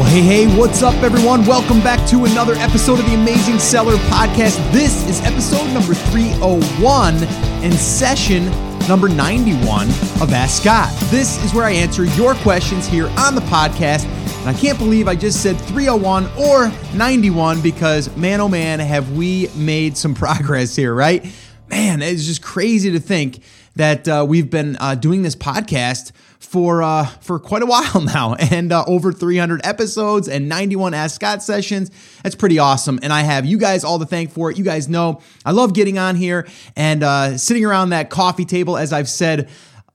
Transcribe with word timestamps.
Well, 0.00 0.08
hey, 0.08 0.22
hey, 0.22 0.58
what's 0.58 0.82
up, 0.82 0.94
everyone? 1.02 1.44
Welcome 1.44 1.80
back 1.80 2.08
to 2.08 2.24
another 2.24 2.54
episode 2.54 3.00
of 3.00 3.04
the 3.04 3.12
Amazing 3.12 3.58
Seller 3.58 3.96
Podcast. 4.08 4.56
This 4.72 5.06
is 5.06 5.20
episode 5.26 5.66
number 5.74 5.92
301 5.92 7.16
and 7.62 7.74
session 7.74 8.46
number 8.88 9.10
91 9.10 9.88
of 10.22 10.32
Ask 10.32 10.62
Scott. 10.62 10.90
This 11.10 11.36
is 11.44 11.52
where 11.52 11.66
I 11.66 11.72
answer 11.72 12.06
your 12.06 12.34
questions 12.36 12.86
here 12.86 13.08
on 13.18 13.34
the 13.34 13.42
podcast. 13.42 14.06
And 14.38 14.48
I 14.48 14.54
can't 14.54 14.78
believe 14.78 15.06
I 15.06 15.16
just 15.16 15.42
said 15.42 15.58
301 15.60 16.30
or 16.38 16.72
91 16.94 17.60
because, 17.60 18.16
man, 18.16 18.40
oh 18.40 18.48
man, 18.48 18.78
have 18.78 19.12
we 19.12 19.48
made 19.54 19.98
some 19.98 20.14
progress 20.24 20.74
here, 20.74 20.94
right? 20.94 21.30
Man, 21.68 22.00
it's 22.00 22.24
just 22.24 22.40
crazy 22.40 22.90
to 22.92 23.00
think 23.00 23.40
that 23.76 24.08
uh, 24.08 24.24
we've 24.26 24.48
been 24.48 24.78
uh, 24.80 24.94
doing 24.94 25.20
this 25.20 25.36
podcast 25.36 26.12
for 26.40 26.82
uh, 26.82 27.06
for 27.20 27.38
quite 27.38 27.62
a 27.62 27.66
while 27.66 28.00
now, 28.04 28.34
and 28.34 28.72
uh, 28.72 28.84
over 28.86 29.12
300 29.12 29.60
episodes 29.64 30.28
and 30.28 30.48
91 30.48 30.94
Ask 30.94 31.14
Scott 31.14 31.42
sessions. 31.42 31.90
That's 32.22 32.34
pretty 32.34 32.58
awesome, 32.58 32.98
and 33.02 33.12
I 33.12 33.20
have 33.22 33.44
you 33.44 33.58
guys 33.58 33.84
all 33.84 33.98
to 33.98 34.06
thank 34.06 34.32
for 34.32 34.50
it. 34.50 34.58
You 34.58 34.64
guys 34.64 34.88
know 34.88 35.20
I 35.44 35.52
love 35.52 35.74
getting 35.74 35.98
on 35.98 36.16
here 36.16 36.48
and 36.74 37.02
uh, 37.02 37.38
sitting 37.38 37.64
around 37.64 37.90
that 37.90 38.10
coffee 38.10 38.44
table, 38.44 38.76
as 38.76 38.92
I've 38.92 39.08
said 39.08 39.48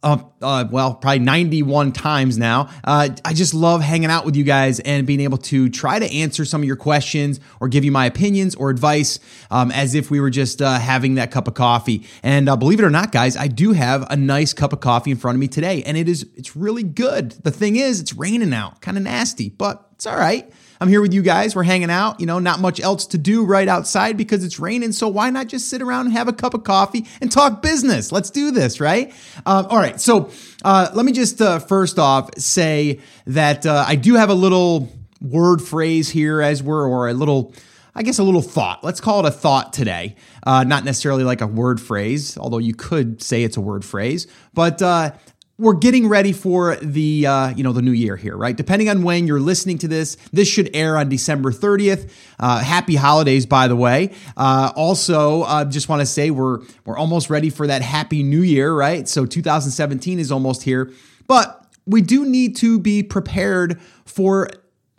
uh, 0.06 0.20
uh, 0.40 0.66
well, 0.70 0.94
probably 0.94 1.20
91 1.20 1.92
times 1.92 2.38
now. 2.38 2.70
Uh, 2.84 3.10
I 3.26 3.34
just 3.34 3.56
love 3.56 3.82
hanging 3.82 4.12
out 4.12 4.24
with 4.24 4.36
you 4.36 4.44
guys 4.44 4.80
and 4.80 5.08
being 5.08 5.20
able 5.20 5.40
to 5.40 5.68
try 5.68 5.98
to 5.98 6.06
answer 6.14 6.46
some 6.46 6.62
of 6.62 6.68
your 6.68 6.76
questions 6.76 7.40
or 7.60 7.68
give 7.68 7.84
you 7.84 7.92
my 7.92 8.06
opinions 8.06 8.54
or 8.54 8.70
advice 8.70 9.20
um, 9.50 9.72
as 9.72 9.96
if 9.96 10.12
we 10.12 10.20
were 10.20 10.30
just 10.30 10.62
uh, 10.62 10.78
having 10.78 11.16
that 11.16 11.32
cup 11.32 11.48
of 11.48 11.56
coffee. 11.56 12.06
And 12.22 12.48
uh, 12.48 12.56
believe 12.56 12.80
it 12.80 12.86
or 12.86 12.92
not, 12.92 13.12
guys, 13.12 13.36
I 13.36 13.48
do 13.48 13.72
have 13.74 14.06
a 14.12 14.16
nice 14.16 14.54
cup 14.54 14.74
of 14.74 14.80
coffee 14.80 15.10
in 15.10 15.18
front 15.18 15.38
of 15.38 15.40
me 15.40 15.48
today, 15.48 15.82
and 15.84 15.98
it 15.98 16.08
is 16.08 16.28
it's 16.36 16.56
really 16.56 16.84
good. 16.84 17.32
The 17.32 17.52
thing 17.52 17.76
is, 17.76 18.00
it's 18.00 18.14
raining 18.14 18.54
out, 18.54 18.82
kind 18.82 18.98
of 18.98 19.04
nasty, 19.04 19.50
but 19.50 19.90
it's 19.94 20.06
all 20.06 20.18
right. 20.18 20.52
I'm 20.80 20.90
here 20.90 21.02
with 21.02 21.14
you 21.14 21.22
guys. 21.22 21.56
We're 21.56 21.64
hanging 21.64 21.90
out. 21.90 22.20
You 22.20 22.26
know, 22.26 22.40
not 22.40 22.60
much 22.60 22.80
else 22.80 23.06
to 23.08 23.18
do 23.18 23.46
right 23.46 23.68
outside 23.68 24.18
because 24.18 24.44
it's 24.44 24.60
raining. 24.60 24.92
So 24.92 25.08
why 25.08 25.30
not 25.30 25.48
just 25.48 25.70
sit 25.70 25.82
around 25.82 26.08
and 26.08 26.14
have 26.14 26.28
a 26.28 26.34
cup 26.34 26.54
of 26.54 26.64
coffee 26.64 27.06
and 27.22 27.32
talk 27.32 27.62
business? 27.62 28.12
Let's 28.12 28.30
do 28.30 28.52
this, 28.52 28.80
right? 28.80 29.14
Um, 29.46 29.68
all 29.68 29.78
right. 29.78 30.00
So 30.00 30.30
uh, 30.64 30.90
let 30.94 31.06
me 31.06 31.12
just 31.12 31.42
uh, 31.42 31.60
first 31.60 32.00
off 32.00 32.30
say 32.38 33.00
that 33.28 33.66
uh, 33.66 33.86
I 33.88 33.96
do 33.96 34.16
have 34.16 34.30
a 34.30 34.34
little 34.34 34.92
word 35.22 35.62
phrase 35.62 36.10
here 36.10 36.42
as 36.42 36.62
we're, 36.62 36.88
or 36.88 37.08
a 37.08 37.14
little. 37.14 37.54
I 37.98 38.04
guess 38.04 38.20
a 38.20 38.24
little 38.24 38.42
thought. 38.42 38.84
Let's 38.84 39.00
call 39.00 39.26
it 39.26 39.30
a 39.30 39.32
thought 39.32 39.72
today. 39.72 40.18
Uh, 40.44 40.66
not 40.66 40.84
necessarily 40.84 41.24
like 41.24 41.40
a 41.40 41.48
word 41.48 41.80
phrase, 41.80 42.38
although 42.38 42.58
you 42.58 42.74
could 42.74 43.24
say 43.24 43.44
it's 43.44 43.56
a 43.56 43.62
word 43.62 43.86
phrase. 43.86 44.28
But 44.54 44.82
uh, 44.82 45.14
we're 45.58 45.74
getting 45.74 46.08
ready 46.08 46.34
for 46.34 46.76
the 46.78 47.26
uh, 47.26 47.50
you 47.50 47.64
know 47.64 47.72
the 47.72 47.82
new 47.82 47.92
year 47.92 48.18
here, 48.18 48.36
right? 48.36 48.56
Depending 48.56 48.90
on 48.90 49.04
when 49.04 49.26
you're 49.26 49.40
listening 49.40 49.78
to 49.80 49.88
this, 49.88 50.16
this 50.34 50.48
should 50.48 50.70
air 50.76 50.98
on 50.98 51.08
December 51.08 51.52
30th. 51.52 52.12
Uh, 52.40 52.60
happy 52.60 52.96
holidays, 52.96 53.46
by 53.46 53.68
the 53.68 53.76
way. 53.76 54.12
Uh, 54.36 54.72
also, 54.76 55.44
uh, 55.44 55.64
just 55.64 55.88
want 55.88 56.02
to 56.02 56.06
say 56.06 56.30
we're 56.30 56.60
we're 56.86 56.98
almost 56.98 57.30
ready 57.30 57.50
for 57.50 57.68
that 57.68 57.82
Happy 57.82 58.22
New 58.22 58.42
Year, 58.42 58.74
right? 58.74 59.08
So 59.08 59.26
2017 59.26 60.20
is 60.20 60.32
almost 60.32 60.64
here, 60.64 60.92
but 61.28 61.66
we 61.86 62.02
do 62.02 62.26
need 62.26 62.58
to 62.58 62.80
be 62.80 63.04
prepared 63.04 63.80
for 64.06 64.50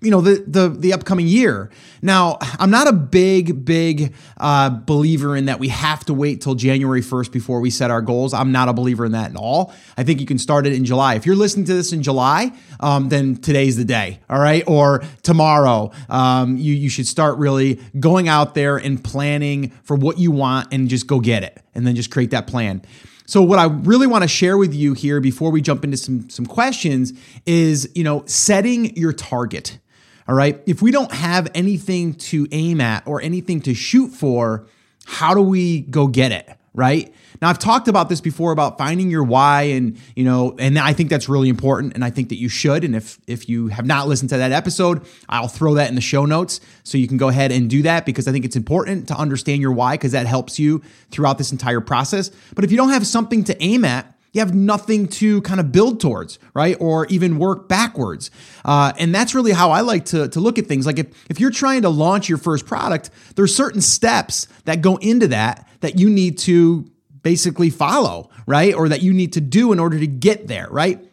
you 0.07 0.13
know 0.13 0.21
the 0.21 0.45
the 0.47 0.69
the 0.69 0.93
upcoming 0.93 1.27
year. 1.27 1.69
Now, 2.01 2.39
I'm 2.61 2.71
not 2.71 2.87
a 2.87 2.93
big 2.93 3.65
big 3.65 4.15
uh, 4.37 4.71
believer 4.71 5.37
in 5.37 5.47
that 5.47 5.59
we 5.59 5.67
have 5.69 6.05
to 6.05 6.15
wait 6.15 6.41
till 6.41 6.55
January 6.55 7.01
1st 7.01 7.33
before 7.33 7.61
we 7.61 7.71
set 7.71 7.91
our 7.91 8.01
goals. 8.01 8.33
I'm 8.33 8.53
not 8.53 8.69
a 8.69 8.73
believer 8.73 9.05
in 9.05 9.13
that 9.13 9.31
at 9.33 9.37
all. 9.37 9.75
I 9.99 10.05
think 10.05 10.21
you 10.21 10.27
can 10.27 10.39
start 10.39 10.65
it 10.65 10.73
in 10.75 10.85
July. 10.85 11.17
If 11.17 11.27
you're 11.27 11.35
listening 11.35 11.67
to 11.67 11.75
this 11.75 11.93
in 11.93 12.05
July, 12.05 12.53
um, 12.79 13.09
then 13.09 13.37
today's 13.37 13.77
the 13.77 13.85
day. 13.85 14.21
All 14.31 14.39
right, 14.39 14.63
or 14.69 15.03
tomorrow, 15.25 15.91
um, 16.09 16.57
you 16.57 16.73
you 16.73 16.89
should 16.89 17.09
start 17.09 17.39
really 17.39 17.81
going 17.99 18.29
out 18.29 18.55
there 18.55 18.77
and 18.77 19.03
planning 19.03 19.71
for 19.83 19.97
what 19.97 20.21
you 20.21 20.31
want 20.31 20.73
and 20.73 20.89
just 20.89 21.09
go 21.09 21.19
get 21.19 21.43
it, 21.43 21.61
and 21.75 21.85
then 21.85 21.97
just 21.97 22.13
create 22.13 22.31
that 22.31 22.47
plan. 22.47 22.81
So 23.27 23.43
what 23.43 23.59
I 23.59 23.65
really 23.65 24.07
want 24.07 24.23
to 24.23 24.29
share 24.29 24.57
with 24.57 24.73
you 24.73 24.95
here 24.95 25.21
before 25.21 25.51
we 25.51 25.61
jump 25.61 25.83
into 25.83 25.97
some 25.97 26.31
some 26.31 26.47
questions 26.47 27.13
is, 27.45 27.91
you 27.95 28.05
know, 28.05 28.23
setting 28.27 28.97
your 28.97 29.13
target. 29.13 29.79
All 30.29 30.35
right. 30.35 30.61
If 30.67 30.83
we 30.83 30.91
don't 30.91 31.13
have 31.13 31.49
anything 31.55 32.15
to 32.15 32.49
aim 32.51 32.81
at 32.81 33.07
or 33.07 33.23
anything 33.23 33.61
to 33.63 33.75
shoot 33.75 34.09
for, 34.09 34.67
how 35.05 35.35
do 35.35 35.41
we 35.41 35.83
go 35.83 36.09
get 36.09 36.33
it? 36.33 36.49
Right. 36.75 37.15
Now 37.41 37.49
I've 37.49 37.59
talked 37.59 37.89
about 37.89 38.09
this 38.09 38.21
before 38.21 38.53
about 38.53 38.77
finding 38.77 39.11
your 39.11 39.23
why 39.23 39.63
and 39.63 39.99
you 40.15 40.25
know 40.25 40.55
and 40.59 40.79
I 40.79 40.93
think 40.93 41.09
that's 41.11 41.29
really 41.29 41.49
important 41.49 41.95
and 41.95 42.05
I 42.05 42.11
think 42.11 42.29
that 42.31 42.37
you 42.37 42.49
should 42.49 42.85
and 42.85 42.95
if 42.95 43.19
if 43.27 43.49
you 43.49 43.69
have 43.69 43.87
not 43.87 44.09
listened 44.09 44.31
to 44.31 44.39
that 44.39 44.53
episode 44.53 45.07
I'll 45.29 45.49
throw 45.49 45.75
that 45.75 45.89
in 45.89 45.95
the 45.95 46.03
show 46.03 46.27
notes 46.27 46.61
so 46.83 46.99
you 46.99 47.09
can 47.09 47.17
go 47.17 47.29
ahead 47.29 47.51
and 47.51 47.71
do 47.71 47.83
that 47.83 48.05
because 48.05 48.29
I 48.29 48.33
think 48.33 48.45
it's 48.45 48.57
important 48.57 49.09
to 49.09 49.17
understand 49.17 49.63
your 49.63 49.73
why 49.73 49.95
because 49.95 50.13
that 50.13 50.27
helps 50.27 50.59
you 50.59 50.83
throughout 51.11 51.39
this 51.39 51.53
entire 51.53 51.81
process 51.81 52.31
but 52.55 52.65
if 52.65 52.71
you 52.71 52.77
don't 52.77 52.91
have 52.91 53.07
something 53.07 53.45
to 53.45 53.63
aim 53.63 53.85
at 53.85 54.16
you 54.37 54.41
have 54.41 54.55
nothing 54.55 55.09
to 55.09 55.41
kind 55.43 55.59
of 55.59 55.73
build 55.73 56.01
towards, 56.01 56.39
right? 56.55 56.77
Or 56.79 57.07
even 57.07 57.39
work 57.39 57.69
backwards. 57.69 58.31
Uh, 58.65 58.93
and 58.99 59.15
that's 59.15 59.35
really 59.35 59.53
how 59.53 59.71
I 59.71 59.81
like 59.81 60.05
to, 60.07 60.29
to 60.29 60.41
look 60.41 60.59
at 60.59 60.67
things. 60.67 60.87
Like 60.87 60.99
if, 60.99 61.07
if 61.31 61.41
you're 61.41 61.51
trying 61.51 61.83
to 61.83 61.89
launch 61.89 62.29
your 62.29 62.39
first 62.39 62.67
product, 62.67 63.11
there's 63.35 63.55
certain 63.55 63.81
steps 63.81 64.47
that 64.65 64.83
go 64.83 64.97
into 64.97 65.29
that 65.29 65.69
that 65.81 65.99
you 65.99 66.09
need 66.09 66.39
to 66.39 66.91
basically 67.23 67.71
follow, 67.71 68.31
right? 68.47 68.75
Or 68.75 68.89
that 68.89 69.03
you 69.03 69.13
need 69.13 69.33
to 69.33 69.41
do 69.41 69.73
in 69.73 69.81
order 69.81 69.99
to 69.99 70.07
get 70.07 70.47
there, 70.47 70.69
right? 70.71 71.05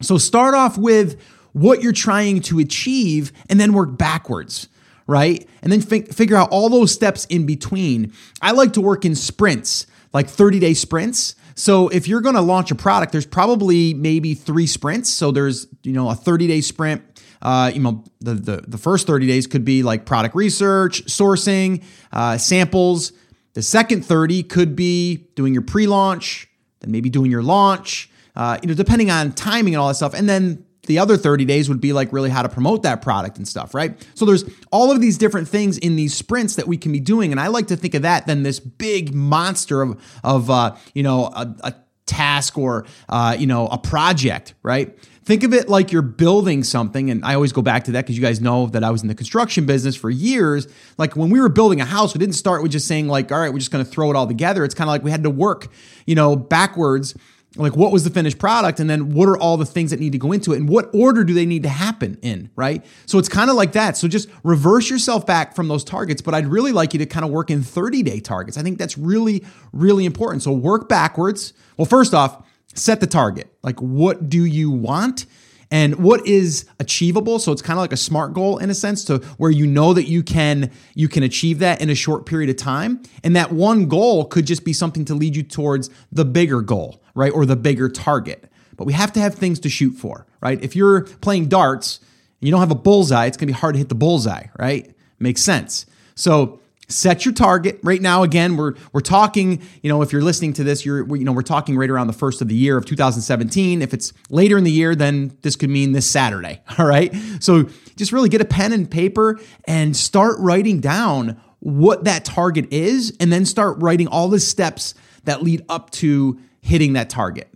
So 0.00 0.18
start 0.18 0.54
off 0.54 0.78
with 0.78 1.20
what 1.52 1.82
you're 1.82 1.92
trying 1.92 2.42
to 2.42 2.60
achieve 2.60 3.32
and 3.50 3.58
then 3.58 3.72
work 3.72 3.98
backwards 3.98 4.68
right? 5.08 5.48
And 5.62 5.72
then 5.72 5.80
f- 5.80 6.14
figure 6.14 6.36
out 6.36 6.50
all 6.50 6.68
those 6.68 6.92
steps 6.92 7.24
in 7.24 7.46
between. 7.46 8.12
I 8.40 8.52
like 8.52 8.74
to 8.74 8.80
work 8.80 9.04
in 9.04 9.16
sprints, 9.16 9.86
like 10.12 10.28
30 10.28 10.60
day 10.60 10.74
sprints. 10.74 11.34
So 11.58 11.88
if 11.88 12.06
you're 12.06 12.20
going 12.20 12.36
to 12.36 12.40
launch 12.40 12.70
a 12.70 12.76
product, 12.76 13.10
there's 13.10 13.26
probably 13.26 13.92
maybe 13.92 14.34
three 14.34 14.66
sprints. 14.66 15.10
So 15.10 15.32
there's 15.32 15.66
you 15.82 15.92
know 15.92 16.08
a 16.08 16.14
30 16.14 16.46
day 16.46 16.60
sprint. 16.60 17.02
Uh, 17.42 17.70
you 17.74 17.80
know 17.80 18.04
the, 18.20 18.34
the 18.34 18.64
the 18.66 18.78
first 18.78 19.06
30 19.06 19.26
days 19.26 19.46
could 19.46 19.64
be 19.64 19.82
like 19.82 20.06
product 20.06 20.34
research, 20.36 21.04
sourcing, 21.06 21.82
uh, 22.12 22.38
samples. 22.38 23.12
The 23.54 23.62
second 23.62 24.04
30 24.04 24.44
could 24.44 24.76
be 24.76 25.28
doing 25.34 25.52
your 25.52 25.62
pre-launch, 25.62 26.48
then 26.80 26.92
maybe 26.92 27.10
doing 27.10 27.30
your 27.30 27.42
launch. 27.42 28.08
Uh, 28.36 28.58
you 28.62 28.68
know, 28.68 28.74
depending 28.74 29.10
on 29.10 29.32
timing 29.32 29.74
and 29.74 29.80
all 29.80 29.88
that 29.88 29.96
stuff. 29.96 30.14
And 30.14 30.28
then 30.28 30.64
the 30.88 30.98
other 30.98 31.16
30 31.16 31.44
days 31.44 31.68
would 31.68 31.80
be 31.80 31.92
like 31.92 32.12
really 32.12 32.30
how 32.30 32.42
to 32.42 32.48
promote 32.48 32.82
that 32.82 33.00
product 33.02 33.36
and 33.36 33.46
stuff, 33.46 33.74
right? 33.74 33.94
So 34.14 34.24
there's 34.24 34.44
all 34.72 34.90
of 34.90 35.00
these 35.00 35.16
different 35.18 35.46
things 35.46 35.78
in 35.78 35.94
these 35.94 36.14
sprints 36.14 36.56
that 36.56 36.66
we 36.66 36.76
can 36.76 36.90
be 36.90 36.98
doing. 36.98 37.30
And 37.30 37.40
I 37.40 37.48
like 37.48 37.68
to 37.68 37.76
think 37.76 37.94
of 37.94 38.02
that 38.02 38.26
than 38.26 38.42
this 38.42 38.58
big 38.58 39.14
monster 39.14 39.82
of, 39.82 40.02
of 40.24 40.50
uh, 40.50 40.76
you 40.94 41.02
know, 41.02 41.26
a, 41.26 41.54
a 41.62 41.74
task 42.06 42.58
or, 42.58 42.86
uh, 43.08 43.36
you 43.38 43.46
know, 43.46 43.68
a 43.68 43.78
project, 43.78 44.54
right? 44.62 44.98
Think 45.24 45.44
of 45.44 45.52
it 45.52 45.68
like 45.68 45.92
you're 45.92 46.00
building 46.00 46.64
something. 46.64 47.10
And 47.10 47.22
I 47.22 47.34
always 47.34 47.52
go 47.52 47.60
back 47.60 47.84
to 47.84 47.92
that 47.92 48.06
because 48.06 48.16
you 48.16 48.22
guys 48.22 48.40
know 48.40 48.66
that 48.68 48.82
I 48.82 48.90
was 48.90 49.02
in 49.02 49.08
the 49.08 49.14
construction 49.14 49.66
business 49.66 49.94
for 49.94 50.08
years. 50.08 50.66
Like 50.96 51.16
when 51.16 51.28
we 51.28 51.38
were 51.38 51.50
building 51.50 51.82
a 51.82 51.84
house, 51.84 52.14
we 52.14 52.18
didn't 52.18 52.34
start 52.34 52.62
with 52.62 52.72
just 52.72 52.88
saying, 52.88 53.08
like, 53.08 53.30
all 53.30 53.38
right, 53.38 53.52
we're 53.52 53.58
just 53.58 53.70
going 53.70 53.84
to 53.84 53.90
throw 53.90 54.08
it 54.08 54.16
all 54.16 54.26
together. 54.26 54.64
It's 54.64 54.74
kind 54.74 54.88
of 54.88 54.92
like 54.92 55.02
we 55.02 55.10
had 55.10 55.24
to 55.24 55.30
work, 55.30 55.68
you 56.06 56.14
know, 56.14 56.34
backwards 56.34 57.14
like 57.56 57.76
what 57.76 57.92
was 57.92 58.04
the 58.04 58.10
finished 58.10 58.38
product 58.38 58.78
and 58.78 58.88
then 58.90 59.12
what 59.12 59.28
are 59.28 59.38
all 59.38 59.56
the 59.56 59.64
things 59.64 59.90
that 59.90 60.00
need 60.00 60.12
to 60.12 60.18
go 60.18 60.32
into 60.32 60.52
it 60.52 60.56
and 60.56 60.68
what 60.68 60.90
order 60.94 61.24
do 61.24 61.32
they 61.32 61.46
need 61.46 61.62
to 61.62 61.68
happen 61.68 62.18
in 62.22 62.50
right? 62.56 62.84
So 63.06 63.18
it's 63.18 63.28
kind 63.28 63.50
of 63.50 63.56
like 63.56 63.72
that. 63.72 63.96
So 63.96 64.06
just 64.06 64.28
reverse 64.44 64.90
yourself 64.90 65.26
back 65.26 65.56
from 65.56 65.68
those 65.68 65.84
targets 65.84 66.20
but 66.22 66.34
i'd 66.34 66.46
really 66.46 66.72
like 66.72 66.92
you 66.92 66.98
to 66.98 67.06
kind 67.06 67.24
of 67.24 67.30
work 67.30 67.50
in 67.50 67.62
30 67.62 68.02
day 68.02 68.20
targets. 68.20 68.58
I 68.58 68.62
think 68.62 68.78
that's 68.78 68.98
really 68.98 69.44
really 69.72 70.04
important. 70.04 70.42
So 70.42 70.52
work 70.52 70.88
backwards. 70.88 71.52
Well 71.76 71.86
first 71.86 72.14
off 72.14 72.44
set 72.74 73.00
the 73.00 73.06
target. 73.06 73.52
Like 73.62 73.80
what 73.80 74.28
do 74.28 74.44
you 74.44 74.70
want 74.70 75.26
and 75.70 75.96
what 75.96 76.26
is 76.26 76.64
achievable? 76.80 77.38
So 77.38 77.52
it's 77.52 77.60
kind 77.60 77.78
of 77.78 77.82
like 77.82 77.92
a 77.92 77.96
smart 77.98 78.32
goal 78.32 78.58
in 78.58 78.70
a 78.70 78.74
sense 78.74 79.04
to 79.04 79.18
where 79.36 79.50
you 79.50 79.66
know 79.66 79.92
that 79.92 80.04
you 80.04 80.22
can 80.22 80.70
you 80.94 81.08
can 81.08 81.22
achieve 81.22 81.58
that 81.58 81.80
in 81.80 81.90
a 81.90 81.94
short 81.94 82.26
period 82.26 82.50
of 82.50 82.56
time 82.56 83.02
and 83.22 83.36
that 83.36 83.52
one 83.52 83.86
goal 83.86 84.24
could 84.24 84.46
just 84.46 84.64
be 84.64 84.72
something 84.72 85.04
to 85.06 85.14
lead 85.14 85.36
you 85.36 85.42
towards 85.42 85.90
the 86.10 86.24
bigger 86.24 86.62
goal 86.62 87.02
right 87.18 87.32
or 87.32 87.44
the 87.44 87.56
bigger 87.56 87.88
target. 87.88 88.50
But 88.76 88.86
we 88.86 88.92
have 88.92 89.12
to 89.14 89.20
have 89.20 89.34
things 89.34 89.58
to 89.60 89.68
shoot 89.68 89.90
for 89.90 90.26
right? 90.40 90.62
If 90.62 90.76
you're 90.76 91.02
playing 91.02 91.48
darts 91.48 91.98
and 92.40 92.46
you 92.46 92.52
don't 92.52 92.60
have 92.60 92.70
a 92.70 92.76
bullseye 92.76 93.26
it's 93.26 93.36
to 93.36 93.46
be 93.46 93.52
hard 93.52 93.74
to 93.74 93.78
hit 93.78 93.88
the 93.88 93.94
bullseye 93.94 94.46
right? 94.58 94.94
Makes 95.18 95.42
sense. 95.42 95.84
So 96.14 96.60
set 96.88 97.24
your 97.24 97.34
target. 97.34 97.80
Right 97.82 98.00
now 98.00 98.22
again 98.22 98.56
we're 98.56 98.74
we're 98.92 99.00
talking 99.00 99.60
you 99.82 99.90
know 99.90 100.00
if 100.00 100.12
you're 100.12 100.22
listening 100.22 100.52
to 100.54 100.64
this 100.64 100.86
you're 100.86 101.04
you 101.16 101.24
know 101.24 101.32
we're 101.32 101.42
talking 101.42 101.76
right 101.76 101.90
around 101.90 102.06
the 102.06 102.12
first 102.12 102.40
of 102.40 102.48
the 102.48 102.54
year 102.54 102.78
of 102.78 102.86
2017 102.86 103.82
if 103.82 103.92
it's 103.92 104.12
later 104.30 104.56
in 104.56 104.64
the 104.64 104.70
year 104.70 104.94
then 104.94 105.36
this 105.42 105.56
could 105.56 105.70
mean 105.70 105.92
this 105.92 106.08
saturday 106.08 106.62
all 106.78 106.86
right? 106.86 107.14
So 107.40 107.68
just 107.96 108.12
really 108.12 108.28
get 108.28 108.40
a 108.40 108.46
pen 108.46 108.72
and 108.72 108.88
paper 108.88 109.40
and 109.66 109.96
start 109.96 110.36
writing 110.38 110.80
down 110.80 111.40
what 111.60 112.04
that 112.04 112.24
target 112.24 112.72
is 112.72 113.16
and 113.18 113.32
then 113.32 113.44
start 113.44 113.76
writing 113.80 114.06
all 114.06 114.28
the 114.28 114.40
steps 114.40 114.94
that 115.24 115.42
lead 115.42 115.64
up 115.68 115.90
to 115.90 116.38
hitting 116.60 116.94
that 116.94 117.10
target 117.10 117.48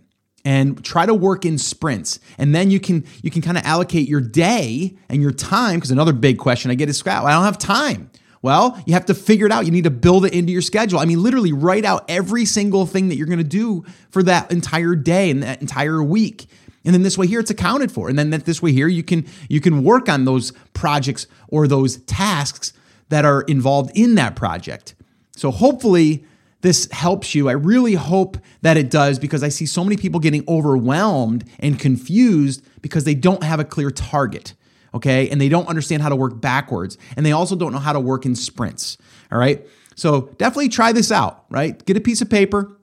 and 0.45 0.83
try 0.83 1.05
to 1.05 1.13
work 1.13 1.45
in 1.45 1.57
sprints. 1.57 2.19
And 2.37 2.53
then 2.53 2.71
you 2.71 2.79
can 2.79 3.05
you 3.21 3.31
can 3.31 3.41
kind 3.41 3.57
of 3.57 3.65
allocate 3.65 4.07
your 4.07 4.21
day 4.21 4.95
and 5.09 5.21
your 5.21 5.31
time 5.31 5.75
because 5.75 5.91
another 5.91 6.13
big 6.13 6.37
question 6.37 6.71
i 6.71 6.75
get 6.75 6.89
is 6.89 6.97
scrap 6.97 7.23
i 7.23 7.31
don't 7.31 7.43
have 7.43 7.57
time. 7.57 8.09
Well 8.41 8.81
you 8.85 8.93
have 8.93 9.05
to 9.05 9.13
figure 9.13 9.45
it 9.45 9.51
out. 9.51 9.65
You 9.65 9.71
need 9.71 9.85
to 9.85 9.91
build 9.91 10.25
it 10.25 10.33
into 10.33 10.51
your 10.51 10.61
schedule. 10.61 10.99
I 10.99 11.05
mean 11.05 11.21
literally 11.21 11.53
write 11.53 11.85
out 11.85 12.05
every 12.09 12.45
single 12.45 12.85
thing 12.85 13.09
that 13.09 13.15
you're 13.15 13.27
going 13.27 13.37
to 13.37 13.43
do 13.43 13.85
for 14.09 14.23
that 14.23 14.51
entire 14.51 14.95
day 14.95 15.29
and 15.29 15.43
that 15.43 15.61
entire 15.61 16.03
week. 16.03 16.47
And 16.85 16.93
then 16.93 17.03
this 17.03 17.17
way 17.17 17.27
here 17.27 17.39
it's 17.39 17.51
accounted 17.51 17.91
for. 17.91 18.09
And 18.09 18.19
then 18.19 18.31
that 18.31 18.45
this 18.45 18.61
way 18.61 18.73
here 18.73 18.87
you 18.87 19.03
can 19.03 19.25
you 19.47 19.61
can 19.61 19.83
work 19.83 20.09
on 20.09 20.25
those 20.25 20.51
projects 20.73 21.27
or 21.47 21.67
those 21.67 21.97
tasks 21.97 22.73
that 23.09 23.25
are 23.25 23.43
involved 23.43 23.91
in 23.95 24.15
that 24.15 24.35
project. 24.35 24.95
So 25.35 25.51
hopefully 25.51 26.25
this 26.63 26.89
helps 26.91 27.35
you. 27.35 27.49
I 27.49 27.51
really 27.51 27.93
hope 27.93 28.37
that 28.61 28.77
it 28.77 28.89
does 28.89 29.19
because 29.19 29.43
I 29.43 29.49
see 29.49 29.65
so 29.65 29.83
many 29.83 29.97
people 29.97 30.21
getting 30.21 30.45
overwhelmed 30.47 31.43
and 31.59 31.77
confused 31.77 32.65
because 32.81 33.03
they 33.03 33.15
don't 33.15 33.43
have 33.43 33.59
a 33.59 33.65
clear 33.65 33.91
target, 33.91 34.53
okay? 34.93 35.29
And 35.29 35.41
they 35.41 35.49
don't 35.49 35.67
understand 35.67 36.01
how 36.01 36.07
to 36.07 36.15
work 36.15 36.39
backwards. 36.39 36.97
And 37.17 37.25
they 37.25 37.33
also 37.33 37.57
don't 37.57 37.73
know 37.73 37.79
how 37.79 37.91
to 37.91 37.99
work 37.99 38.25
in 38.25 38.33
sprints, 38.33 38.97
all 39.29 39.37
right? 39.37 39.67
So 39.95 40.33
definitely 40.37 40.69
try 40.69 40.93
this 40.93 41.11
out, 41.11 41.43
right? 41.49 41.85
Get 41.85 41.97
a 41.97 42.01
piece 42.01 42.21
of 42.21 42.29
paper, 42.29 42.77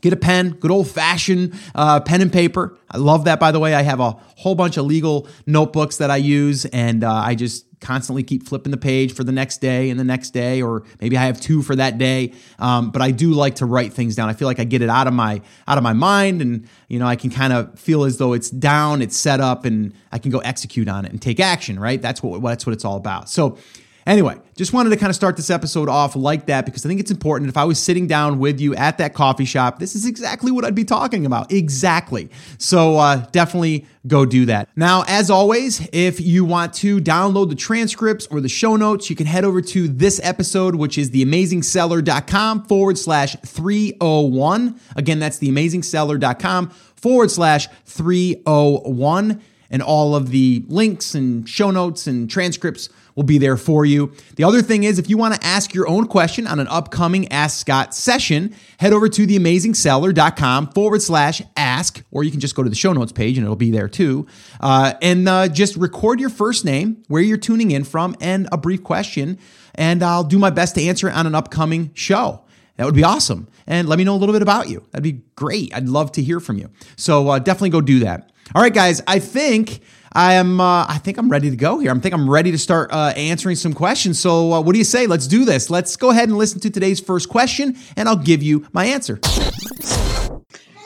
get 0.00 0.12
a 0.12 0.16
pen, 0.16 0.50
good 0.50 0.72
old 0.72 0.88
fashioned 0.88 1.54
uh, 1.76 2.00
pen 2.00 2.20
and 2.20 2.32
paper. 2.32 2.76
I 2.90 2.98
love 2.98 3.26
that, 3.26 3.38
by 3.38 3.52
the 3.52 3.60
way. 3.60 3.74
I 3.74 3.82
have 3.82 4.00
a 4.00 4.10
whole 4.36 4.56
bunch 4.56 4.76
of 4.76 4.86
legal 4.86 5.28
notebooks 5.46 5.98
that 5.98 6.10
I 6.10 6.16
use, 6.16 6.64
and 6.64 7.04
uh, 7.04 7.12
I 7.12 7.36
just 7.36 7.64
constantly 7.84 8.22
keep 8.22 8.48
flipping 8.48 8.70
the 8.70 8.76
page 8.76 9.14
for 9.14 9.22
the 9.22 9.30
next 9.30 9.58
day 9.58 9.90
and 9.90 10.00
the 10.00 10.04
next 10.04 10.30
day, 10.30 10.62
or 10.62 10.82
maybe 11.00 11.16
I 11.16 11.26
have 11.26 11.40
two 11.40 11.62
for 11.62 11.76
that 11.76 11.98
day. 11.98 12.32
Um, 12.58 12.90
but 12.90 13.02
I 13.02 13.10
do 13.10 13.32
like 13.32 13.56
to 13.56 13.66
write 13.66 13.92
things 13.92 14.16
down. 14.16 14.28
I 14.28 14.32
feel 14.32 14.48
like 14.48 14.58
I 14.58 14.64
get 14.64 14.82
it 14.82 14.88
out 14.88 15.06
of 15.06 15.12
my 15.12 15.42
out 15.68 15.78
of 15.78 15.84
my 15.84 15.92
mind, 15.92 16.42
and 16.42 16.66
you 16.88 16.98
know 16.98 17.06
I 17.06 17.16
can 17.16 17.30
kind 17.30 17.52
of 17.52 17.78
feel 17.78 18.04
as 18.04 18.18
though 18.18 18.32
it's 18.32 18.50
down, 18.50 19.02
it's 19.02 19.16
set 19.16 19.40
up, 19.40 19.64
and 19.64 19.92
I 20.10 20.18
can 20.18 20.30
go 20.30 20.38
execute 20.38 20.88
on 20.88 21.04
it 21.04 21.12
and 21.12 21.20
take 21.20 21.38
action. 21.38 21.78
Right? 21.78 22.00
That's 22.00 22.22
what 22.22 22.42
that's 22.42 22.66
what 22.66 22.72
it's 22.72 22.84
all 22.84 22.96
about. 22.96 23.28
So 23.28 23.58
Anyway, 24.06 24.36
just 24.54 24.72
wanted 24.72 24.90
to 24.90 24.96
kind 24.96 25.08
of 25.08 25.16
start 25.16 25.36
this 25.36 25.48
episode 25.48 25.88
off 25.88 26.14
like 26.14 26.46
that 26.46 26.66
because 26.66 26.84
I 26.84 26.88
think 26.88 27.00
it's 27.00 27.10
important. 27.10 27.48
If 27.48 27.56
I 27.56 27.64
was 27.64 27.78
sitting 27.78 28.06
down 28.06 28.38
with 28.38 28.60
you 28.60 28.74
at 28.74 28.98
that 28.98 29.14
coffee 29.14 29.46
shop, 29.46 29.78
this 29.78 29.94
is 29.94 30.04
exactly 30.04 30.52
what 30.52 30.64
I'd 30.64 30.74
be 30.74 30.84
talking 30.84 31.24
about. 31.24 31.50
Exactly. 31.50 32.28
So 32.58 32.98
uh, 32.98 33.24
definitely 33.32 33.86
go 34.06 34.26
do 34.26 34.44
that. 34.46 34.68
Now, 34.76 35.04
as 35.08 35.30
always, 35.30 35.88
if 35.92 36.20
you 36.20 36.44
want 36.44 36.74
to 36.74 37.00
download 37.00 37.48
the 37.48 37.54
transcripts 37.54 38.26
or 38.26 38.40
the 38.40 38.48
show 38.48 38.76
notes, 38.76 39.08
you 39.08 39.16
can 39.16 39.26
head 39.26 39.44
over 39.44 39.62
to 39.62 39.88
this 39.88 40.20
episode, 40.22 40.74
which 40.74 40.98
is 40.98 41.10
theamazingseller.com 41.10 42.64
forward 42.64 42.98
slash 42.98 43.36
301. 43.46 44.78
Again, 44.96 45.18
that's 45.18 45.38
theamazingseller.com 45.38 46.68
forward 46.96 47.30
slash 47.30 47.68
301. 47.86 49.42
And 49.70 49.82
all 49.82 50.14
of 50.14 50.30
the 50.30 50.62
links 50.68 51.16
and 51.16 51.48
show 51.48 51.70
notes 51.70 52.06
and 52.06 52.30
transcripts 52.30 52.90
will 53.14 53.22
be 53.24 53.38
there 53.38 53.56
for 53.56 53.84
you. 53.84 54.12
The 54.36 54.44
other 54.44 54.62
thing 54.62 54.84
is, 54.84 54.98
if 54.98 55.08
you 55.08 55.16
want 55.16 55.34
to 55.34 55.46
ask 55.46 55.74
your 55.74 55.88
own 55.88 56.06
question 56.06 56.46
on 56.46 56.60
an 56.60 56.68
upcoming 56.68 57.30
Ask 57.32 57.58
Scott 57.58 57.94
session, 57.94 58.54
head 58.78 58.92
over 58.92 59.08
to 59.08 59.26
theamazingseller.com 59.26 60.68
forward 60.68 61.02
slash 61.02 61.42
ask, 61.56 62.02
or 62.10 62.24
you 62.24 62.30
can 62.30 62.40
just 62.40 62.54
go 62.54 62.62
to 62.62 62.68
the 62.68 62.76
show 62.76 62.92
notes 62.92 63.12
page 63.12 63.36
and 63.36 63.44
it'll 63.44 63.56
be 63.56 63.70
there 63.70 63.88
too. 63.88 64.26
Uh, 64.60 64.94
and 65.00 65.28
uh, 65.28 65.48
just 65.48 65.76
record 65.76 66.20
your 66.20 66.30
first 66.30 66.64
name, 66.64 67.02
where 67.08 67.22
you're 67.22 67.36
tuning 67.36 67.70
in 67.70 67.84
from, 67.84 68.16
and 68.20 68.48
a 68.52 68.56
brief 68.56 68.82
question. 68.82 69.38
And 69.74 70.02
I'll 70.02 70.24
do 70.24 70.38
my 70.38 70.50
best 70.50 70.74
to 70.76 70.82
answer 70.82 71.08
it 71.08 71.14
on 71.14 71.26
an 71.26 71.34
upcoming 71.34 71.90
show. 71.94 72.42
That 72.76 72.86
would 72.86 72.94
be 72.94 73.04
awesome. 73.04 73.48
And 73.66 73.88
let 73.88 73.98
me 73.98 74.04
know 74.04 74.14
a 74.14 74.18
little 74.18 74.32
bit 74.32 74.42
about 74.42 74.68
you. 74.68 74.84
That'd 74.90 75.04
be 75.04 75.22
great. 75.36 75.74
I'd 75.74 75.88
love 75.88 76.12
to 76.12 76.22
hear 76.22 76.40
from 76.40 76.58
you. 76.58 76.70
So 76.96 77.28
uh, 77.28 77.38
definitely 77.38 77.70
go 77.70 77.80
do 77.80 78.00
that. 78.00 78.32
All 78.54 78.62
right, 78.62 78.74
guys, 78.74 79.00
I 79.06 79.20
think 79.20 79.80
I 80.14 80.34
am. 80.34 80.60
Uh, 80.60 80.86
I 80.88 80.98
think 80.98 81.18
I'm 81.18 81.28
ready 81.28 81.50
to 81.50 81.56
go 81.56 81.80
here. 81.80 81.92
I 81.92 81.98
think 81.98 82.14
I'm 82.14 82.30
ready 82.30 82.52
to 82.52 82.58
start 82.58 82.92
uh, 82.92 83.12
answering 83.16 83.56
some 83.56 83.72
questions. 83.72 84.20
So, 84.20 84.52
uh, 84.52 84.60
what 84.60 84.72
do 84.72 84.78
you 84.78 84.84
say? 84.84 85.08
Let's 85.08 85.26
do 85.26 85.44
this. 85.44 85.70
Let's 85.70 85.96
go 85.96 86.10
ahead 86.10 86.28
and 86.28 86.38
listen 86.38 86.60
to 86.60 86.70
today's 86.70 87.00
first 87.00 87.28
question, 87.28 87.76
and 87.96 88.08
I'll 88.08 88.16
give 88.16 88.40
you 88.40 88.66
my 88.72 88.84
answer. 88.84 89.18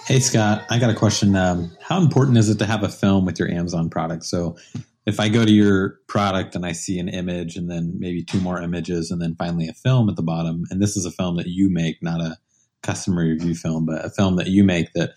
Hey, 0.07 0.21
Scott. 0.21 0.65
I 0.71 0.79
got 0.79 0.89
a 0.89 0.95
question. 0.95 1.37
Um, 1.37 1.77
how 1.83 2.01
important 2.01 2.39
is 2.39 2.49
it 2.49 2.59
to 2.61 2.65
have 2.65 2.83
a 2.83 2.89
film 2.89 3.27
with 3.27 3.39
your 3.39 3.51
Amazon 3.51 3.91
product? 3.91 4.25
So, 4.25 4.57
if 5.05 5.21
I 5.21 5.29
go 5.29 5.45
to 5.45 5.53
your 5.53 5.99
product 6.07 6.55
and 6.55 6.65
I 6.65 6.73
see 6.73 6.99
an 6.99 7.11
image, 7.11 7.57
and 7.57 7.71
then 7.71 7.97
maybe 7.99 8.25
two 8.25 8.41
more 8.41 8.63
images, 8.63 9.11
and 9.11 9.21
then 9.21 9.35
finally 9.39 9.69
a 9.69 9.75
film 9.75 10.09
at 10.09 10.17
the 10.17 10.23
bottom, 10.23 10.65
and 10.71 10.81
this 10.81 10.97
is 10.97 11.05
a 11.05 11.11
film 11.11 11.37
that 11.37 11.49
you 11.49 11.69
make, 11.69 12.03
not 12.03 12.23
a 12.23 12.39
customer 12.83 13.25
review 13.25 13.55
film, 13.55 13.85
but 13.85 14.03
a 14.07 14.09
film 14.09 14.37
that 14.37 14.47
you 14.47 14.65
make 14.65 14.95
that 14.95 15.11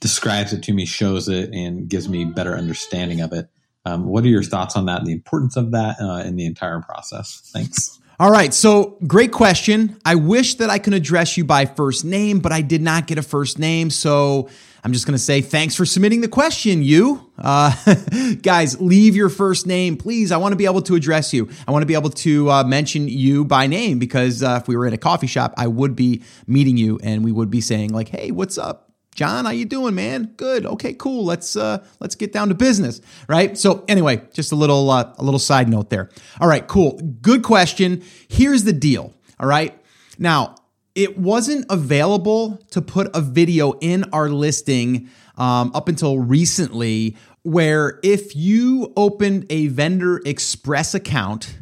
describes 0.00 0.52
it 0.52 0.62
to 0.64 0.72
me, 0.72 0.86
shows 0.86 1.28
it, 1.28 1.52
and 1.52 1.88
gives 1.88 2.08
me 2.08 2.24
better 2.24 2.54
understanding 2.54 3.20
of 3.20 3.32
it. 3.32 3.48
Um, 3.84 4.06
what 4.06 4.24
are 4.24 4.28
your 4.28 4.42
thoughts 4.42 4.76
on 4.76 4.86
that 4.86 4.98
and 4.98 5.06
the 5.06 5.12
importance 5.12 5.56
of 5.56 5.70
that 5.70 6.00
uh, 6.00 6.26
in 6.26 6.36
the 6.36 6.46
entire 6.46 6.80
process? 6.80 7.48
Thanks. 7.52 8.00
All 8.18 8.30
right, 8.30 8.54
so 8.54 8.96
great 9.06 9.30
question. 9.30 9.98
I 10.04 10.14
wish 10.14 10.54
that 10.54 10.70
I 10.70 10.78
could 10.78 10.94
address 10.94 11.36
you 11.36 11.44
by 11.44 11.66
first 11.66 12.02
name, 12.02 12.40
but 12.40 12.50
I 12.50 12.62
did 12.62 12.80
not 12.80 13.06
get 13.06 13.18
a 13.18 13.22
first 13.22 13.58
name. 13.58 13.90
So 13.90 14.48
I'm 14.82 14.92
just 14.94 15.04
going 15.04 15.12
to 15.12 15.22
say 15.22 15.42
thanks 15.42 15.74
for 15.74 15.84
submitting 15.84 16.22
the 16.22 16.28
question, 16.28 16.82
you. 16.82 17.30
Uh, 17.36 17.74
guys, 18.42 18.80
leave 18.80 19.16
your 19.16 19.28
first 19.28 19.66
name, 19.66 19.98
please. 19.98 20.32
I 20.32 20.38
want 20.38 20.52
to 20.52 20.56
be 20.56 20.64
able 20.64 20.80
to 20.82 20.94
address 20.94 21.34
you. 21.34 21.50
I 21.68 21.72
want 21.72 21.82
to 21.82 21.86
be 21.86 21.94
able 21.94 22.08
to 22.10 22.50
uh, 22.50 22.64
mention 22.64 23.06
you 23.06 23.44
by 23.44 23.66
name 23.66 23.98
because 23.98 24.42
uh, 24.42 24.60
if 24.62 24.66
we 24.66 24.76
were 24.76 24.86
in 24.86 24.94
a 24.94 24.98
coffee 24.98 25.26
shop, 25.26 25.52
I 25.58 25.66
would 25.66 25.94
be 25.94 26.22
meeting 26.46 26.78
you 26.78 26.98
and 27.02 27.22
we 27.22 27.32
would 27.32 27.50
be 27.50 27.60
saying, 27.60 27.92
like, 27.92 28.08
hey, 28.08 28.30
what's 28.30 28.56
up? 28.56 28.85
John, 29.16 29.46
how 29.46 29.50
you 29.50 29.64
doing, 29.64 29.94
man? 29.94 30.34
Good. 30.36 30.66
Okay, 30.66 30.92
cool. 30.92 31.24
Let's 31.24 31.56
uh 31.56 31.82
let's 32.00 32.14
get 32.14 32.32
down 32.32 32.50
to 32.50 32.54
business, 32.54 33.00
right? 33.28 33.56
So 33.56 33.82
anyway, 33.88 34.20
just 34.34 34.52
a 34.52 34.56
little 34.56 34.90
uh, 34.90 35.14
a 35.16 35.24
little 35.24 35.40
side 35.40 35.70
note 35.70 35.88
there. 35.88 36.10
All 36.38 36.46
right, 36.46 36.66
cool. 36.68 37.00
Good 37.22 37.42
question. 37.42 38.02
Here's 38.28 38.64
the 38.64 38.74
deal. 38.74 39.14
All 39.40 39.48
right. 39.48 39.74
Now, 40.18 40.56
it 40.94 41.18
wasn't 41.18 41.64
available 41.70 42.58
to 42.72 42.82
put 42.82 43.08
a 43.16 43.22
video 43.22 43.72
in 43.80 44.04
our 44.12 44.28
listing 44.28 45.08
um, 45.38 45.72
up 45.74 45.88
until 45.88 46.18
recently, 46.18 47.16
where 47.42 47.98
if 48.02 48.36
you 48.36 48.92
opened 48.98 49.46
a 49.48 49.68
vendor 49.68 50.20
express 50.26 50.94
account 50.94 51.56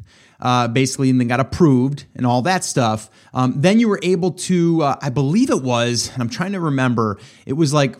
uh, 0.45 0.69
basically, 0.69 1.11
and 1.11 1.19
then 1.19 1.27
got 1.27 1.41
approved 1.41 2.05
and 2.15 2.27
all 2.27 2.43
that 2.43 2.63
stuff. 2.63 3.11
Um, 3.33 3.55
then 3.57 3.81
you 3.81 3.89
were 3.89 3.99
able 4.03 4.31
to, 4.33 4.83
uh, 4.83 4.97
I 5.03 5.09
believe 5.09 5.51
it 5.51 5.63
was, 5.63 6.11
and 6.13 6.23
I'm 6.23 6.29
trying 6.29 6.53
to 6.53 6.61
remember, 6.61 7.19
it 7.47 7.55
was 7.55 7.73
like 7.73 7.97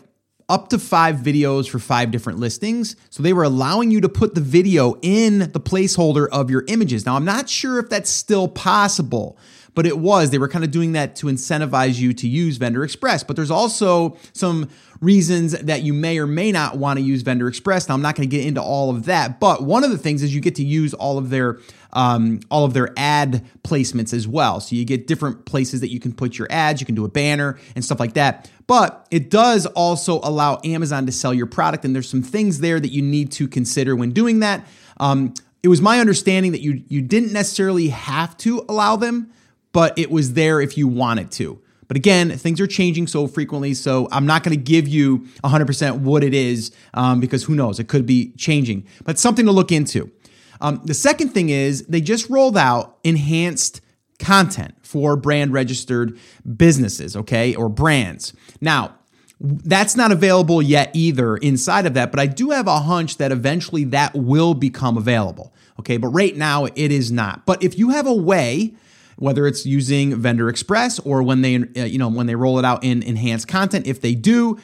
up 0.47 0.69
to 0.69 0.77
five 0.77 1.15
videos 1.15 1.67
for 1.67 1.79
five 1.79 2.11
different 2.11 2.37
listings. 2.37 2.95
So 3.09 3.23
they 3.23 3.33
were 3.33 3.43
allowing 3.43 3.89
you 3.89 3.99
to 4.01 4.09
put 4.09 4.35
the 4.35 4.41
video 4.41 4.95
in 5.01 5.39
the 5.39 5.59
placeholder 5.59 6.27
of 6.29 6.51
your 6.51 6.63
images. 6.67 7.03
Now, 7.03 7.15
I'm 7.15 7.25
not 7.25 7.49
sure 7.49 7.79
if 7.79 7.89
that's 7.89 8.11
still 8.11 8.47
possible 8.47 9.39
but 9.75 9.85
it 9.85 9.99
was. 9.99 10.31
They 10.31 10.39
were 10.39 10.47
kind 10.47 10.63
of 10.63 10.71
doing 10.71 10.93
that 10.93 11.15
to 11.17 11.27
incentivize 11.27 11.99
you 11.99 12.13
to 12.13 12.27
use 12.27 12.57
Vendor 12.57 12.83
Express. 12.83 13.23
But 13.23 13.35
there's 13.35 13.51
also 13.51 14.17
some 14.33 14.69
reasons 15.01 15.51
that 15.51 15.83
you 15.83 15.93
may 15.93 16.17
or 16.17 16.25
may 16.25 16.51
not 16.51 16.77
want 16.77 16.97
to 16.97 17.05
use 17.05 17.21
Vendor 17.21 17.47
Express. 17.47 17.87
Now, 17.87 17.93
I'm 17.93 18.01
not 18.01 18.15
going 18.15 18.27
to 18.27 18.35
get 18.35 18.45
into 18.45 18.61
all 18.61 18.89
of 18.89 19.05
that, 19.05 19.39
but 19.39 19.63
one 19.63 19.83
of 19.83 19.91
the 19.91 19.97
things 19.97 20.23
is 20.23 20.33
you 20.33 20.41
get 20.41 20.55
to 20.55 20.63
use 20.63 20.93
all 20.93 21.17
of 21.17 21.29
their 21.29 21.59
um, 21.95 22.41
all 22.51 22.65
of 22.65 22.73
their 22.73 22.93
ad 22.95 23.43
placements 23.63 24.13
as 24.13 24.27
well. 24.27 24.59
So 24.59 24.75
you 24.75 24.85
get 24.85 25.07
different 25.07 25.45
places 25.45 25.81
that 25.81 25.89
you 25.89 25.99
can 25.99 26.13
put 26.13 26.37
your 26.37 26.47
ads. 26.51 26.79
You 26.79 26.85
can 26.85 26.93
do 26.93 27.05
a 27.05 27.09
banner 27.09 27.57
and 27.75 27.83
stuff 27.83 27.99
like 27.99 28.13
that. 28.13 28.49
But 28.67 29.07
it 29.09 29.31
does 29.31 29.65
also 29.65 30.19
allow 30.21 30.59
Amazon 30.63 31.07
to 31.07 31.11
sell 31.11 31.33
your 31.33 31.47
product, 31.47 31.85
and 31.85 31.95
there's 31.95 32.09
some 32.09 32.21
things 32.21 32.59
there 32.59 32.79
that 32.79 32.91
you 32.91 33.01
need 33.01 33.31
to 33.33 33.47
consider 33.47 33.95
when 33.95 34.11
doing 34.11 34.41
that. 34.41 34.67
Um, 34.97 35.33
it 35.63 35.67
was 35.67 35.81
my 35.81 35.99
understanding 35.99 36.51
that 36.51 36.61
you 36.61 36.83
you 36.87 37.01
didn't 37.01 37.33
necessarily 37.33 37.87
have 37.87 38.37
to 38.37 38.63
allow 38.69 38.95
them 38.95 39.31
but 39.75 39.99
it 39.99 40.09
was 40.09 40.35
there 40.35 40.61
if 40.61 40.77
you 40.77 40.87
wanted 40.87 41.29
to. 41.31 41.61
But 41.89 41.97
again, 41.97 42.29
things 42.37 42.61
are 42.61 42.65
changing 42.65 43.07
so 43.07 43.27
frequently, 43.27 43.73
so 43.73 44.07
I'm 44.09 44.25
not 44.25 44.41
going 44.41 44.57
to 44.57 44.63
give 44.63 44.87
you 44.87 45.27
100% 45.43 45.99
what 45.99 46.23
it 46.23 46.33
is 46.33 46.71
um, 46.93 47.19
because 47.19 47.43
who 47.43 47.55
knows? 47.55 47.77
It 47.77 47.89
could 47.89 48.05
be 48.05 48.31
changing, 48.37 48.87
but 49.03 49.19
something 49.19 49.45
to 49.45 49.51
look 49.51 49.73
into. 49.73 50.09
Um, 50.61 50.81
the 50.83 50.93
second 50.93 51.29
thing 51.29 51.49
is 51.49 51.85
they 51.87 52.01
just 52.01 52.29
rolled 52.29 52.57
out 52.57 52.97
enhanced 53.03 53.81
content 54.19 54.75
for 54.81 55.15
brand 55.15 55.53
registered 55.53 56.17
businesses, 56.55 57.15
okay, 57.15 57.55
or 57.55 57.69
brands. 57.69 58.33
Now, 58.61 58.95
that's 59.39 59.95
not 59.95 60.11
available 60.11 60.61
yet 60.61 60.91
either 60.93 61.35
inside 61.37 61.85
of 61.85 61.93
that, 61.95 62.11
but 62.11 62.19
I 62.19 62.25
do 62.25 62.51
have 62.51 62.67
a 62.67 62.79
hunch 62.79 63.17
that 63.17 63.31
eventually 63.31 63.83
that 63.85 64.15
will 64.15 64.53
become 64.53 64.97
available. 64.97 65.53
Okay, 65.79 65.97
but 65.97 66.07
right 66.09 66.35
now 66.35 66.65
it 66.65 66.91
is 66.91 67.11
not. 67.11 67.45
But 67.45 67.61
if 67.61 67.77
you 67.77 67.89
have 67.89 68.07
a 68.07 68.13
way 68.13 68.75
whether 69.17 69.47
it's 69.47 69.65
using 69.65 70.15
Vendor 70.15 70.49
Express 70.49 70.99
or 70.99 71.23
when 71.23 71.41
they 71.41 71.55
uh, 71.55 71.85
you 71.85 71.97
know 71.97 72.09
when 72.09 72.27
they 72.27 72.35
roll 72.35 72.59
it 72.59 72.65
out 72.65 72.83
in 72.83 73.03
enhanced 73.03 73.47
content 73.47 73.87
if 73.87 74.01
they 74.01 74.15
do 74.15 74.59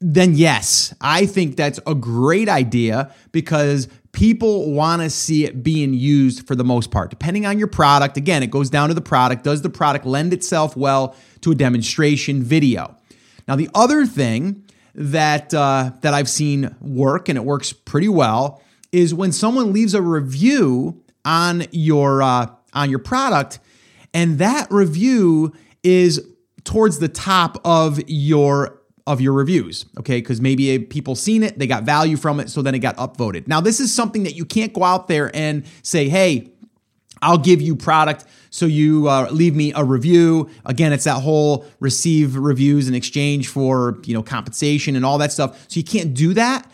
then 0.00 0.34
yes 0.34 0.94
I 1.00 1.26
think 1.26 1.56
that's 1.56 1.80
a 1.86 1.94
great 1.94 2.48
idea 2.48 3.14
because 3.32 3.88
people 4.16 4.72
want 4.72 5.02
to 5.02 5.10
see 5.10 5.44
it 5.44 5.62
being 5.62 5.92
used 5.92 6.46
for 6.46 6.56
the 6.56 6.64
most 6.64 6.90
part 6.90 7.10
depending 7.10 7.44
on 7.44 7.58
your 7.58 7.68
product. 7.68 8.16
Again 8.16 8.42
it 8.42 8.50
goes 8.50 8.70
down 8.70 8.88
to 8.88 8.94
the 8.94 9.02
product. 9.02 9.44
Does 9.44 9.60
the 9.60 9.68
product 9.68 10.06
lend 10.06 10.32
itself 10.32 10.74
well 10.74 11.14
to 11.42 11.52
a 11.52 11.54
demonstration 11.54 12.42
video? 12.42 12.96
Now 13.46 13.56
the 13.56 13.68
other 13.74 14.06
thing 14.06 14.64
that 14.94 15.52
uh, 15.52 15.90
that 16.00 16.14
I've 16.14 16.30
seen 16.30 16.74
work 16.80 17.28
and 17.28 17.36
it 17.36 17.44
works 17.44 17.74
pretty 17.74 18.08
well 18.08 18.62
is 18.90 19.12
when 19.12 19.32
someone 19.32 19.74
leaves 19.74 19.92
a 19.92 20.00
review 20.00 21.04
on 21.26 21.66
your 21.70 22.22
uh, 22.22 22.46
on 22.72 22.88
your 22.88 23.00
product, 23.00 23.58
and 24.14 24.38
that 24.38 24.68
review 24.70 25.52
is 25.82 26.26
towards 26.64 27.00
the 27.00 27.08
top 27.08 27.60
of 27.66 28.00
your 28.06 28.80
of 29.06 29.20
your 29.20 29.32
reviews, 29.32 29.86
okay? 29.98 30.20
Because 30.20 30.40
maybe 30.40 30.78
people 30.80 31.14
seen 31.14 31.42
it, 31.42 31.58
they 31.58 31.66
got 31.66 31.84
value 31.84 32.16
from 32.16 32.40
it, 32.40 32.50
so 32.50 32.60
then 32.60 32.74
it 32.74 32.80
got 32.80 32.96
upvoted. 32.96 33.46
Now, 33.46 33.60
this 33.60 33.78
is 33.78 33.94
something 33.94 34.24
that 34.24 34.34
you 34.34 34.44
can't 34.44 34.72
go 34.72 34.82
out 34.82 35.08
there 35.08 35.34
and 35.34 35.64
say, 35.82 36.08
"Hey, 36.08 36.50
I'll 37.22 37.38
give 37.38 37.62
you 37.62 37.76
product." 37.76 38.24
So 38.50 38.66
you 38.66 39.08
uh, 39.08 39.28
leave 39.30 39.54
me 39.54 39.72
a 39.74 39.84
review. 39.84 40.48
Again, 40.64 40.92
it's 40.92 41.04
that 41.04 41.20
whole 41.22 41.66
receive 41.78 42.36
reviews 42.36 42.88
in 42.88 42.94
exchange 42.94 43.48
for 43.48 43.98
you 44.04 44.14
know 44.14 44.22
compensation 44.22 44.96
and 44.96 45.04
all 45.04 45.18
that 45.18 45.30
stuff. 45.32 45.66
So 45.68 45.78
you 45.78 45.84
can't 45.84 46.12
do 46.12 46.34
that. 46.34 46.68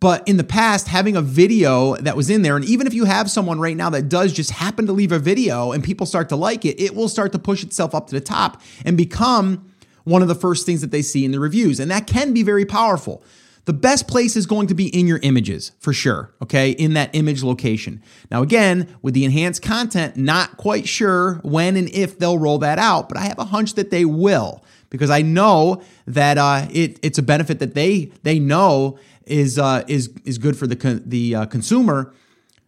But 0.00 0.26
in 0.28 0.36
the 0.36 0.44
past, 0.44 0.88
having 0.88 1.16
a 1.16 1.22
video 1.22 1.96
that 1.96 2.16
was 2.16 2.28
in 2.28 2.42
there, 2.42 2.56
and 2.56 2.64
even 2.64 2.86
if 2.86 2.92
you 2.92 3.04
have 3.04 3.30
someone 3.30 3.58
right 3.58 3.76
now 3.76 3.90
that 3.90 4.08
does 4.08 4.32
just 4.32 4.50
happen 4.50 4.86
to 4.86 4.92
leave 4.92 5.12
a 5.12 5.18
video 5.18 5.72
and 5.72 5.82
people 5.82 6.04
start 6.04 6.28
to 6.30 6.36
like 6.36 6.64
it, 6.64 6.80
it 6.80 6.94
will 6.94 7.08
start 7.08 7.32
to 7.32 7.38
push 7.38 7.62
itself 7.62 7.94
up 7.94 8.08
to 8.08 8.14
the 8.14 8.20
top 8.20 8.60
and 8.84 8.96
become 8.96 9.64
one 10.06 10.22
of 10.22 10.28
the 10.28 10.34
first 10.36 10.64
things 10.64 10.80
that 10.80 10.92
they 10.92 11.02
see 11.02 11.24
in 11.24 11.32
the 11.32 11.40
reviews. 11.40 11.80
And 11.80 11.90
that 11.90 12.06
can 12.06 12.32
be 12.32 12.44
very 12.44 12.64
powerful. 12.64 13.24
The 13.64 13.72
best 13.72 14.06
place 14.06 14.36
is 14.36 14.46
going 14.46 14.68
to 14.68 14.74
be 14.74 14.86
in 14.96 15.08
your 15.08 15.18
images 15.24 15.72
for 15.80 15.92
sure, 15.92 16.32
okay, 16.40 16.70
in 16.70 16.94
that 16.94 17.10
image 17.12 17.42
location. 17.42 18.00
Now, 18.30 18.42
again, 18.42 18.96
with 19.02 19.14
the 19.14 19.24
enhanced 19.24 19.62
content, 19.62 20.16
not 20.16 20.56
quite 20.56 20.86
sure 20.86 21.40
when 21.42 21.76
and 21.76 21.88
if 21.90 22.20
they'll 22.20 22.38
roll 22.38 22.58
that 22.58 22.78
out, 22.78 23.08
but 23.08 23.18
I 23.18 23.22
have 23.22 23.40
a 23.40 23.46
hunch 23.46 23.74
that 23.74 23.90
they 23.90 24.04
will 24.04 24.62
because 24.90 25.10
I 25.10 25.22
know 25.22 25.82
that 26.06 26.38
uh, 26.38 26.68
it, 26.70 27.00
it's 27.02 27.18
a 27.18 27.22
benefit 27.22 27.58
that 27.58 27.74
they 27.74 28.12
they 28.22 28.38
know 28.38 29.00
is 29.26 29.58
uh, 29.58 29.82
is 29.88 30.12
is 30.24 30.38
good 30.38 30.56
for 30.56 30.68
the 30.68 30.76
con- 30.76 31.02
the 31.04 31.34
uh, 31.34 31.46
consumer 31.46 32.14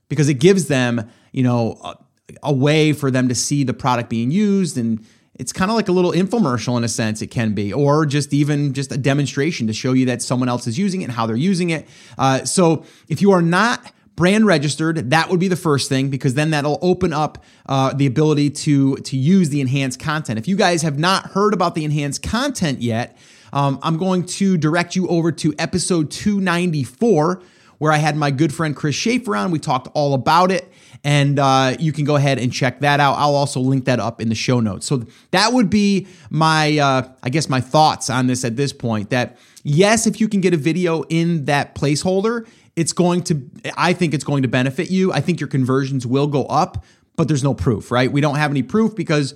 because 0.08 0.28
it 0.28 0.34
gives 0.34 0.66
them 0.66 1.08
you 1.30 1.44
know 1.44 1.78
a, 1.84 1.96
a 2.42 2.52
way 2.52 2.92
for 2.92 3.12
them 3.12 3.28
to 3.28 3.36
see 3.36 3.62
the 3.62 3.72
product 3.72 4.10
being 4.10 4.32
used 4.32 4.76
and 4.76 5.06
it's 5.38 5.52
kind 5.52 5.70
of 5.70 5.76
like 5.76 5.88
a 5.88 5.92
little 5.92 6.12
infomercial 6.12 6.76
in 6.76 6.84
a 6.84 6.88
sense 6.88 7.22
it 7.22 7.28
can 7.28 7.54
be 7.54 7.72
or 7.72 8.04
just 8.04 8.34
even 8.34 8.74
just 8.74 8.90
a 8.92 8.98
demonstration 8.98 9.68
to 9.68 9.72
show 9.72 9.92
you 9.92 10.04
that 10.06 10.20
someone 10.20 10.48
else 10.48 10.66
is 10.66 10.76
using 10.78 11.00
it 11.02 11.04
and 11.04 11.12
how 11.12 11.26
they're 11.26 11.36
using 11.36 11.70
it. 11.70 11.86
Uh, 12.18 12.44
so 12.44 12.84
if 13.08 13.22
you 13.22 13.30
are 13.30 13.42
not 13.42 13.92
brand 14.16 14.46
registered 14.46 15.10
that 15.10 15.28
would 15.30 15.38
be 15.38 15.46
the 15.46 15.56
first 15.56 15.88
thing 15.88 16.10
because 16.10 16.34
then 16.34 16.50
that'll 16.50 16.80
open 16.82 17.12
up 17.12 17.44
uh, 17.66 17.92
the 17.94 18.04
ability 18.04 18.50
to 18.50 18.96
to 18.96 19.16
use 19.16 19.50
the 19.50 19.60
enhanced 19.60 20.00
content. 20.00 20.38
If 20.38 20.48
you 20.48 20.56
guys 20.56 20.82
have 20.82 20.98
not 20.98 21.26
heard 21.30 21.54
about 21.54 21.76
the 21.76 21.84
enhanced 21.84 22.22
content 22.22 22.82
yet 22.82 23.16
um, 23.52 23.78
i'm 23.82 23.96
going 23.96 24.26
to 24.26 24.56
direct 24.56 24.96
you 24.96 25.06
over 25.06 25.30
to 25.30 25.54
episode 25.56 26.10
294 26.10 27.40
where 27.78 27.92
i 27.92 27.96
had 27.96 28.16
my 28.16 28.32
good 28.32 28.52
friend 28.52 28.74
chris 28.74 28.96
schaefer 28.96 29.36
on. 29.36 29.52
We 29.52 29.60
talked 29.60 29.86
all 29.94 30.14
about 30.14 30.50
it 30.50 30.67
and 31.04 31.38
uh, 31.38 31.76
you 31.78 31.92
can 31.92 32.04
go 32.04 32.16
ahead 32.16 32.38
and 32.38 32.52
check 32.52 32.80
that 32.80 33.00
out. 33.00 33.14
I'll 33.14 33.34
also 33.34 33.60
link 33.60 33.84
that 33.86 34.00
up 34.00 34.20
in 34.20 34.28
the 34.28 34.34
show 34.34 34.60
notes. 34.60 34.86
So 34.86 35.04
that 35.30 35.52
would 35.52 35.70
be 35.70 36.06
my, 36.30 36.78
uh, 36.78 37.08
I 37.22 37.28
guess, 37.30 37.48
my 37.48 37.60
thoughts 37.60 38.10
on 38.10 38.26
this 38.26 38.44
at 38.44 38.56
this 38.56 38.72
point. 38.72 39.10
That 39.10 39.38
yes, 39.62 40.06
if 40.06 40.20
you 40.20 40.28
can 40.28 40.40
get 40.40 40.54
a 40.54 40.56
video 40.56 41.02
in 41.04 41.44
that 41.46 41.74
placeholder, 41.74 42.48
it's 42.76 42.92
going 42.92 43.22
to, 43.24 43.42
I 43.76 43.92
think 43.92 44.14
it's 44.14 44.24
going 44.24 44.42
to 44.42 44.48
benefit 44.48 44.90
you. 44.90 45.12
I 45.12 45.20
think 45.20 45.40
your 45.40 45.48
conversions 45.48 46.06
will 46.06 46.26
go 46.26 46.44
up, 46.44 46.84
but 47.16 47.28
there's 47.28 47.44
no 47.44 47.54
proof, 47.54 47.90
right? 47.90 48.10
We 48.10 48.20
don't 48.20 48.36
have 48.36 48.50
any 48.50 48.62
proof 48.62 48.94
because 48.94 49.34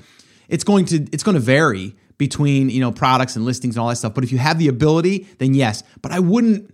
it's 0.49 0.65
going 0.65 0.85
to, 0.87 1.07
it's 1.13 1.23
going 1.23 1.35
to 1.35 1.41
vary 1.41 1.97
between 2.19 2.71
you 2.71 2.81
know 2.81 2.93
products 2.93 3.35
and 3.35 3.45
listings 3.45 3.75
and 3.75 3.83
all 3.83 3.89
that 3.89 3.97
stuff. 3.97 4.15
But 4.15 4.23
if 4.23 4.31
you 4.31 4.39
have 4.39 4.59
the 4.59 4.69
ability, 4.69 5.27
then 5.39 5.55
yes. 5.55 5.83
But 6.03 6.13
I 6.13 6.21
wouldn't. 6.21 6.73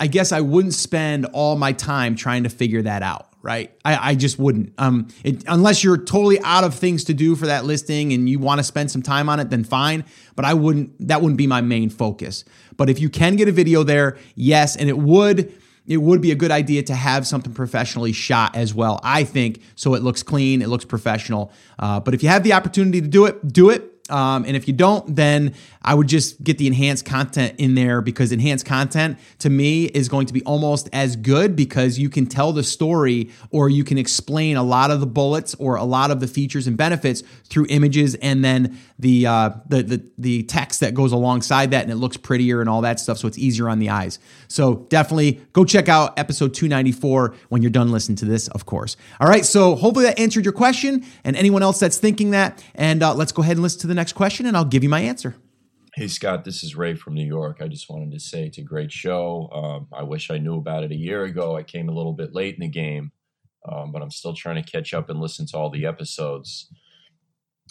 I 0.00 0.06
guess 0.06 0.32
I 0.32 0.40
wouldn't 0.40 0.72
spend 0.72 1.26
all 1.26 1.54
my 1.56 1.72
time 1.72 2.16
trying 2.16 2.44
to 2.44 2.48
figure 2.48 2.80
that 2.82 3.02
out 3.02 3.28
right? 3.46 3.72
I, 3.84 4.10
I 4.10 4.14
just 4.16 4.40
wouldn't. 4.40 4.72
Um, 4.76 5.06
it, 5.22 5.44
unless 5.46 5.84
you're 5.84 5.96
totally 5.96 6.40
out 6.40 6.64
of 6.64 6.74
things 6.74 7.04
to 7.04 7.14
do 7.14 7.36
for 7.36 7.46
that 7.46 7.64
listing 7.64 8.12
and 8.12 8.28
you 8.28 8.40
want 8.40 8.58
to 8.58 8.64
spend 8.64 8.90
some 8.90 9.02
time 9.02 9.28
on 9.28 9.38
it, 9.38 9.50
then 9.50 9.62
fine. 9.62 10.04
But 10.34 10.44
I 10.44 10.52
wouldn't. 10.52 11.06
That 11.06 11.22
wouldn't 11.22 11.38
be 11.38 11.46
my 11.46 11.60
main 11.60 11.88
focus. 11.88 12.44
But 12.76 12.90
if 12.90 13.00
you 13.00 13.08
can 13.08 13.36
get 13.36 13.48
a 13.48 13.52
video 13.52 13.84
there, 13.84 14.18
yes, 14.34 14.76
and 14.76 14.88
it 14.88 14.98
would. 14.98 15.54
It 15.86 15.98
would 15.98 16.20
be 16.20 16.32
a 16.32 16.34
good 16.34 16.50
idea 16.50 16.82
to 16.82 16.96
have 16.96 17.28
something 17.28 17.54
professionally 17.54 18.12
shot 18.12 18.56
as 18.56 18.74
well. 18.74 18.98
I 19.04 19.22
think 19.22 19.62
so. 19.76 19.94
It 19.94 20.02
looks 20.02 20.24
clean. 20.24 20.60
It 20.60 20.68
looks 20.68 20.84
professional. 20.84 21.52
Uh, 21.78 22.00
but 22.00 22.12
if 22.12 22.24
you 22.24 22.28
have 22.28 22.42
the 22.42 22.54
opportunity 22.54 23.00
to 23.00 23.06
do 23.06 23.26
it, 23.26 23.52
do 23.52 23.70
it. 23.70 23.95
Um, 24.08 24.44
and 24.44 24.56
if 24.56 24.68
you 24.68 24.74
don't, 24.74 25.16
then 25.16 25.54
I 25.82 25.94
would 25.94 26.08
just 26.08 26.42
get 26.42 26.58
the 26.58 26.66
enhanced 26.66 27.04
content 27.04 27.54
in 27.58 27.74
there 27.74 28.00
because 28.00 28.32
enhanced 28.32 28.64
content 28.64 29.18
to 29.40 29.50
me 29.50 29.86
is 29.86 30.08
going 30.08 30.26
to 30.26 30.32
be 30.32 30.42
almost 30.42 30.88
as 30.92 31.16
good 31.16 31.56
because 31.56 31.98
you 31.98 32.08
can 32.08 32.26
tell 32.26 32.52
the 32.52 32.62
story 32.62 33.30
or 33.50 33.68
you 33.68 33.84
can 33.84 33.98
explain 33.98 34.56
a 34.56 34.62
lot 34.62 34.90
of 34.90 35.00
the 35.00 35.06
bullets 35.06 35.54
or 35.56 35.76
a 35.76 35.84
lot 35.84 36.10
of 36.10 36.20
the 36.20 36.28
features 36.28 36.66
and 36.66 36.76
benefits 36.76 37.22
through 37.44 37.66
images 37.68 38.14
and 38.16 38.44
then 38.44 38.78
the 38.98 39.26
uh, 39.26 39.50
the, 39.68 39.82
the 39.82 40.10
the 40.18 40.42
text 40.44 40.80
that 40.80 40.94
goes 40.94 41.12
alongside 41.12 41.72
that 41.72 41.82
and 41.82 41.92
it 41.92 41.96
looks 41.96 42.16
prettier 42.16 42.60
and 42.60 42.70
all 42.70 42.82
that 42.82 43.00
stuff 43.00 43.18
so 43.18 43.26
it's 43.28 43.38
easier 43.38 43.68
on 43.68 43.78
the 43.78 43.90
eyes. 43.90 44.18
So 44.48 44.86
definitely 44.88 45.40
go 45.52 45.64
check 45.64 45.88
out 45.88 46.18
episode 46.18 46.54
294 46.54 47.34
when 47.48 47.62
you're 47.62 47.70
done 47.70 47.90
listening 47.90 48.16
to 48.16 48.24
this, 48.24 48.48
of 48.48 48.66
course. 48.66 48.96
All 49.20 49.28
right, 49.28 49.44
so 49.44 49.74
hopefully 49.74 50.06
that 50.06 50.18
answered 50.18 50.44
your 50.44 50.52
question 50.52 51.04
and 51.24 51.36
anyone 51.36 51.62
else 51.62 51.80
that's 51.80 51.98
thinking 51.98 52.30
that. 52.30 52.62
And 52.74 53.02
uh, 53.02 53.14
let's 53.14 53.32
go 53.32 53.42
ahead 53.42 53.56
and 53.56 53.62
listen 53.62 53.80
to 53.80 53.86
the 53.86 53.94
next 53.96 54.12
question 54.12 54.46
and 54.46 54.56
I'll 54.56 54.64
give 54.64 54.82
you 54.82 54.88
my 54.88 55.00
answer. 55.00 55.34
Hey, 55.94 56.08
Scott, 56.08 56.44
this 56.44 56.62
is 56.62 56.76
Ray 56.76 56.94
from 56.94 57.14
New 57.14 57.24
York. 57.24 57.58
I 57.62 57.68
just 57.68 57.88
wanted 57.88 58.12
to 58.12 58.20
say 58.20 58.44
it's 58.44 58.58
a 58.58 58.62
great 58.62 58.92
show. 58.92 59.48
Um, 59.50 59.88
I 59.98 60.02
wish 60.02 60.30
I 60.30 60.36
knew 60.36 60.58
about 60.58 60.84
it 60.84 60.92
a 60.92 60.96
year 60.96 61.24
ago. 61.24 61.56
I 61.56 61.62
came 61.62 61.88
a 61.88 61.94
little 61.94 62.12
bit 62.12 62.34
late 62.34 62.54
in 62.54 62.60
the 62.60 62.68
game, 62.68 63.12
um, 63.66 63.92
but 63.92 64.02
I'm 64.02 64.10
still 64.10 64.34
trying 64.34 64.62
to 64.62 64.70
catch 64.70 64.92
up 64.92 65.08
and 65.08 65.18
listen 65.18 65.46
to 65.46 65.56
all 65.56 65.70
the 65.70 65.86
episodes. 65.86 66.70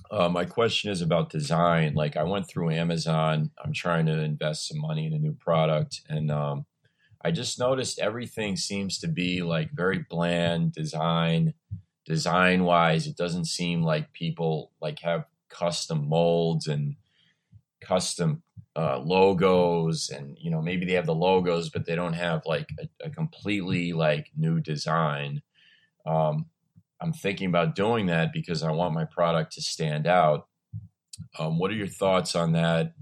Uh, 0.10 0.28
my 0.28 0.44
question 0.44 0.92
is 0.92 1.02
about 1.02 1.30
design. 1.30 1.94
Like, 1.94 2.18
I 2.18 2.24
went 2.24 2.50
through 2.50 2.72
Amazon. 2.72 3.52
I'm 3.64 3.74
trying 3.74 4.08
to 4.08 4.20
invest 4.20 4.68
some 4.68 4.80
money 4.80 5.06
in 5.06 5.14
a 5.14 5.20
new 5.20 5.34
product, 5.34 6.02
and 6.10 6.32
um, 6.32 6.66
I 7.24 7.30
just 7.30 7.60
noticed 7.60 8.00
everything 8.00 8.56
seems 8.56 8.98
to 9.00 9.08
be 9.08 9.44
like 9.44 9.70
very 9.72 10.06
bland 10.10 10.74
design. 10.74 11.54
Design 12.08 12.64
wise, 12.64 13.06
it 13.06 13.18
doesn't 13.18 13.46
seem 13.46 13.84
like 13.84 14.14
people 14.14 14.72
like 14.82 15.00
have 15.02 15.26
custom 15.58 16.08
molds 16.08 16.68
and 16.68 16.96
custom 17.82 18.44
uh, 18.76 19.00
logos 19.00 20.10
and 20.10 20.38
you 20.40 20.52
know 20.52 20.62
maybe 20.62 20.86
they 20.86 20.94
have 20.94 21.06
the 21.06 21.16
logos 21.16 21.70
but 21.70 21.86
they 21.86 21.96
don't 21.96 22.14
have 22.14 22.42
like 22.46 22.68
a, 22.80 23.06
a 23.06 23.10
completely 23.10 23.94
like 23.94 24.32
new 24.36 24.60
design. 24.60 25.42
Um, 26.06 26.48
i'm 27.02 27.14
thinking 27.14 27.48
about 27.48 27.76
doing 27.76 28.06
that 28.08 28.32
because 28.32 28.64
i 28.64 28.72
want 28.72 28.94
my 28.94 29.06
product 29.06 29.54
to 29.54 29.62
stand 29.62 30.08
out. 30.08 30.48
Um, 31.40 31.58
what 31.58 31.72
are 31.72 31.76
your 31.76 31.88
thoughts 31.88 32.36
on 32.36 32.52
that? 32.54 32.94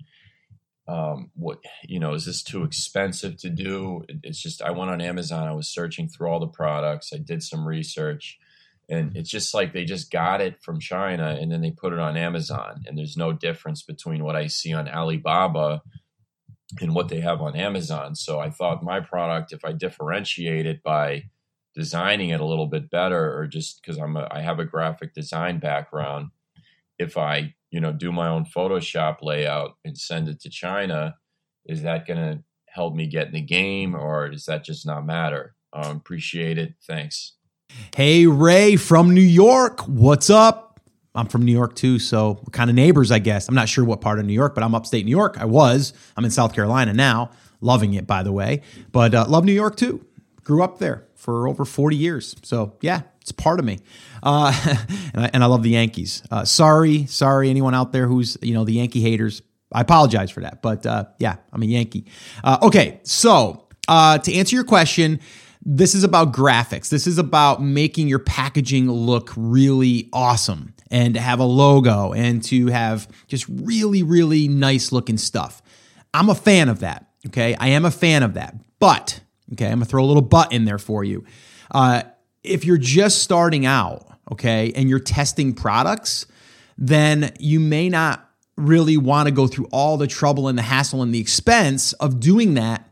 Um, 0.88 1.32
what 1.36 1.60
you 1.84 2.00
know 2.00 2.14
is 2.14 2.26
this 2.26 2.44
too 2.44 2.64
expensive 2.64 3.38
to 3.38 3.50
do? 3.50 4.04
It's 4.22 4.42
just 4.42 4.62
i 4.62 4.72
went 4.72 4.92
on 4.92 5.02
amazon 5.02 5.48
i 5.48 5.54
was 5.54 5.68
searching 5.68 6.08
through 6.08 6.28
all 6.28 6.40
the 6.40 6.48
products 6.48 7.12
i 7.14 7.18
did 7.18 7.42
some 7.42 7.66
research 7.66 8.38
and 8.90 9.16
it's 9.16 9.30
just 9.30 9.54
like 9.54 9.74
they 9.74 9.86
just 9.86 10.12
got 10.12 10.42
it 10.42 10.62
from 10.62 10.80
China 10.80 11.38
and 11.40 11.52
then 11.52 11.62
they 11.62 11.72
put 11.72 11.94
it 11.94 12.00
on 12.00 12.18
Amazon 12.18 12.84
and 12.86 12.98
there's 12.98 13.18
no 13.18 13.32
difference 13.32 13.82
between 13.82 14.24
what 14.24 14.36
I 14.36 14.48
see 14.48 14.74
on 14.74 14.90
Alibaba 14.90 15.82
and 16.82 16.94
what 16.94 17.10
they 17.10 17.22
have 17.22 17.42
on 17.42 17.56
Amazon. 17.56 18.16
So 18.16 18.40
I 18.40 18.50
thought 18.50 18.84
my 18.84 19.00
product 19.00 19.54
if 19.54 19.64
I 19.64 19.72
differentiate 19.72 20.66
it 20.66 20.84
by 20.84 21.26
designing 21.76 22.30
it 22.30 22.42
a 22.42 22.46
little 22.46 22.68
bit 22.68 22.90
better 22.90 23.38
or 23.38 23.48
just 23.48 23.82
cuz 23.84 23.98
I'm 23.98 24.18
a, 24.18 24.28
I 24.30 24.42
have 24.42 24.60
a 24.60 24.66
graphic 24.66 25.14
design 25.14 25.60
background 25.60 26.30
if 27.00 27.18
I, 27.18 27.56
you 27.72 27.80
know, 27.80 27.92
do 27.92 28.12
my 28.12 28.28
own 28.28 28.46
Photoshop 28.46 29.18
layout 29.22 29.78
and 29.84 29.98
send 29.98 30.28
it 30.28 30.40
to 30.42 30.50
China, 30.50 31.16
is 31.66 31.82
that 31.84 32.06
going 32.06 32.20
to 32.20 32.44
help 32.68 32.96
me 32.96 33.08
get 33.08 33.28
in 33.28 33.34
the 33.34 33.42
game 33.42 33.96
or 33.96 34.30
does 34.30 34.46
that 34.46 34.64
just 34.64 34.86
not 34.86 35.06
matter? 35.06 35.56
Um, 35.72 35.98
appreciate 35.98 36.58
it. 36.58 36.76
Thanks. 36.86 37.34
Hey, 37.96 38.28
Ray 38.28 38.76
from 38.76 39.14
New 39.14 39.22
York. 39.22 39.82
What's 39.82 40.30
up? 40.30 40.80
I'm 41.16 41.28
from 41.28 41.44
New 41.44 41.52
York 41.52 41.76
too, 41.76 42.00
so 42.00 42.40
we're 42.44 42.52
kind 42.52 42.70
of 42.70 42.76
neighbors, 42.76 43.12
I 43.12 43.20
guess. 43.20 43.48
I'm 43.48 43.56
not 43.56 43.70
sure 43.70 43.86
what 43.86 44.02
part 44.02 44.20
of 44.20 44.26
New 44.26 44.34
York, 44.34 44.56
but 44.56 44.64
I'm 44.64 44.74
upstate 44.74 45.06
New 45.06 45.12
York. 45.12 45.38
I 45.40 45.46
was. 45.46 45.94
I'm 46.18 46.26
in 46.26 46.32
South 46.32 46.54
Carolina 46.54 46.94
now. 46.94 47.32
Loving 47.62 47.94
it, 47.94 48.08
by 48.08 48.24
the 48.24 48.32
way. 48.32 48.62
But 48.92 49.14
uh, 49.14 49.26
love 49.28 49.46
New 49.46 49.54
York 49.54 49.76
too. 49.76 50.06
Grew 50.44 50.64
up 50.64 50.80
there 50.80 51.06
for 51.16 51.48
over 51.48 51.66
40 51.66 51.96
years. 51.96 52.36
So, 52.44 52.76
yeah, 52.82 53.02
it's 53.22 53.32
part 53.32 53.60
of 53.60 53.66
me. 53.66 53.80
Uh, 54.22 54.52
and, 55.14 55.26
I, 55.26 55.30
and, 55.34 55.44
I, 55.44 55.48
love 55.48 55.64
the 55.64 55.70
Yankees. 55.70 56.24
Uh, 56.30 56.44
sorry, 56.46 57.06
sorry, 57.06 57.50
anyone 57.50 57.74
out 57.74 57.92
there 57.92 58.08
who's, 58.08 58.38
you 58.42 58.54
know, 58.54 58.66
the 58.66 58.74
Yankee 58.74 59.02
haters. 59.02 59.42
I 59.72 59.82
apologize 59.82 60.32
for 60.32 60.42
that. 60.42 60.62
But 60.62 60.86
uh, 60.86 61.06
yeah, 61.20 61.38
I'm 61.52 61.62
a 61.62 61.66
Yankee. 61.66 62.06
Uh, 62.44 62.58
okay, 62.64 63.00
so 63.04 63.68
uh, 63.88 64.18
to 64.18 64.34
answer 64.34 64.56
your 64.56 64.66
question, 64.66 65.20
this 65.66 65.96
is 65.96 66.04
about 66.04 66.34
graphics. 66.34 66.90
This 66.90 67.08
is 67.08 67.18
about 67.18 67.62
making 67.62 68.08
your 68.08 68.20
packaging 68.20 68.92
look 68.92 69.32
really 69.36 70.10
awesome 70.12 70.74
and 70.92 71.14
to 71.14 71.22
have 71.22 71.40
a 71.40 71.46
logo 71.46 72.12
and 72.14 72.44
to 72.44 72.68
have 72.68 73.08
just 73.28 73.46
really, 73.48 74.04
really 74.04 74.48
nice 74.48 74.92
looking 74.92 75.18
stuff. 75.18 75.62
I'm 76.14 76.30
a 76.30 76.36
fan 76.36 76.70
of 76.70 76.82
that. 76.82 77.08
Okay. 77.28 77.56
I 77.56 77.70
am 77.70 77.86
a 77.86 77.92
fan 77.92 78.24
of 78.24 78.34
that. 78.34 78.56
But, 78.80 79.22
okay, 79.54 79.68
I'm 79.68 79.76
going 79.76 79.80
to 79.82 79.86
throw 79.86 80.04
a 80.04 80.06
little 80.06 80.22
but 80.22 80.52
in 80.52 80.66
there 80.66 80.78
for 80.78 81.06
you. 81.06 81.24
Uh, 81.72 82.04
if 82.44 82.66
you're 82.66 82.78
just 82.78 83.24
starting 83.24 83.66
out, 83.66 84.06
okay, 84.30 84.74
and 84.76 84.90
you're 84.90 85.00
testing 85.00 85.54
products, 85.54 86.26
then 86.78 87.32
you 87.40 87.62
may 87.62 87.88
not 87.88 88.30
really 88.58 88.98
want 88.98 89.28
to 89.28 89.32
go 89.34 89.48
through 89.48 89.68
all 89.72 89.96
the 89.96 90.08
trouble 90.08 90.50
and 90.50 90.58
the 90.58 90.64
hassle 90.64 91.02
and 91.02 91.14
the 91.14 91.20
expense 91.20 91.94
of 91.94 92.20
doing 92.20 92.56
that 92.56 92.90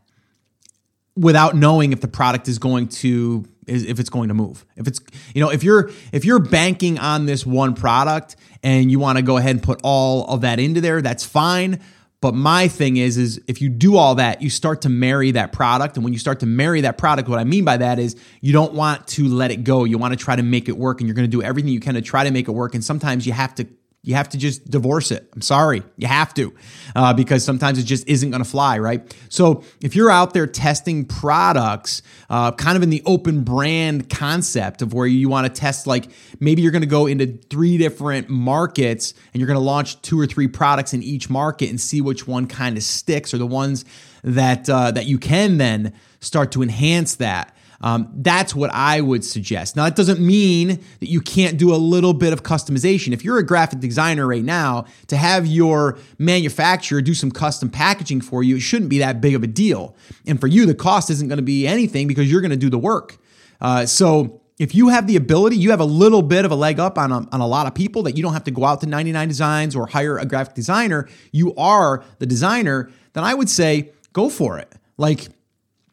without 1.16 1.54
knowing 1.54 1.92
if 1.92 2.00
the 2.00 2.08
product 2.08 2.48
is 2.48 2.58
going 2.58 2.88
to 2.88 3.44
if 3.66 4.00
it's 4.00 4.10
going 4.10 4.28
to 4.28 4.34
move. 4.34 4.66
If 4.76 4.88
it's 4.88 5.00
you 5.34 5.40
know, 5.40 5.50
if 5.50 5.62
you're 5.62 5.90
if 6.12 6.24
you're 6.24 6.40
banking 6.40 6.98
on 6.98 7.26
this 7.26 7.46
one 7.46 7.74
product 7.74 8.36
and 8.62 8.90
you 8.90 8.98
want 8.98 9.18
to 9.18 9.22
go 9.22 9.36
ahead 9.36 9.52
and 9.52 9.62
put 9.62 9.80
all 9.84 10.26
of 10.26 10.40
that 10.42 10.58
into 10.58 10.80
there, 10.80 11.00
that's 11.00 11.24
fine. 11.24 11.80
But 12.20 12.34
my 12.34 12.68
thing 12.68 12.98
is, 12.98 13.18
is 13.18 13.40
if 13.48 13.60
you 13.60 13.68
do 13.68 13.96
all 13.96 14.14
that, 14.14 14.42
you 14.42 14.48
start 14.48 14.82
to 14.82 14.88
marry 14.88 15.32
that 15.32 15.52
product. 15.52 15.96
And 15.96 16.04
when 16.04 16.12
you 16.12 16.20
start 16.20 16.38
to 16.40 16.46
marry 16.46 16.82
that 16.82 16.96
product, 16.96 17.28
what 17.28 17.40
I 17.40 17.44
mean 17.44 17.64
by 17.64 17.78
that 17.78 17.98
is 17.98 18.14
you 18.40 18.52
don't 18.52 18.74
want 18.74 19.08
to 19.08 19.26
let 19.26 19.50
it 19.50 19.64
go. 19.64 19.82
You 19.82 19.98
want 19.98 20.16
to 20.16 20.24
try 20.24 20.36
to 20.36 20.42
make 20.42 20.68
it 20.68 20.78
work 20.78 21.00
and 21.00 21.08
you're 21.08 21.16
going 21.16 21.28
to 21.28 21.36
do 21.36 21.42
everything 21.42 21.72
you 21.72 21.80
can 21.80 21.94
to 21.94 22.00
try 22.00 22.22
to 22.22 22.30
make 22.30 22.46
it 22.46 22.52
work. 22.52 22.76
And 22.76 22.84
sometimes 22.84 23.26
you 23.26 23.32
have 23.32 23.56
to 23.56 23.66
you 24.04 24.16
have 24.16 24.28
to 24.30 24.38
just 24.38 24.68
divorce 24.68 25.12
it. 25.12 25.28
I'm 25.32 25.42
sorry. 25.42 25.84
You 25.96 26.08
have 26.08 26.34
to, 26.34 26.52
uh, 26.96 27.14
because 27.14 27.44
sometimes 27.44 27.78
it 27.78 27.84
just 27.84 28.08
isn't 28.08 28.30
going 28.30 28.42
to 28.42 28.48
fly, 28.48 28.78
right? 28.78 29.16
So 29.28 29.62
if 29.80 29.94
you're 29.94 30.10
out 30.10 30.34
there 30.34 30.48
testing 30.48 31.04
products, 31.04 32.02
uh, 32.28 32.50
kind 32.50 32.76
of 32.76 32.82
in 32.82 32.90
the 32.90 33.00
open 33.06 33.44
brand 33.44 34.10
concept 34.10 34.82
of 34.82 34.92
where 34.92 35.06
you 35.06 35.28
want 35.28 35.46
to 35.46 35.60
test, 35.60 35.86
like 35.86 36.08
maybe 36.40 36.62
you're 36.62 36.72
going 36.72 36.82
to 36.82 36.88
go 36.88 37.06
into 37.06 37.38
three 37.48 37.78
different 37.78 38.28
markets 38.28 39.14
and 39.32 39.40
you're 39.40 39.46
going 39.46 39.58
to 39.58 39.64
launch 39.64 40.02
two 40.02 40.18
or 40.18 40.26
three 40.26 40.48
products 40.48 40.92
in 40.92 41.02
each 41.04 41.30
market 41.30 41.70
and 41.70 41.80
see 41.80 42.00
which 42.00 42.26
one 42.26 42.48
kind 42.48 42.76
of 42.76 42.82
sticks 42.82 43.32
or 43.32 43.38
the 43.38 43.46
ones 43.46 43.84
that 44.24 44.68
uh, 44.68 44.90
that 44.90 45.06
you 45.06 45.18
can 45.18 45.58
then 45.58 45.92
start 46.18 46.50
to 46.52 46.62
enhance 46.62 47.16
that. 47.16 47.54
Um, 47.82 48.10
that's 48.14 48.54
what 48.54 48.70
I 48.72 49.00
would 49.00 49.24
suggest. 49.24 49.74
Now, 49.76 49.84
that 49.84 49.96
doesn't 49.96 50.20
mean 50.20 50.80
that 51.00 51.08
you 51.08 51.20
can't 51.20 51.58
do 51.58 51.74
a 51.74 51.76
little 51.76 52.14
bit 52.14 52.32
of 52.32 52.42
customization. 52.42 53.12
If 53.12 53.24
you're 53.24 53.38
a 53.38 53.46
graphic 53.46 53.80
designer 53.80 54.26
right 54.26 54.44
now, 54.44 54.86
to 55.08 55.16
have 55.16 55.46
your 55.46 55.98
manufacturer 56.18 57.02
do 57.02 57.14
some 57.14 57.30
custom 57.30 57.70
packaging 57.70 58.20
for 58.20 58.42
you, 58.42 58.56
it 58.56 58.60
shouldn't 58.60 58.90
be 58.90 58.98
that 58.98 59.20
big 59.20 59.34
of 59.34 59.42
a 59.42 59.48
deal. 59.48 59.96
And 60.26 60.40
for 60.40 60.46
you, 60.46 60.64
the 60.64 60.74
cost 60.74 61.10
isn't 61.10 61.28
going 61.28 61.38
to 61.38 61.42
be 61.42 61.66
anything 61.66 62.06
because 62.06 62.30
you're 62.30 62.40
going 62.40 62.52
to 62.52 62.56
do 62.56 62.70
the 62.70 62.78
work. 62.78 63.18
Uh, 63.60 63.86
so, 63.86 64.38
if 64.58 64.76
you 64.76 64.88
have 64.88 65.08
the 65.08 65.16
ability, 65.16 65.56
you 65.56 65.70
have 65.70 65.80
a 65.80 65.84
little 65.84 66.22
bit 66.22 66.44
of 66.44 66.52
a 66.52 66.54
leg 66.54 66.78
up 66.78 66.96
on 66.96 67.10
a, 67.10 67.26
on 67.32 67.40
a 67.40 67.46
lot 67.46 67.66
of 67.66 67.74
people 67.74 68.04
that 68.04 68.16
you 68.16 68.22
don't 68.22 68.34
have 68.34 68.44
to 68.44 68.52
go 68.52 68.64
out 68.64 68.80
to 68.82 68.86
99 68.86 69.26
Designs 69.26 69.74
or 69.74 69.86
hire 69.86 70.18
a 70.18 70.26
graphic 70.26 70.54
designer. 70.54 71.08
You 71.32 71.52
are 71.56 72.04
the 72.18 72.26
designer, 72.26 72.90
then 73.14 73.24
I 73.24 73.34
would 73.34 73.50
say 73.50 73.90
go 74.12 74.28
for 74.28 74.58
it. 74.58 74.72
Like, 74.98 75.28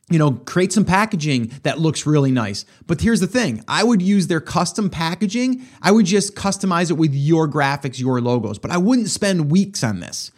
you 0.09 0.17
know, 0.17 0.31
create 0.31 0.73
some 0.73 0.85
packaging 0.85 1.51
that 1.63 1.79
looks 1.79 2.05
really 2.05 2.31
nice. 2.31 2.65
But 2.87 3.01
here's 3.01 3.19
the 3.19 3.27
thing 3.27 3.63
I 3.67 3.83
would 3.83 4.01
use 4.01 4.27
their 4.27 4.41
custom 4.41 4.89
packaging. 4.89 5.65
I 5.81 5.91
would 5.91 6.05
just 6.05 6.35
customize 6.35 6.89
it 6.89 6.95
with 6.95 7.13
your 7.13 7.47
graphics, 7.47 7.99
your 7.99 8.19
logos, 8.21 8.59
but 8.59 8.71
I 8.71 8.77
wouldn't 8.77 9.09
spend 9.09 9.51
weeks 9.51 9.83
on 9.83 9.99
this. 9.99 10.31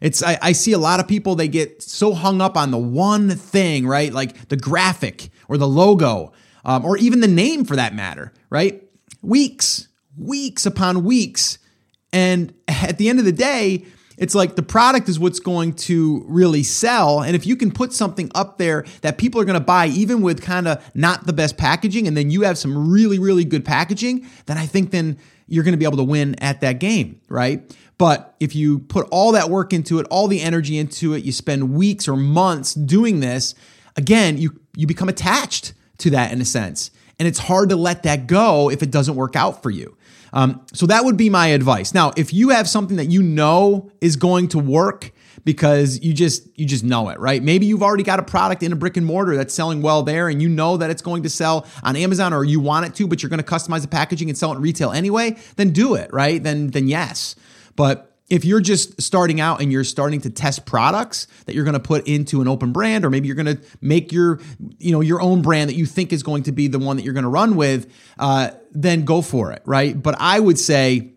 It's 0.00 0.22
I, 0.22 0.38
I, 0.40 0.52
see 0.52 0.72
a 0.72 0.78
lot 0.78 1.00
of 1.00 1.08
people 1.08 1.34
they 1.34 1.48
get 1.48 1.82
so 1.82 2.14
hung 2.14 2.40
up 2.40 2.56
on 2.56 2.70
the 2.70 2.78
one 2.78 3.30
thing, 3.30 3.86
right? 3.86 4.12
Like 4.12 4.48
the 4.48 4.56
graphic 4.56 5.30
or 5.48 5.56
the 5.56 5.66
logo, 5.66 6.32
um, 6.64 6.84
or 6.84 6.96
even 6.98 7.20
the 7.20 7.28
name 7.28 7.64
for 7.64 7.74
that 7.76 7.94
matter, 7.94 8.32
right? 8.48 8.82
Weeks, 9.22 9.88
weeks 10.16 10.66
upon 10.66 11.02
weeks, 11.02 11.58
and 12.12 12.54
at 12.68 12.96
the 12.98 13.08
end 13.08 13.18
of 13.18 13.24
the 13.24 13.32
day, 13.32 13.86
it's 14.18 14.34
like 14.34 14.56
the 14.56 14.62
product 14.62 15.08
is 15.08 15.18
what's 15.18 15.40
going 15.40 15.72
to 15.74 16.24
really 16.26 16.62
sell. 16.62 17.22
And 17.22 17.34
if 17.34 17.46
you 17.46 17.56
can 17.56 17.70
put 17.70 17.92
something 17.92 18.30
up 18.34 18.58
there 18.58 18.84
that 19.00 19.16
people 19.16 19.40
are 19.40 19.44
going 19.44 19.58
to 19.58 19.64
buy, 19.64 19.86
even 19.86 20.20
with 20.20 20.42
kind 20.42 20.68
of 20.68 20.84
not 20.94 21.26
the 21.26 21.32
best 21.32 21.56
packaging, 21.56 22.06
and 22.06 22.16
then 22.16 22.30
you 22.30 22.42
have 22.42 22.58
some 22.58 22.90
really, 22.90 23.18
really 23.18 23.44
good 23.44 23.64
packaging, 23.64 24.26
then 24.46 24.58
I 24.58 24.66
think 24.66 24.90
then 24.90 25.18
you're 25.46 25.64
going 25.64 25.72
to 25.72 25.78
be 25.78 25.84
able 25.84 25.96
to 25.98 26.04
win 26.04 26.34
at 26.42 26.60
that 26.60 26.80
game, 26.80 27.20
right? 27.28 27.74
But 27.96 28.34
if 28.38 28.54
you 28.54 28.80
put 28.80 29.08
all 29.10 29.32
that 29.32 29.50
work 29.50 29.72
into 29.72 29.98
it, 29.98 30.06
all 30.10 30.28
the 30.28 30.40
energy 30.40 30.78
into 30.78 31.14
it, 31.14 31.24
you 31.24 31.32
spend 31.32 31.72
weeks 31.72 32.06
or 32.06 32.16
months 32.16 32.74
doing 32.74 33.20
this, 33.20 33.54
again, 33.96 34.38
you 34.38 34.60
you 34.76 34.86
become 34.86 35.08
attached 35.08 35.74
to 35.98 36.10
that 36.10 36.32
in 36.32 36.40
a 36.40 36.44
sense. 36.44 36.90
And 37.18 37.26
it's 37.26 37.40
hard 37.40 37.70
to 37.70 37.76
let 37.76 38.04
that 38.04 38.28
go 38.28 38.70
if 38.70 38.82
it 38.82 38.92
doesn't 38.92 39.16
work 39.16 39.34
out 39.34 39.62
for 39.62 39.70
you. 39.70 39.96
Um, 40.32 40.64
so 40.72 40.86
that 40.86 41.04
would 41.04 41.16
be 41.16 41.30
my 41.30 41.48
advice. 41.48 41.94
Now, 41.94 42.12
if 42.16 42.32
you 42.32 42.50
have 42.50 42.68
something 42.68 42.96
that 42.96 43.06
you 43.06 43.22
know 43.22 43.90
is 44.00 44.16
going 44.16 44.48
to 44.48 44.58
work 44.58 45.12
because 45.44 46.02
you 46.02 46.12
just 46.12 46.46
you 46.58 46.66
just 46.66 46.84
know 46.84 47.08
it, 47.08 47.18
right? 47.18 47.42
Maybe 47.42 47.66
you've 47.66 47.82
already 47.82 48.02
got 48.02 48.18
a 48.18 48.22
product 48.22 48.62
in 48.62 48.72
a 48.72 48.76
brick 48.76 48.96
and 48.96 49.06
mortar 49.06 49.36
that's 49.36 49.54
selling 49.54 49.82
well 49.82 50.02
there 50.02 50.28
and 50.28 50.42
you 50.42 50.48
know 50.48 50.76
that 50.76 50.90
it's 50.90 51.02
going 51.02 51.22
to 51.22 51.30
sell 51.30 51.66
on 51.82 51.96
Amazon 51.96 52.32
or 52.32 52.44
you 52.44 52.60
want 52.60 52.86
it 52.86 52.94
to, 52.96 53.06
but 53.06 53.22
you're 53.22 53.30
going 53.30 53.42
to 53.42 53.46
customize 53.46 53.82
the 53.82 53.88
packaging 53.88 54.28
and 54.28 54.36
sell 54.36 54.52
it 54.52 54.56
in 54.56 54.62
retail 54.62 54.92
anyway, 54.92 55.36
then 55.56 55.70
do 55.70 55.94
it, 55.94 56.12
right? 56.12 56.42
Then 56.42 56.68
then 56.68 56.88
yes. 56.88 57.34
But 57.76 58.07
if 58.30 58.44
you're 58.44 58.60
just 58.60 59.00
starting 59.00 59.40
out 59.40 59.60
and 59.60 59.72
you're 59.72 59.84
starting 59.84 60.20
to 60.20 60.30
test 60.30 60.66
products 60.66 61.26
that 61.46 61.54
you're 61.54 61.64
going 61.64 61.74
to 61.74 61.80
put 61.80 62.06
into 62.06 62.40
an 62.40 62.48
open 62.48 62.72
brand 62.72 63.04
or 63.04 63.10
maybe 63.10 63.26
you're 63.26 63.36
going 63.36 63.56
to 63.56 63.60
make 63.80 64.12
your 64.12 64.40
you 64.78 64.92
know 64.92 65.00
your 65.00 65.20
own 65.20 65.42
brand 65.42 65.70
that 65.70 65.76
you 65.76 65.86
think 65.86 66.12
is 66.12 66.22
going 66.22 66.42
to 66.42 66.52
be 66.52 66.68
the 66.68 66.78
one 66.78 66.96
that 66.96 67.04
you're 67.04 67.14
going 67.14 67.24
to 67.24 67.30
run 67.30 67.56
with 67.56 67.90
uh, 68.18 68.50
then 68.72 69.04
go 69.04 69.22
for 69.22 69.52
it 69.52 69.62
right? 69.64 70.00
But 70.00 70.16
i 70.18 70.38
would 70.38 70.58
say 70.58 71.12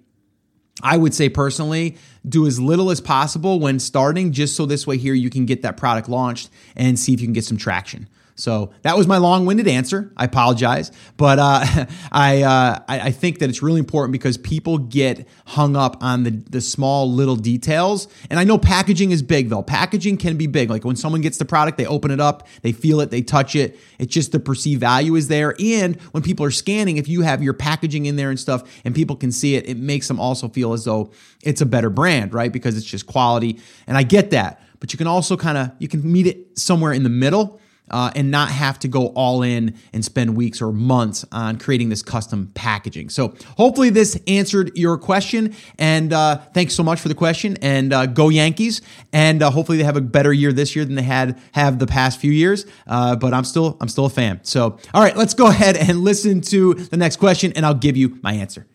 i 0.81 0.97
would 0.97 1.13
say 1.13 1.29
personally 1.29 1.97
do 2.27 2.47
as 2.47 2.59
little 2.59 2.91
as 2.91 3.01
possible 3.01 3.59
when 3.59 3.79
starting 3.79 4.31
just 4.31 4.55
so 4.55 4.65
this 4.65 4.87
way 4.87 4.97
here 4.97 5.13
you 5.13 5.29
can 5.29 5.45
get 5.45 5.61
that 5.61 5.77
product 5.77 6.07
launched 6.07 6.49
and 6.75 6.97
see 6.99 7.13
if 7.13 7.21
you 7.21 7.27
can 7.27 7.33
get 7.33 7.43
some 7.43 7.57
traction 7.57 8.07
so 8.41 8.73
that 8.81 8.97
was 8.97 9.05
my 9.05 9.17
long-winded 9.17 9.67
answer. 9.67 10.11
I 10.17 10.25
apologize, 10.25 10.91
but 11.15 11.37
uh, 11.37 11.85
I, 12.11 12.41
uh, 12.41 12.79
I 12.87 13.11
think 13.11 13.37
that 13.37 13.49
it's 13.51 13.61
really 13.61 13.77
important 13.77 14.13
because 14.13 14.35
people 14.35 14.79
get 14.79 15.27
hung 15.45 15.75
up 15.75 16.01
on 16.01 16.23
the 16.23 16.31
the 16.31 16.59
small 16.59 17.11
little 17.11 17.35
details. 17.35 18.07
And 18.31 18.39
I 18.39 18.43
know 18.43 18.57
packaging 18.57 19.11
is 19.11 19.21
big 19.21 19.49
though. 19.49 19.61
Packaging 19.61 20.17
can 20.17 20.37
be 20.37 20.47
big. 20.47 20.71
Like 20.71 20.83
when 20.83 20.95
someone 20.95 21.21
gets 21.21 21.37
the 21.37 21.45
product, 21.45 21.77
they 21.77 21.85
open 21.85 22.09
it 22.09 22.19
up, 22.19 22.47
they 22.63 22.71
feel 22.71 22.99
it, 22.99 23.11
they 23.11 23.21
touch 23.21 23.55
it. 23.55 23.79
It's 23.99 24.11
just 24.11 24.31
the 24.31 24.39
perceived 24.39 24.79
value 24.79 25.15
is 25.15 25.27
there. 25.27 25.55
And 25.59 26.01
when 26.11 26.23
people 26.23 26.43
are 26.43 26.51
scanning, 26.51 26.97
if 26.97 27.07
you 27.07 27.21
have 27.21 27.43
your 27.43 27.53
packaging 27.53 28.07
in 28.07 28.15
there 28.15 28.31
and 28.31 28.39
stuff, 28.39 28.63
and 28.83 28.95
people 28.95 29.15
can 29.15 29.31
see 29.31 29.55
it, 29.55 29.69
it 29.69 29.77
makes 29.77 30.07
them 30.07 30.19
also 30.19 30.49
feel 30.49 30.73
as 30.73 30.83
though 30.85 31.11
it's 31.43 31.61
a 31.61 31.65
better 31.67 31.91
brand, 31.91 32.33
right? 32.33 32.51
Because 32.51 32.75
it's 32.75 32.87
just 32.87 33.05
quality. 33.05 33.59
And 33.85 33.97
I 33.97 34.01
get 34.01 34.31
that, 34.31 34.63
but 34.79 34.93
you 34.93 34.97
can 34.97 35.07
also 35.07 35.37
kind 35.37 35.59
of 35.59 35.71
you 35.77 35.87
can 35.87 36.11
meet 36.11 36.25
it 36.25 36.57
somewhere 36.57 36.91
in 36.91 37.03
the 37.03 37.09
middle 37.09 37.60
uh, 37.91 38.11
and 38.15 38.31
not 38.31 38.49
have 38.49 38.79
to 38.79 38.87
go 38.87 39.07
all 39.07 39.43
in 39.43 39.75
and 39.93 40.03
spend 40.03 40.35
weeks 40.35 40.61
or 40.61 40.71
months 40.71 41.25
on 41.31 41.57
creating 41.57 41.89
this 41.89 42.01
custom 42.01 42.51
packaging. 42.55 43.09
So 43.09 43.35
hopefully 43.57 43.89
this 43.89 44.19
answered 44.27 44.71
your 44.75 44.97
question. 44.97 45.53
And 45.77 46.11
uh, 46.13 46.37
thanks 46.53 46.73
so 46.73 46.83
much 46.83 46.99
for 46.99 47.07
the 47.07 47.15
question. 47.15 47.57
And 47.61 47.93
uh, 47.93 48.07
go 48.07 48.29
Yankees. 48.29 48.81
And 49.13 49.43
uh, 49.43 49.51
hopefully 49.51 49.77
they 49.77 49.83
have 49.83 49.97
a 49.97 50.01
better 50.01 50.33
year 50.33 50.51
this 50.51 50.75
year 50.75 50.85
than 50.85 50.95
they 50.95 51.03
had 51.03 51.39
have 51.51 51.79
the 51.79 51.87
past 51.87 52.19
few 52.19 52.31
years. 52.31 52.65
Uh, 52.87 53.15
but 53.15 53.33
I'm 53.33 53.43
still 53.43 53.77
I'm 53.81 53.87
still 53.87 54.05
a 54.05 54.09
fan. 54.09 54.39
So 54.43 54.77
all 54.93 55.01
right, 55.01 55.15
let's 55.15 55.33
go 55.33 55.47
ahead 55.47 55.77
and 55.77 55.99
listen 55.99 56.41
to 56.41 56.73
the 56.73 56.97
next 56.97 57.17
question, 57.17 57.53
and 57.55 57.65
I'll 57.65 57.73
give 57.73 57.97
you 57.97 58.19
my 58.21 58.33
answer. 58.33 58.65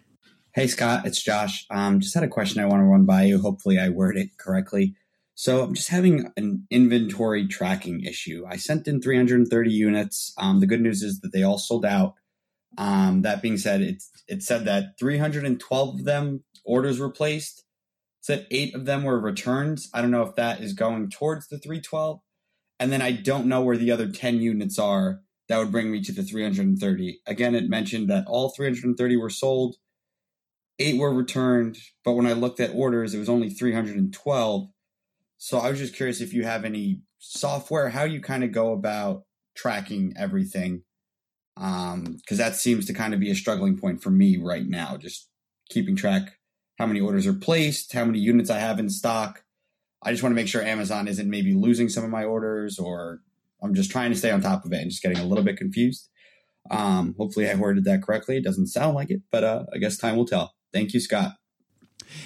Hey 0.55 0.67
Scott, 0.69 1.07
it's 1.07 1.23
Josh. 1.23 1.67
Um, 1.71 2.01
just 2.01 2.15
had 2.15 2.23
a 2.23 2.29
question 2.29 2.63
I 2.63 2.67
want 2.67 2.81
to 2.81 2.85
run 2.85 3.05
by 3.05 3.25
you. 3.25 3.41
Hopefully 3.41 3.79
I 3.79 3.91
word 3.91 4.17
it 4.17 4.39
correctly. 4.39 4.95
So 5.39 5.63
I'm 5.63 5.75
just 5.75 5.91
having 5.91 6.33
an 6.39 6.67
inventory 6.71 7.47
tracking 7.47 8.01
issue. 8.01 8.47
I 8.49 8.57
sent 8.57 8.89
in 8.89 9.03
330 9.03 9.71
units. 9.71 10.33
Um, 10.39 10.61
the 10.61 10.67
good 10.67 10.81
news 10.81 11.03
is 11.03 11.21
that 11.21 11.33
they 11.35 11.43
all 11.43 11.59
sold 11.59 11.85
out. 11.85 12.15
Um, 12.79 13.21
that 13.21 13.43
being 13.43 13.59
said, 13.59 13.83
it, 13.83 14.03
it 14.27 14.43
said 14.43 14.65
that 14.65 14.99
312 14.99 15.95
of 15.95 16.05
them 16.07 16.43
orders 16.65 16.99
were 16.99 17.11
placed. 17.11 17.59
It 17.59 18.25
said 18.25 18.47
eight 18.51 18.75
of 18.75 18.87
them 18.87 19.05
were 19.05 19.21
returns. 19.21 19.91
I 19.93 20.01
don't 20.01 20.11
know 20.11 20.23
if 20.23 20.35
that 20.37 20.63
is 20.63 20.73
going 20.73 21.11
towards 21.11 21.49
the 21.49 21.59
312. 21.59 22.21
And 22.81 22.91
then 22.91 23.03
I 23.03 23.13
don't 23.13 23.47
know 23.47 23.61
where 23.61 23.77
the 23.77 23.91
other 23.91 24.11
10 24.11 24.41
units 24.41 24.79
are. 24.79 25.21
That 25.51 25.59
would 25.59 25.71
bring 25.71 25.93
me 25.93 26.03
to 26.05 26.13
the 26.13 26.23
330. 26.23 27.21
Again, 27.27 27.55
it 27.55 27.69
mentioned 27.69 28.09
that 28.09 28.27
all 28.27 28.49
330 28.49 29.17
were 29.19 29.31
sold, 29.31 29.77
eight 30.79 30.99
were 30.99 31.13
returned. 31.13 31.77
But 32.07 32.13
when 32.15 32.27
I 32.27 32.33
looked 32.33 32.59
at 32.59 32.75
orders, 32.75 33.13
it 33.13 33.19
was 33.19 33.29
only 33.29 33.51
312. 33.51 34.71
So 35.39 35.59
I 35.59 35.71
was 35.71 35.79
just 35.79 35.95
curious 35.95 36.21
if 36.21 36.33
you 36.33 36.45
have 36.45 36.65
any 36.65 37.01
software, 37.19 37.91
how 37.91 38.05
you 38.05 38.21
kind 38.21 38.45
of 38.45 38.53
go 38.53 38.73
about 38.73 39.23
tracking 39.57 40.15
everything. 40.17 40.83
Um, 41.59 42.17
because 42.19 42.39
that 42.39 42.57
seems 42.57 42.87
to 42.87 42.93
kind 42.93 43.15
of 43.15 43.21
be 43.21 43.31
a 43.31 43.35
struggling 43.35 43.79
point 43.79 44.03
for 44.03 44.11
me 44.11 44.37
right 44.37 44.67
now, 44.67 44.99
just 44.99 45.29
keeping 45.71 45.97
track 45.97 46.37
how 46.79 46.87
many 46.87 47.01
orders 47.01 47.27
are 47.27 47.35
placed, 47.35 47.93
how 47.93 48.05
many 48.05 48.19
units 48.19 48.51
I 48.51 48.59
have 48.59 48.79
in 48.79 48.89
stock. 48.91 49.43
I 50.03 50.11
just 50.11 50.23
want 50.23 50.33
to 50.33 50.37
make 50.37 50.49
sure 50.49 50.63
Amazon 50.63 51.09
isn't 51.09 51.29
maybe 51.29 51.55
losing 51.55 51.89
some 51.89 52.05
of 52.05 52.11
my 52.11 52.25
orders 52.25 52.79
or 52.79 53.21
I'm 53.63 53.75
just 53.75 53.91
trying 53.91 54.11
to 54.11 54.17
stay 54.17 54.31
on 54.31 54.43
top 54.43 54.65
of 54.65 54.73
it 54.73 54.83
and 54.83 54.91
just 54.91 55.03
getting 55.03 55.19
a 55.19 55.25
little 55.25 55.45
bit 55.45 55.57
confused. 55.57 56.09
Um, 56.71 57.15
hopefully 57.19 57.49
I 57.49 57.55
worded 57.55 57.85
that 57.85 58.03
correctly. 58.03 58.37
It 58.37 58.45
doesn't 58.45 58.67
sound 58.67 58.95
like 58.95 59.11
it, 59.11 59.23
but 59.33 59.45
uh, 59.45 59.65
I 59.75 59.79
guess 59.79 59.97
time 59.97 60.17
will 60.17 60.27
tell. 60.27 60.55
Thank 60.73 60.93
you, 60.93 61.01
Scott. 61.01 61.33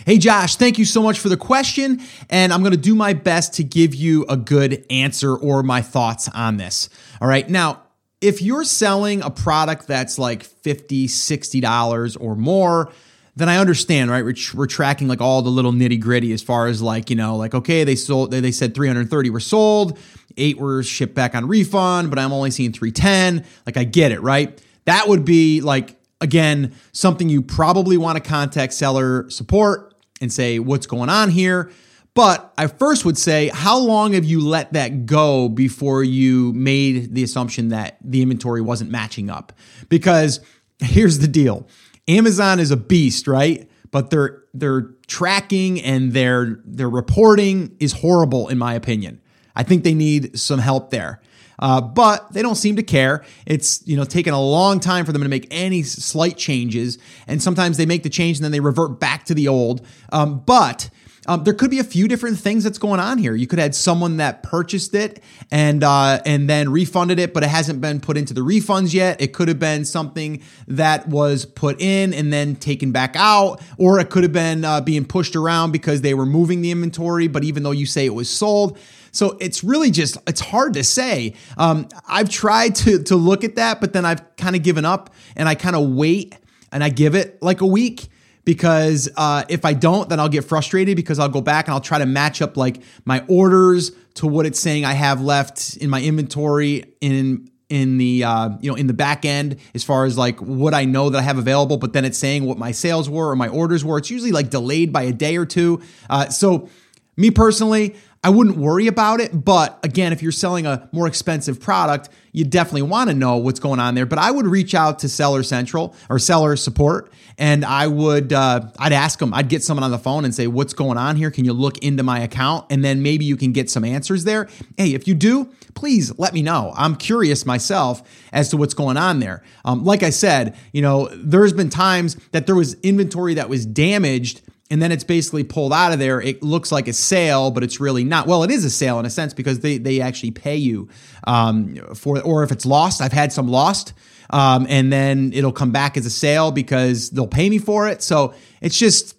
Hey, 0.07 0.19
Josh, 0.19 0.57
thank 0.57 0.79
you 0.79 0.85
so 0.85 1.03
much 1.03 1.19
for 1.19 1.29
the 1.29 1.37
question. 1.37 2.01
And 2.29 2.53
I'm 2.53 2.61
going 2.61 2.73
to 2.73 2.79
do 2.79 2.95
my 2.95 3.13
best 3.13 3.55
to 3.55 3.65
give 3.65 3.95
you 3.95 4.25
a 4.29 4.37
good 4.37 4.85
answer 4.91 5.37
or 5.37 5.63
my 5.63 5.83
thoughts 5.83 6.29
on 6.29 6.57
this. 6.57 6.89
All 7.21 7.29
right. 7.29 7.49
Now, 7.49 7.83
if 8.21 8.43
you're 8.43 8.65
selling 8.65 9.23
a 9.23 9.31
product 9.31 9.87
that's 9.87 10.19
like 10.19 10.45
$50, 10.45 11.05
$60 11.05 12.17
or 12.21 12.37
more, 12.37 12.93
then 13.37 13.49
I 13.49 13.59
understand, 13.59 14.11
right? 14.11 14.25
We're, 14.25 14.35
we're, 14.55 14.67
tracking 14.67 15.09
like 15.09 15.21
all 15.21 15.41
the 15.43 15.51
little 15.51 15.73
nitty 15.73 16.01
gritty 16.01 16.33
as 16.33 16.43
far 16.43 16.67
as 16.67 16.83
like, 16.83 17.09
you 17.09 17.17
know, 17.17 17.37
like, 17.37 17.55
okay, 17.55 17.85
they 17.85 17.97
sold, 17.97 18.31
they, 18.31 18.41
they 18.41 18.53
said 18.53 18.75
330 18.75 19.31
were 19.31 19.41
sold, 19.41 19.99
eight 20.37 20.59
were 20.59 20.83
shipped 20.83 21.15
back 21.15 21.35
on 21.35 21.47
refund, 21.49 22.11
but 22.11 22.19
I'm 22.19 22.33
only 22.33 22.51
seeing 22.51 22.73
310. 22.73 23.47
Like, 23.65 23.77
I 23.77 23.85
get 23.85 24.13
it, 24.13 24.21
right? 24.21 24.61
That 24.85 25.09
would 25.09 25.25
be 25.25 25.61
like, 25.61 26.00
again, 26.21 26.75
something 26.93 27.29
you 27.29 27.43
probably 27.43 27.97
want 27.97 28.23
to 28.23 28.29
contact 28.29 28.73
seller 28.73 29.29
support 29.31 29.95
and 30.21 30.33
say, 30.33 30.59
what's 30.59 30.87
going 30.87 31.09
on 31.09 31.31
here? 31.31 31.71
But 32.15 32.53
I 32.59 32.67
first 32.67 33.05
would 33.05 33.17
say, 33.17 33.49
how 33.49 33.79
long 33.79 34.15
have 34.15 34.25
you 34.25 34.41
let 34.41 34.73
that 34.73 35.07
go 35.07 35.49
before 35.49 36.03
you 36.03 36.53
made 36.53 37.15
the 37.15 37.23
assumption 37.23 37.69
that 37.69 37.99
the 38.03 38.21
inventory 38.21 38.61
wasn't 38.61 38.91
matching 38.91 39.31
up? 39.31 39.53
Because 39.89 40.41
here's 40.81 41.21
the 41.21 41.29
deal 41.29 41.69
Amazon 42.09 42.59
is 42.59 42.71
a 42.71 42.77
beast, 42.77 43.29
right? 43.29 43.71
But 43.93 44.11
their 44.11 44.43
their 44.53 44.83
tracking 45.07 45.81
and 45.81 46.13
their 46.13 46.61
their 46.65 46.91
reporting 46.91 47.77
is 47.79 47.93
horrible, 47.93 48.49
in 48.49 48.59
my 48.59 48.75
opinion. 48.75 49.21
I 49.55 49.63
think 49.63 49.85
they 49.85 49.95
need 49.95 50.39
some 50.39 50.59
help 50.59 50.91
there. 50.91 51.21
Uh, 51.61 51.81
but 51.81 52.33
they 52.33 52.43
don't 52.43 52.57
seem 52.57 52.77
to 52.77 52.83
care. 52.83 53.25
It's 53.47 53.87
you 53.87 53.97
know 53.97 54.05
taken 54.05 54.35
a 54.35 54.41
long 54.41 54.81
time 54.81 55.05
for 55.05 55.13
them 55.13 55.23
to 55.23 55.29
make 55.29 55.47
any 55.51 55.83
slight 55.85 56.37
changes, 56.37 56.99
and 57.27 57.41
sometimes 57.41 57.77
they 57.77 57.87
make 57.87 58.03
the 58.03 58.11
change 58.11 58.39
and 58.39 58.45
then 58.45 58.53
they 58.53 58.61
revert 58.61 58.99
back 58.99 59.27
to 59.27 59.35
the 59.35 59.47
old. 59.47 59.87
Um, 60.11 60.41
but 60.41 60.91
um, 61.27 61.45
there 61.45 61.53
could 61.55 61.71
be 61.71 61.79
a 61.79 61.85
few 61.85 62.09
different 62.09 62.39
things 62.39 62.65
that's 62.65 62.79
going 62.79 62.99
on 62.99 63.19
here. 63.19 63.35
You 63.35 63.47
could 63.47 63.59
have 63.59 63.75
someone 63.75 64.17
that 64.17 64.43
purchased 64.43 64.95
it 64.95 65.23
and 65.51 65.85
uh, 65.85 66.21
and 66.25 66.49
then 66.49 66.71
refunded 66.71 67.19
it, 67.19 67.35
but 67.35 67.43
it 67.43 67.51
hasn't 67.51 67.81
been 67.81 68.01
put 68.01 68.17
into 68.17 68.33
the 68.33 68.41
refunds 68.41 68.95
yet. 68.95 69.21
It 69.21 69.33
could 69.33 69.49
have 69.49 69.59
been 69.59 69.85
something 69.85 70.43
that 70.67 71.09
was 71.09 71.45
put 71.45 71.81
in 71.81 72.15
and 72.15 72.33
then 72.33 72.57
taken 72.57 72.91
back 72.91 73.15
out, 73.17 73.61
or 73.77 74.01
it 74.01 74.09
could 74.09 74.23
have 74.23 74.33
been 74.33 74.65
uh, 74.65 74.81
being 74.81 75.05
pushed 75.05 75.37
around 75.37 75.73
because 75.73 76.01
they 76.01 76.15
were 76.15 76.27
moving 76.27 76.63
the 76.63 76.71
inventory. 76.71 77.29
But 77.29 77.45
even 77.45 77.63
though 77.63 77.71
you 77.71 77.87
say 77.87 78.07
it 78.07 78.15
was 78.15 78.31
sold, 78.31 78.79
so 79.13 79.37
it's 79.41 79.63
really 79.65 79.91
just 79.91 80.17
it's 80.27 80.41
hard 80.41 80.75
to 80.75 80.85
say. 80.85 81.35
Um, 81.57 81.89
I've 82.09 82.29
tried 82.29 82.75
to 82.77 83.03
to 83.05 83.17
look 83.17 83.45
at 83.45 83.57
that, 83.57 83.81
but 83.81 83.93
then 83.93 84.05
I've 84.05 84.37
kind 84.37 84.57
of 84.57 84.63
given 84.63 84.85
up 84.85 85.15
and 85.37 85.49
I 85.49 85.55
kind 85.55 85.77
of 85.77 85.91
wait 85.91 86.37
and 86.73 86.85
I 86.85 86.89
give 86.89 87.15
it 87.15 87.43
like 87.43 87.61
a 87.61 87.67
week 87.67 88.09
because 88.45 89.09
uh, 89.17 89.45
if 89.49 89.65
I 89.65 89.75
don't, 89.75 90.09
then 90.09 90.19
I'll 90.19 90.29
get 90.29 90.45
frustrated 90.45 90.97
because 90.97 91.19
I'll 91.19 91.29
go 91.29 91.41
back 91.41 91.67
and 91.67 91.75
I'll 91.75 91.81
try 91.81 91.99
to 91.99 92.07
match 92.07 92.41
up 92.43 92.57
like 92.57 92.83
my 93.05 93.25
orders 93.29 93.93
to 94.15 94.27
what 94.27 94.47
it's 94.47 94.59
saying 94.59 94.85
I 94.85 94.95
have 94.95 95.21
left 95.21 95.77
in 95.77 95.91
my 95.91 96.03
inventory 96.03 96.85
in 97.01 97.51
in 97.69 97.99
the 97.99 98.25
uh, 98.25 98.51
you 98.61 98.71
know 98.71 98.77
in 98.77 98.87
the 98.89 98.93
back 98.93 99.25
end 99.25 99.57
as 99.75 99.85
far 99.85 100.05
as 100.05 100.19
like 100.19 100.41
what 100.41 100.75
I 100.75 100.85
know 100.85 101.11
that 101.11 101.19
I 101.19 101.23
have 101.23 101.39
available, 101.39 101.77
but 101.77 101.93
then 101.93 102.05
it's 102.05 102.19
saying 102.19 102.45
what 102.45 102.59
my 102.59 102.73
sales 102.73 103.09
were 103.09 103.31
or 103.31 103.37
my 103.37 103.49
orders 103.49 103.85
were. 103.85 103.99
It's 103.99 104.11
usually 104.11 104.33
like 104.33 104.51
delayed 104.51 104.93
by 104.93 105.03
a 105.03 105.13
day 105.13 105.37
or 105.37 105.47
two. 105.47 105.81
Uh, 106.09 106.29
so 106.29 106.69
me 107.17 107.31
personally, 107.31 107.97
I 108.23 108.29
wouldn't 108.29 108.59
worry 108.59 108.87
about 108.87 109.21
it. 109.21 109.45
But 109.45 109.79
again, 109.83 110.13
if 110.13 110.23
you're 110.23 110.33
selling 110.33 110.67
a 110.67 110.89
more 110.93 111.07
expensive 111.07 111.59
product, 111.59 112.11
you 112.33 112.45
definitely 112.45 112.83
want 112.83 113.09
to 113.09 113.15
know 113.15 113.39
what's 113.39 113.61
going 113.61 113.81
on 113.81 113.95
there. 113.95 114.05
But 114.05 114.19
I 114.19 114.31
would 114.31 114.47
reach 114.47 114.75
out 114.75 114.99
to 115.01 115.09
Seller 115.09 115.43
Central 115.43 115.95
or 116.11 116.19
Seller 116.19 116.55
Support, 116.57 117.13
and 117.39 117.65
I 117.65 117.87
would 117.87 118.33
uh, 118.33 118.69
I'd 118.79 118.93
ask 118.93 119.19
them. 119.19 119.33
I'd 119.33 119.49
get 119.49 119.65
someone 119.65 119.85
on 119.85 119.91
the 119.91 119.99
phone 119.99 120.25
and 120.25 120.35
say, 120.35 120.47
"What's 120.47 120.75
going 120.75 120.99
on 120.99 121.17
here? 121.17 121.31
Can 121.31 121.47
you 121.47 121.55
look 121.55 121.79
into 121.79 122.03
my 122.03 122.21
account?" 122.21 122.67
And 122.71 122.85
then 122.85 123.03
maybe 123.03 123.25
you 123.25 123.37
can 123.37 123.53
get 123.53 123.71
some 123.71 123.85
answers 123.85 124.25
there. 124.25 124.49
Hey, 124.77 124.93
if 124.95 125.09
you 125.09 125.15
do, 125.15 125.51
please 125.75 126.17
let 126.19 126.35
me 126.35 126.43
know. 126.43 126.75
I'm 126.77 126.97
curious 126.97 127.47
myself 127.47 128.03
as 128.33 128.51
to 128.51 128.59
what's 128.59 128.75
going 128.75 128.99
on 128.99 129.21
there. 129.21 129.43
Um, 129.65 129.83
like 129.85 130.03
I 130.03 130.11
said, 130.11 130.57
you 130.73 130.83
know, 130.83 131.09
there's 131.15 131.55
been 131.55 131.71
times 131.71 132.17
that 132.33 132.47
there 132.47 132.55
was 132.55 132.75
inventory 132.83 133.35
that 133.35 133.49
was 133.49 133.65
damaged 133.65 134.43
and 134.71 134.81
then 134.81 134.93
it's 134.93 135.05
basically 135.05 135.43
pulled 135.43 135.73
out 135.73 135.93
of 135.93 135.99
there. 135.99 136.21
It 136.21 136.43
looks 136.43 136.71
like 136.71 136.87
a 136.87 136.93
sale, 136.93 137.51
but 137.51 137.65
it's 137.65 137.81
really 137.81 138.05
not. 138.05 138.29
Well, 138.29 138.45
it 138.45 138.51
is 138.51 138.65
a 138.65 138.71
sale 138.71 139.01
in 139.01 139.05
a 139.05 139.11
sense 139.11 139.35
because 139.35 139.61
they 139.61 139.79
they 139.79 140.01
actually 140.01 140.31
pay 140.31 140.57
you 140.57 140.89
um, 141.27 141.75
for, 141.95 142.21
or 142.21 142.45
if 142.45 142.53
it's 142.53 142.65
lost, 142.65 143.01
I've 143.01 143.13
had 143.13 143.33
some 143.33 143.49
lost, 143.49 143.93
um, 144.31 144.67
and 144.69 144.93
then 144.93 145.33
it'll 145.35 145.53
come 145.53 145.73
back 145.73 145.97
as 145.97 146.07
a 146.07 146.11
sale 146.11 146.53
because 146.53 147.11
they'll 147.11 147.27
pay 147.27 147.51
me 147.51 147.59
for 147.59 147.89
it. 147.89 148.03
So 148.03 148.35
it's 148.61 148.79
just. 148.79 149.17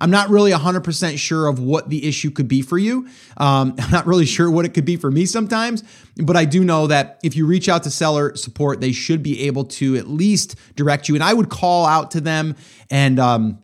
I'm 0.00 0.12
not 0.12 0.30
really 0.30 0.52
100% 0.52 1.18
sure 1.18 1.48
of 1.48 1.58
what 1.58 1.90
the 1.90 2.06
issue 2.06 2.30
could 2.30 2.46
be 2.46 2.62
for 2.62 2.78
you. 2.78 3.08
Um, 3.36 3.74
I'm 3.80 3.90
not 3.90 4.06
really 4.06 4.26
sure 4.26 4.48
what 4.48 4.64
it 4.64 4.72
could 4.72 4.84
be 4.84 4.96
for 4.96 5.10
me 5.10 5.26
sometimes, 5.26 5.82
but 6.16 6.36
I 6.36 6.44
do 6.44 6.62
know 6.62 6.86
that 6.86 7.18
if 7.24 7.34
you 7.34 7.46
reach 7.46 7.68
out 7.68 7.82
to 7.82 7.90
seller 7.90 8.36
support, 8.36 8.80
they 8.80 8.92
should 8.92 9.24
be 9.24 9.48
able 9.48 9.64
to 9.64 9.96
at 9.96 10.06
least 10.06 10.54
direct 10.76 11.08
you. 11.08 11.16
And 11.16 11.24
I 11.24 11.34
would 11.34 11.48
call 11.48 11.84
out 11.84 12.12
to 12.12 12.20
them 12.20 12.54
and, 12.88 13.18
um, 13.18 13.58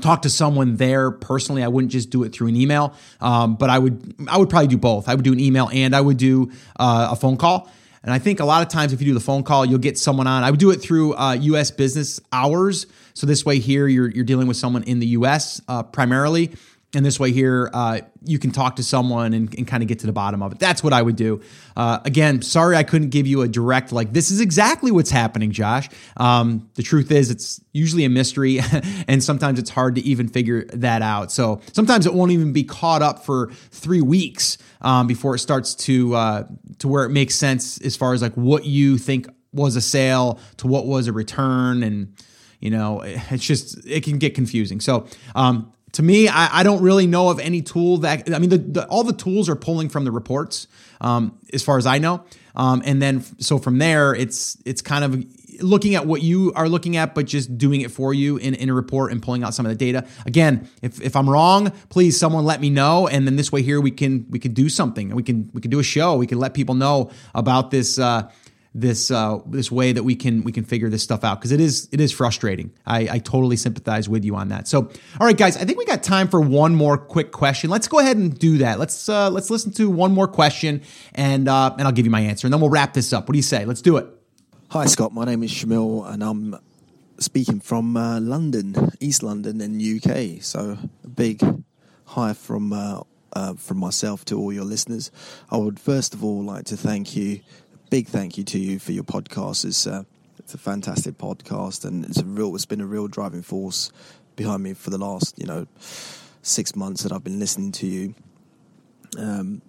talk 0.00 0.22
to 0.22 0.30
someone 0.30 0.76
there 0.76 1.10
personally. 1.10 1.62
I 1.62 1.68
wouldn't 1.68 1.92
just 1.92 2.10
do 2.10 2.22
it 2.22 2.32
through 2.32 2.48
an 2.48 2.56
email, 2.56 2.94
um, 3.20 3.56
but 3.56 3.70
I 3.70 3.78
would 3.78 4.14
I 4.28 4.38
would 4.38 4.48
probably 4.48 4.68
do 4.68 4.78
both. 4.78 5.08
I 5.08 5.14
would 5.14 5.24
do 5.24 5.32
an 5.32 5.40
email 5.40 5.68
and 5.72 5.94
I 5.94 6.00
would 6.00 6.16
do 6.16 6.52
uh, 6.78 7.08
a 7.10 7.16
phone 7.16 7.36
call. 7.36 7.70
And 8.02 8.14
I 8.14 8.18
think 8.18 8.40
a 8.40 8.46
lot 8.46 8.62
of 8.62 8.68
times 8.68 8.94
if 8.94 9.00
you 9.02 9.08
do 9.08 9.14
the 9.14 9.20
phone 9.20 9.42
call, 9.42 9.66
you'll 9.66 9.78
get 9.78 9.98
someone 9.98 10.26
on. 10.26 10.42
I 10.42 10.50
would 10.50 10.60
do 10.60 10.70
it 10.70 10.80
through 10.80 11.14
uh, 11.16 11.32
U.S. 11.34 11.70
business 11.70 12.18
hours. 12.32 12.86
So 13.12 13.26
this 13.26 13.44
way 13.44 13.58
here, 13.58 13.88
you're 13.88 14.08
you're 14.08 14.24
dealing 14.24 14.46
with 14.46 14.56
someone 14.56 14.84
in 14.84 15.00
the 15.00 15.08
U.S. 15.08 15.60
Uh, 15.68 15.82
primarily, 15.82 16.52
and 16.92 17.06
this 17.06 17.20
way 17.20 17.30
here, 17.30 17.70
uh, 17.72 18.00
you 18.24 18.40
can 18.40 18.50
talk 18.50 18.76
to 18.76 18.82
someone 18.82 19.32
and, 19.32 19.54
and 19.56 19.66
kind 19.66 19.80
of 19.82 19.88
get 19.88 20.00
to 20.00 20.06
the 20.06 20.12
bottom 20.12 20.42
of 20.42 20.50
it. 20.52 20.58
That's 20.58 20.82
what 20.82 20.92
I 20.92 21.00
would 21.00 21.14
do. 21.14 21.40
Uh, 21.76 22.00
again, 22.04 22.42
sorry 22.42 22.76
I 22.76 22.82
couldn't 22.82 23.10
give 23.10 23.28
you 23.28 23.42
a 23.42 23.48
direct, 23.48 23.92
like, 23.92 24.12
this 24.12 24.32
is 24.32 24.40
exactly 24.40 24.90
what's 24.90 25.10
happening, 25.10 25.52
Josh. 25.52 25.88
Um, 26.16 26.68
the 26.74 26.82
truth 26.82 27.12
is, 27.12 27.30
it's 27.30 27.60
usually 27.72 28.04
a 28.04 28.08
mystery, 28.08 28.58
and 29.08 29.22
sometimes 29.22 29.60
it's 29.60 29.70
hard 29.70 29.94
to 29.94 30.00
even 30.00 30.26
figure 30.26 30.64
that 30.72 31.00
out. 31.00 31.30
So 31.30 31.60
sometimes 31.72 32.06
it 32.06 32.14
won't 32.14 32.32
even 32.32 32.52
be 32.52 32.64
caught 32.64 33.02
up 33.02 33.24
for 33.24 33.50
three 33.70 34.02
weeks 34.02 34.58
um, 34.80 35.06
before 35.06 35.36
it 35.36 35.38
starts 35.38 35.76
to, 35.76 36.14
uh, 36.16 36.44
to 36.78 36.88
where 36.88 37.04
it 37.04 37.10
makes 37.10 37.36
sense 37.36 37.80
as 37.82 37.94
far 37.94 38.14
as 38.14 38.22
like 38.22 38.34
what 38.34 38.64
you 38.64 38.98
think 38.98 39.28
was 39.52 39.76
a 39.76 39.80
sale 39.80 40.40
to 40.56 40.66
what 40.66 40.86
was 40.86 41.06
a 41.06 41.12
return. 41.12 41.84
And, 41.84 42.16
you 42.58 42.70
know, 42.70 43.00
it's 43.04 43.44
just, 43.44 43.86
it 43.86 44.02
can 44.02 44.18
get 44.18 44.34
confusing. 44.34 44.80
So, 44.80 45.06
um, 45.36 45.72
to 46.00 46.06
me, 46.06 46.28
I, 46.28 46.60
I, 46.60 46.62
don't 46.62 46.82
really 46.82 47.06
know 47.06 47.28
of 47.28 47.38
any 47.38 47.60
tool 47.60 47.98
that 47.98 48.32
I 48.34 48.38
mean, 48.38 48.48
the, 48.48 48.58
the, 48.58 48.86
all 48.86 49.04
the 49.04 49.12
tools 49.12 49.50
are 49.50 49.56
pulling 49.56 49.90
from 49.90 50.04
the 50.04 50.10
reports, 50.10 50.66
um, 51.02 51.38
as 51.52 51.62
far 51.62 51.76
as 51.76 51.86
I 51.86 51.98
know. 51.98 52.24
Um, 52.56 52.82
and 52.86 53.02
then 53.02 53.20
so 53.40 53.58
from 53.58 53.76
there, 53.78 54.14
it's 54.14 54.56
it's 54.64 54.80
kind 54.80 55.04
of 55.04 55.62
looking 55.62 55.94
at 55.94 56.06
what 56.06 56.22
you 56.22 56.52
are 56.56 56.70
looking 56.70 56.96
at, 56.96 57.14
but 57.14 57.26
just 57.26 57.58
doing 57.58 57.82
it 57.82 57.90
for 57.90 58.14
you 58.14 58.38
in, 58.38 58.54
in 58.54 58.70
a 58.70 58.74
report 58.74 59.12
and 59.12 59.22
pulling 59.22 59.44
out 59.44 59.52
some 59.52 59.66
of 59.66 59.70
the 59.70 59.76
data. 59.76 60.06
Again, 60.24 60.68
if, 60.80 61.00
if 61.02 61.14
I'm 61.16 61.28
wrong, 61.28 61.70
please 61.90 62.18
someone 62.18 62.46
let 62.46 62.62
me 62.62 62.70
know, 62.70 63.06
and 63.06 63.26
then 63.26 63.36
this 63.36 63.52
way 63.52 63.60
here 63.60 63.78
we 63.78 63.90
can 63.90 64.26
we 64.30 64.38
can 64.38 64.54
do 64.54 64.70
something. 64.70 65.14
We 65.14 65.22
can 65.22 65.50
we 65.52 65.60
can 65.60 65.70
do 65.70 65.80
a 65.80 65.84
show. 65.84 66.16
We 66.16 66.26
can 66.26 66.38
let 66.38 66.54
people 66.54 66.74
know 66.74 67.10
about 67.34 67.70
this. 67.70 67.98
Uh, 67.98 68.30
this 68.74 69.10
uh, 69.10 69.38
this 69.46 69.70
way 69.70 69.92
that 69.92 70.04
we 70.04 70.14
can 70.14 70.44
we 70.44 70.52
can 70.52 70.64
figure 70.64 70.88
this 70.88 71.02
stuff 71.02 71.24
out 71.24 71.40
because 71.40 71.50
it 71.50 71.60
is 71.60 71.88
it 71.90 72.00
is 72.00 72.12
frustrating. 72.12 72.72
I, 72.86 73.08
I 73.10 73.18
totally 73.18 73.56
sympathize 73.56 74.08
with 74.08 74.24
you 74.24 74.36
on 74.36 74.48
that. 74.48 74.68
So, 74.68 74.82
all 75.18 75.26
right, 75.26 75.36
guys, 75.36 75.56
I 75.56 75.64
think 75.64 75.78
we 75.78 75.84
got 75.84 76.02
time 76.02 76.28
for 76.28 76.40
one 76.40 76.74
more 76.74 76.96
quick 76.96 77.32
question. 77.32 77.68
Let's 77.68 77.88
go 77.88 77.98
ahead 77.98 78.16
and 78.16 78.36
do 78.36 78.58
that. 78.58 78.78
Let's 78.78 79.08
uh, 79.08 79.30
let's 79.30 79.50
listen 79.50 79.72
to 79.72 79.90
one 79.90 80.12
more 80.12 80.28
question 80.28 80.82
and 81.14 81.48
uh, 81.48 81.74
and 81.76 81.86
I'll 81.86 81.92
give 81.92 82.04
you 82.04 82.12
my 82.12 82.20
answer, 82.20 82.46
and 82.46 82.54
then 82.54 82.60
we'll 82.60 82.70
wrap 82.70 82.94
this 82.94 83.12
up. 83.12 83.28
What 83.28 83.32
do 83.32 83.38
you 83.38 83.42
say? 83.42 83.64
Let's 83.64 83.82
do 83.82 83.96
it. 83.96 84.06
Hi, 84.68 84.86
Scott. 84.86 85.12
My 85.12 85.24
name 85.24 85.42
is 85.42 85.50
Shamil, 85.50 86.08
and 86.08 86.22
I'm 86.22 86.56
speaking 87.18 87.58
from 87.58 87.96
uh, 87.96 88.20
London, 88.20 88.92
East 89.00 89.24
London, 89.24 89.60
in 89.60 89.78
the 89.78 89.96
UK. 89.96 90.42
So, 90.44 90.78
a 91.04 91.08
big 91.08 91.42
hi 92.06 92.34
from. 92.34 92.72
Uh, 92.72 93.00
uh, 93.32 93.54
from 93.54 93.78
myself 93.78 94.24
to 94.24 94.36
all 94.36 94.52
your 94.52 94.64
listeners, 94.64 95.12
I 95.52 95.56
would 95.56 95.78
first 95.78 96.14
of 96.14 96.24
all 96.24 96.42
like 96.42 96.64
to 96.64 96.76
thank 96.76 97.14
you 97.14 97.42
big 97.90 98.06
thank 98.06 98.38
you 98.38 98.44
to 98.44 98.58
you 98.58 98.78
for 98.78 98.92
your 98.92 99.02
podcast. 99.02 99.64
It's 99.64 99.86
uh, 99.86 100.04
it's 100.38 100.54
a 100.54 100.58
fantastic 100.58 101.18
podcast, 101.18 101.84
and 101.84 102.04
it's 102.04 102.20
a 102.20 102.24
real. 102.24 102.54
It's 102.54 102.64
been 102.64 102.80
a 102.80 102.86
real 102.86 103.08
driving 103.08 103.42
force 103.42 103.90
behind 104.36 104.62
me 104.62 104.72
for 104.72 104.90
the 104.90 104.98
last 104.98 105.38
you 105.38 105.46
know 105.46 105.66
six 106.40 106.74
months 106.74 107.02
that 107.02 107.12
I've 107.12 107.24
been 107.24 107.40
listening 107.40 107.72
to 107.72 107.86
you. 107.86 108.14
Um, 109.18 109.60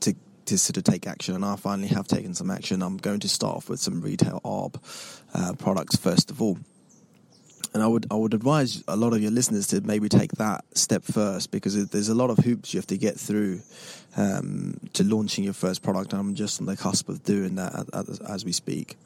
to 0.00 0.14
to 0.46 0.56
sort 0.56 0.76
of 0.76 0.84
take 0.84 1.06
action, 1.06 1.34
and 1.34 1.44
I 1.44 1.56
finally 1.56 1.88
have 1.88 2.06
taken 2.06 2.32
some 2.32 2.50
action. 2.50 2.80
I'm 2.80 2.96
going 2.96 3.20
to 3.20 3.28
start 3.28 3.56
off 3.56 3.68
with 3.68 3.80
some 3.80 4.00
retail 4.00 4.40
ARB 4.44 4.76
uh, 5.34 5.52
products 5.54 5.96
first 5.96 6.30
of 6.30 6.40
all 6.40 6.58
and 7.74 7.82
I 7.82 7.86
would 7.86 8.06
I 8.10 8.14
would 8.14 8.34
advise 8.34 8.82
a 8.88 8.96
lot 8.96 9.12
of 9.12 9.20
your 9.20 9.30
listeners 9.30 9.66
to 9.68 9.80
maybe 9.80 10.08
take 10.08 10.32
that 10.32 10.64
step 10.74 11.04
first 11.04 11.50
because 11.50 11.88
there's 11.88 12.08
a 12.08 12.14
lot 12.14 12.30
of 12.30 12.38
hoops 12.38 12.72
you 12.72 12.78
have 12.78 12.86
to 12.86 12.96
get 12.96 13.18
through 13.18 13.60
um, 14.18 14.78
to 14.92 15.04
launching 15.04 15.44
your 15.44 15.54
first 15.54 15.82
product. 15.82 16.12
And 16.12 16.20
I'm 16.20 16.34
just 16.34 16.60
on 16.60 16.66
the 16.66 16.76
cusp 16.76 17.08
of 17.08 17.22
doing 17.22 17.54
that 17.54 17.86
as, 17.94 18.20
as 18.20 18.44
we 18.44 18.52
speak. 18.52 18.96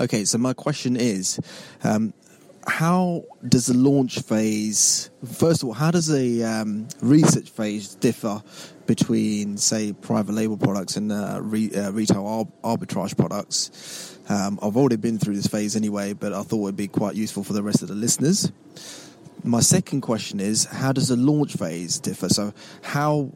Okay, 0.00 0.24
so 0.24 0.38
my 0.38 0.54
question 0.54 0.96
is, 0.96 1.38
um, 1.84 2.12
how 2.66 3.24
does 3.46 3.66
the 3.66 3.74
launch 3.74 4.20
phase? 4.20 5.10
First 5.24 5.62
of 5.62 5.68
all, 5.68 5.74
how 5.74 5.90
does 5.90 6.06
the 6.06 6.42
um, 6.42 6.88
research 7.02 7.50
phase 7.50 7.94
differ 7.94 8.42
between, 8.86 9.58
say, 9.58 9.92
private 9.92 10.32
label 10.32 10.56
products 10.56 10.96
and 10.96 11.12
uh, 11.12 11.38
re, 11.42 11.70
uh, 11.70 11.92
retail 11.92 12.26
ar- 12.26 12.76
arbitrage 12.76 13.16
products? 13.16 14.18
Um, 14.28 14.58
I've 14.62 14.76
already 14.76 14.96
been 14.96 15.18
through 15.18 15.36
this 15.36 15.46
phase 15.46 15.76
anyway, 15.76 16.14
but 16.14 16.32
I 16.32 16.42
thought 16.42 16.64
it'd 16.64 16.76
be 16.76 16.88
quite 16.88 17.14
useful 17.14 17.44
for 17.44 17.52
the 17.52 17.62
rest 17.62 17.82
of 17.82 17.88
the 17.88 17.94
listeners. 17.94 18.50
My 19.46 19.60
second 19.60 20.00
question 20.00 20.40
is, 20.40 20.64
how 20.64 20.92
does 20.92 21.08
the 21.08 21.16
launch 21.16 21.52
phase 21.52 21.98
differ? 21.98 22.30
So, 22.30 22.54
how 22.80 23.30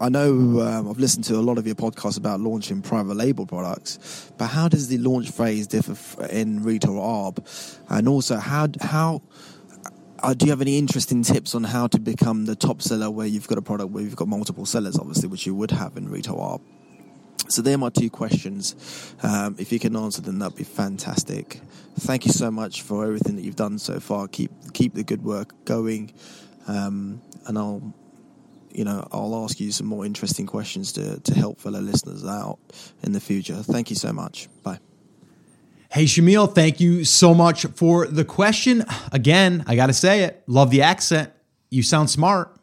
I 0.00 0.08
know 0.08 0.60
um, 0.60 0.88
I've 0.88 0.98
listened 0.98 1.24
to 1.24 1.34
a 1.34 1.42
lot 1.42 1.58
of 1.58 1.66
your 1.66 1.74
podcasts 1.74 2.16
about 2.16 2.38
launching 2.38 2.80
private 2.80 3.16
label 3.16 3.44
products, 3.44 4.30
but 4.38 4.46
how 4.46 4.68
does 4.68 4.86
the 4.86 4.98
launch 4.98 5.30
phase 5.30 5.66
differ 5.66 6.26
in 6.26 6.62
retail 6.62 6.92
ARB? 6.92 7.44
And 7.88 8.06
also, 8.06 8.36
how 8.36 8.68
how 8.80 9.20
uh, 10.20 10.32
do 10.32 10.46
you 10.46 10.50
have 10.50 10.60
any 10.60 10.78
interesting 10.78 11.24
tips 11.24 11.56
on 11.56 11.64
how 11.64 11.88
to 11.88 11.98
become 11.98 12.44
the 12.44 12.54
top 12.54 12.80
seller 12.80 13.10
where 13.10 13.26
you've 13.26 13.48
got 13.48 13.58
a 13.58 13.62
product 13.62 13.90
where 13.90 14.04
you've 14.04 14.14
got 14.14 14.28
multiple 14.28 14.64
sellers, 14.64 14.96
obviously, 14.96 15.28
which 15.28 15.44
you 15.44 15.56
would 15.56 15.72
have 15.72 15.96
in 15.96 16.08
retail 16.08 16.36
ARB? 16.36 16.60
So 17.48 17.62
they're 17.62 17.78
my 17.78 17.90
two 17.90 18.10
questions. 18.10 18.74
Um, 19.22 19.56
if 19.58 19.72
you 19.72 19.78
can 19.78 19.96
answer 19.96 20.20
them, 20.20 20.38
that'd 20.38 20.56
be 20.56 20.64
fantastic. 20.64 21.60
Thank 22.00 22.26
you 22.26 22.32
so 22.32 22.50
much 22.50 22.82
for 22.82 23.04
everything 23.04 23.36
that 23.36 23.42
you've 23.42 23.56
done 23.56 23.78
so 23.78 24.00
far. 24.00 24.28
Keep 24.28 24.74
keep 24.74 24.94
the 24.94 25.04
good 25.04 25.22
work 25.22 25.54
going, 25.64 26.12
um, 26.66 27.22
and 27.46 27.56
I'll 27.56 27.94
you 28.76 28.84
know, 28.84 29.08
I'll 29.10 29.42
ask 29.42 29.58
you 29.58 29.72
some 29.72 29.86
more 29.86 30.04
interesting 30.04 30.46
questions 30.46 30.92
to, 30.92 31.18
to 31.18 31.34
help 31.34 31.60
fellow 31.60 31.80
listeners 31.80 32.26
out 32.26 32.58
in 33.02 33.12
the 33.12 33.20
future. 33.20 33.54
Thank 33.54 33.88
you 33.88 33.96
so 33.96 34.12
much. 34.12 34.48
Bye. 34.62 34.80
Hey, 35.90 36.04
Shamil, 36.04 36.54
thank 36.54 36.78
you 36.78 37.04
so 37.04 37.32
much 37.32 37.64
for 37.74 38.06
the 38.06 38.24
question. 38.24 38.84
Again, 39.12 39.64
I 39.66 39.76
got 39.76 39.86
to 39.86 39.94
say 39.94 40.24
it. 40.24 40.42
Love 40.46 40.70
the 40.70 40.82
accent. 40.82 41.32
You 41.70 41.82
sound 41.82 42.10
smart. 42.10 42.54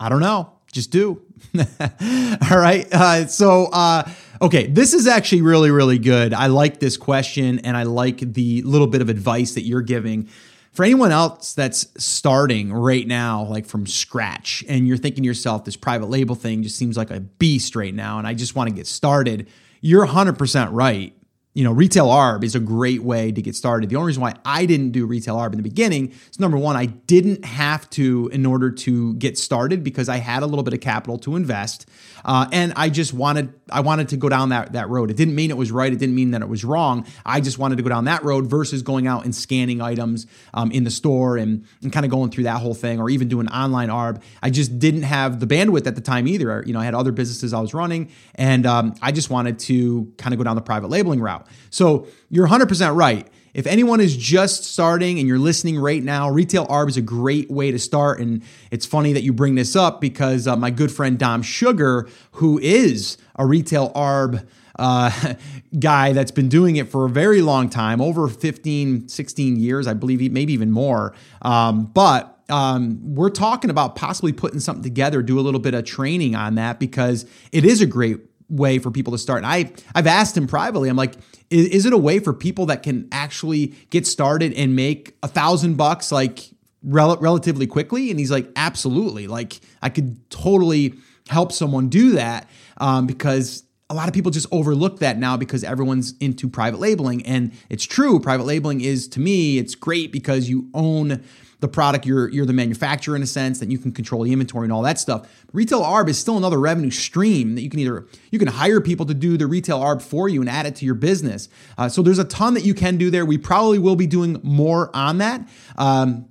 I 0.00 0.08
don't 0.08 0.20
know. 0.20 0.52
Just 0.72 0.90
do. 0.90 1.22
All 2.50 2.58
right. 2.58 2.86
Uh, 2.92 3.26
so, 3.26 3.66
uh, 3.66 4.08
okay, 4.40 4.66
this 4.66 4.94
is 4.94 5.06
actually 5.06 5.42
really, 5.42 5.70
really 5.70 5.98
good. 5.98 6.32
I 6.34 6.46
like 6.46 6.80
this 6.80 6.96
question 6.96 7.58
and 7.60 7.76
I 7.76 7.82
like 7.84 8.18
the 8.18 8.62
little 8.62 8.86
bit 8.86 9.02
of 9.02 9.08
advice 9.08 9.54
that 9.54 9.62
you're 9.62 9.82
giving 9.82 10.28
for 10.72 10.84
anyone 10.84 11.12
else 11.12 11.52
that's 11.52 11.86
starting 12.02 12.72
right 12.72 13.06
now, 13.06 13.44
like 13.44 13.66
from 13.66 13.86
scratch, 13.86 14.64
and 14.68 14.88
you're 14.88 14.96
thinking 14.96 15.22
to 15.22 15.26
yourself, 15.26 15.64
this 15.64 15.76
private 15.76 16.06
label 16.06 16.34
thing 16.34 16.62
just 16.62 16.76
seems 16.76 16.96
like 16.96 17.10
a 17.10 17.20
beast 17.20 17.76
right 17.76 17.94
now, 17.94 18.18
and 18.18 18.26
I 18.26 18.32
just 18.32 18.56
want 18.56 18.70
to 18.70 18.74
get 18.74 18.86
started, 18.86 19.48
you're 19.82 20.06
100% 20.06 20.68
right 20.72 21.14
you 21.54 21.64
know, 21.64 21.72
retail 21.72 22.06
ARB 22.06 22.44
is 22.44 22.54
a 22.54 22.60
great 22.60 23.02
way 23.02 23.30
to 23.30 23.42
get 23.42 23.54
started. 23.54 23.90
The 23.90 23.96
only 23.96 24.06
reason 24.06 24.22
why 24.22 24.34
I 24.44 24.64
didn't 24.64 24.92
do 24.92 25.04
retail 25.04 25.36
ARB 25.36 25.52
in 25.52 25.58
the 25.58 25.62
beginning 25.62 26.12
is 26.30 26.40
number 26.40 26.56
one, 26.56 26.76
I 26.76 26.86
didn't 26.86 27.44
have 27.44 27.88
to 27.90 28.30
in 28.32 28.46
order 28.46 28.70
to 28.70 29.14
get 29.14 29.36
started 29.36 29.84
because 29.84 30.08
I 30.08 30.16
had 30.16 30.42
a 30.42 30.46
little 30.46 30.62
bit 30.62 30.72
of 30.72 30.80
capital 30.80 31.18
to 31.18 31.36
invest, 31.36 31.86
uh, 32.24 32.48
and 32.52 32.72
I 32.76 32.88
just 32.88 33.12
wanted 33.12 33.52
I 33.72 33.80
wanted 33.80 34.10
to 34.10 34.16
go 34.16 34.28
down 34.28 34.50
that 34.50 34.72
that 34.72 34.88
road. 34.88 35.10
It 35.10 35.16
didn't 35.16 35.34
mean 35.34 35.50
it 35.50 35.56
was 35.56 35.72
right. 35.72 35.92
It 35.92 35.98
didn't 35.98 36.14
mean 36.14 36.32
that 36.32 36.42
it 36.42 36.48
was 36.48 36.64
wrong. 36.64 37.06
I 37.24 37.40
just 37.40 37.58
wanted 37.58 37.76
to 37.76 37.82
go 37.82 37.88
down 37.88 38.04
that 38.04 38.22
road 38.24 38.46
versus 38.46 38.82
going 38.82 39.06
out 39.06 39.24
and 39.24 39.34
scanning 39.34 39.80
items 39.80 40.26
um, 40.54 40.70
in 40.70 40.84
the 40.84 40.90
store 40.90 41.36
and 41.36 41.64
and 41.82 41.92
kind 41.92 42.04
of 42.04 42.10
going 42.10 42.30
through 42.30 42.44
that 42.44 42.60
whole 42.60 42.74
thing, 42.74 43.00
or 43.00 43.10
even 43.10 43.28
doing 43.28 43.48
online 43.48 43.88
ARB. 43.88 44.22
I 44.42 44.50
just 44.50 44.78
didn't 44.78 45.02
have 45.02 45.40
the 45.40 45.46
bandwidth 45.46 45.86
at 45.86 45.94
the 45.94 46.00
time 46.00 46.28
either. 46.28 46.62
You 46.66 46.72
know, 46.72 46.80
I 46.80 46.84
had 46.84 46.94
other 46.94 47.12
businesses 47.12 47.52
I 47.52 47.60
was 47.60 47.74
running, 47.74 48.10
and 48.34 48.66
um, 48.66 48.94
I 49.02 49.12
just 49.12 49.30
wanted 49.30 49.58
to 49.60 50.12
kind 50.18 50.32
of 50.34 50.38
go 50.38 50.44
down 50.44 50.56
the 50.56 50.62
private 50.62 50.88
labeling 50.88 51.20
route. 51.20 51.46
So 51.70 52.06
you're 52.28 52.48
100% 52.48 52.96
right. 52.96 53.28
If 53.54 53.66
anyone 53.66 54.00
is 54.00 54.16
just 54.16 54.64
starting 54.64 55.18
and 55.18 55.28
you're 55.28 55.38
listening 55.38 55.78
right 55.78 56.02
now, 56.02 56.30
retail 56.30 56.66
ARB 56.66 56.88
is 56.88 56.96
a 56.96 57.02
great 57.02 57.50
way 57.50 57.70
to 57.70 57.78
start. 57.78 58.20
And 58.20 58.42
it's 58.70 58.86
funny 58.86 59.12
that 59.12 59.22
you 59.22 59.32
bring 59.32 59.56
this 59.56 59.76
up 59.76 60.00
because 60.00 60.46
uh, 60.46 60.56
my 60.56 60.70
good 60.70 60.90
friend 60.90 61.18
Dom 61.18 61.42
Sugar, 61.42 62.08
who 62.32 62.58
is 62.58 63.18
a 63.36 63.44
retail 63.44 63.92
ARB 63.92 64.46
uh, 64.78 65.34
guy 65.78 66.12
that's 66.12 66.30
been 66.30 66.48
doing 66.48 66.76
it 66.76 66.88
for 66.88 67.04
a 67.04 67.10
very 67.10 67.42
long 67.42 67.68
time, 67.68 68.00
over 68.00 68.26
15, 68.26 69.08
16 69.08 69.56
years, 69.56 69.86
I 69.86 69.94
believe, 69.94 70.32
maybe 70.32 70.52
even 70.54 70.70
more. 70.70 71.14
Um, 71.42 71.86
but 71.86 72.40
um, 72.48 73.14
we're 73.14 73.30
talking 73.30 73.70
about 73.70 73.96
possibly 73.96 74.32
putting 74.32 74.60
something 74.60 74.82
together, 74.82 75.22
do 75.22 75.38
a 75.38 75.42
little 75.42 75.60
bit 75.60 75.74
of 75.74 75.84
training 75.84 76.34
on 76.34 76.54
that 76.56 76.80
because 76.80 77.26
it 77.50 77.64
is 77.64 77.80
a 77.80 77.86
great 77.86 78.31
way 78.52 78.78
for 78.78 78.90
people 78.90 79.12
to 79.12 79.18
start. 79.18 79.38
And 79.38 79.46
I 79.46 79.72
I've 79.94 80.06
asked 80.06 80.36
him 80.36 80.46
privately. 80.46 80.88
I'm 80.88 80.96
like, 80.96 81.14
is, 81.50 81.66
is 81.68 81.86
it 81.86 81.92
a 81.92 81.98
way 81.98 82.18
for 82.18 82.32
people 82.32 82.66
that 82.66 82.82
can 82.82 83.08
actually 83.10 83.74
get 83.90 84.06
started 84.06 84.52
and 84.52 84.76
make 84.76 85.16
a 85.22 85.28
thousand 85.28 85.76
bucks 85.76 86.12
like 86.12 86.50
rel- 86.84 87.16
relatively 87.16 87.66
quickly? 87.66 88.10
And 88.10 88.20
he's 88.20 88.30
like, 88.30 88.48
absolutely. 88.54 89.26
Like 89.26 89.60
I 89.80 89.88
could 89.88 90.30
totally 90.30 90.94
help 91.28 91.52
someone 91.52 91.88
do 91.88 92.12
that 92.12 92.48
um, 92.76 93.06
because 93.06 93.64
a 93.88 93.94
lot 93.94 94.08
of 94.08 94.14
people 94.14 94.30
just 94.30 94.46
overlook 94.50 95.00
that 95.00 95.18
now 95.18 95.36
because 95.36 95.64
everyone's 95.64 96.14
into 96.18 96.48
private 96.48 96.80
labeling 96.80 97.24
and 97.26 97.52
it's 97.68 97.84
true 97.84 98.18
private 98.18 98.44
labeling 98.44 98.80
is 98.80 99.06
to 99.06 99.20
me 99.20 99.58
it's 99.58 99.74
great 99.74 100.10
because 100.10 100.48
you 100.48 100.68
own 100.72 101.22
the 101.62 101.68
product, 101.68 102.04
you're 102.04 102.28
you're 102.28 102.44
the 102.44 102.52
manufacturer 102.52 103.16
in 103.16 103.22
a 103.22 103.26
sense 103.26 103.60
that 103.60 103.70
you 103.70 103.78
can 103.78 103.92
control 103.92 104.24
the 104.24 104.32
inventory 104.32 104.64
and 104.64 104.72
all 104.72 104.82
that 104.82 104.98
stuff. 104.98 105.28
Retail 105.52 105.80
ARB 105.80 106.08
is 106.08 106.18
still 106.18 106.36
another 106.36 106.58
revenue 106.58 106.90
stream 106.90 107.54
that 107.54 107.62
you 107.62 107.70
can 107.70 107.78
either 107.78 108.06
you 108.30 108.38
can 108.38 108.48
hire 108.48 108.80
people 108.80 109.06
to 109.06 109.14
do 109.14 109.36
the 109.36 109.46
retail 109.46 109.80
ARB 109.80 110.02
for 110.02 110.28
you 110.28 110.40
and 110.40 110.50
add 110.50 110.66
it 110.66 110.74
to 110.76 110.84
your 110.84 110.96
business. 110.96 111.48
Uh, 111.78 111.88
so 111.88 112.02
there's 112.02 112.18
a 112.18 112.24
ton 112.24 112.54
that 112.54 112.64
you 112.64 112.74
can 112.74 112.98
do 112.98 113.10
there. 113.10 113.24
We 113.24 113.38
probably 113.38 113.78
will 113.78 113.96
be 113.96 114.08
doing 114.08 114.40
more 114.42 114.90
on 114.94 115.18
that. 115.18 115.48
Um, 115.76 116.28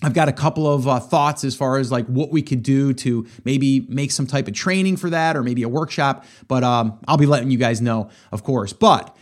I've 0.00 0.14
got 0.14 0.28
a 0.28 0.32
couple 0.32 0.72
of 0.72 0.86
uh, 0.86 1.00
thoughts 1.00 1.42
as 1.42 1.56
far 1.56 1.78
as 1.78 1.90
like 1.90 2.06
what 2.06 2.30
we 2.30 2.40
could 2.40 2.62
do 2.62 2.94
to 2.94 3.26
maybe 3.44 3.80
make 3.88 4.12
some 4.12 4.28
type 4.28 4.46
of 4.46 4.54
training 4.54 4.96
for 4.96 5.10
that 5.10 5.36
or 5.36 5.42
maybe 5.42 5.64
a 5.64 5.68
workshop, 5.68 6.24
but 6.46 6.62
um, 6.62 7.00
I'll 7.08 7.16
be 7.16 7.26
letting 7.26 7.50
you 7.50 7.58
guys 7.58 7.80
know, 7.80 8.10
of 8.30 8.44
course. 8.44 8.72
But 8.72 9.16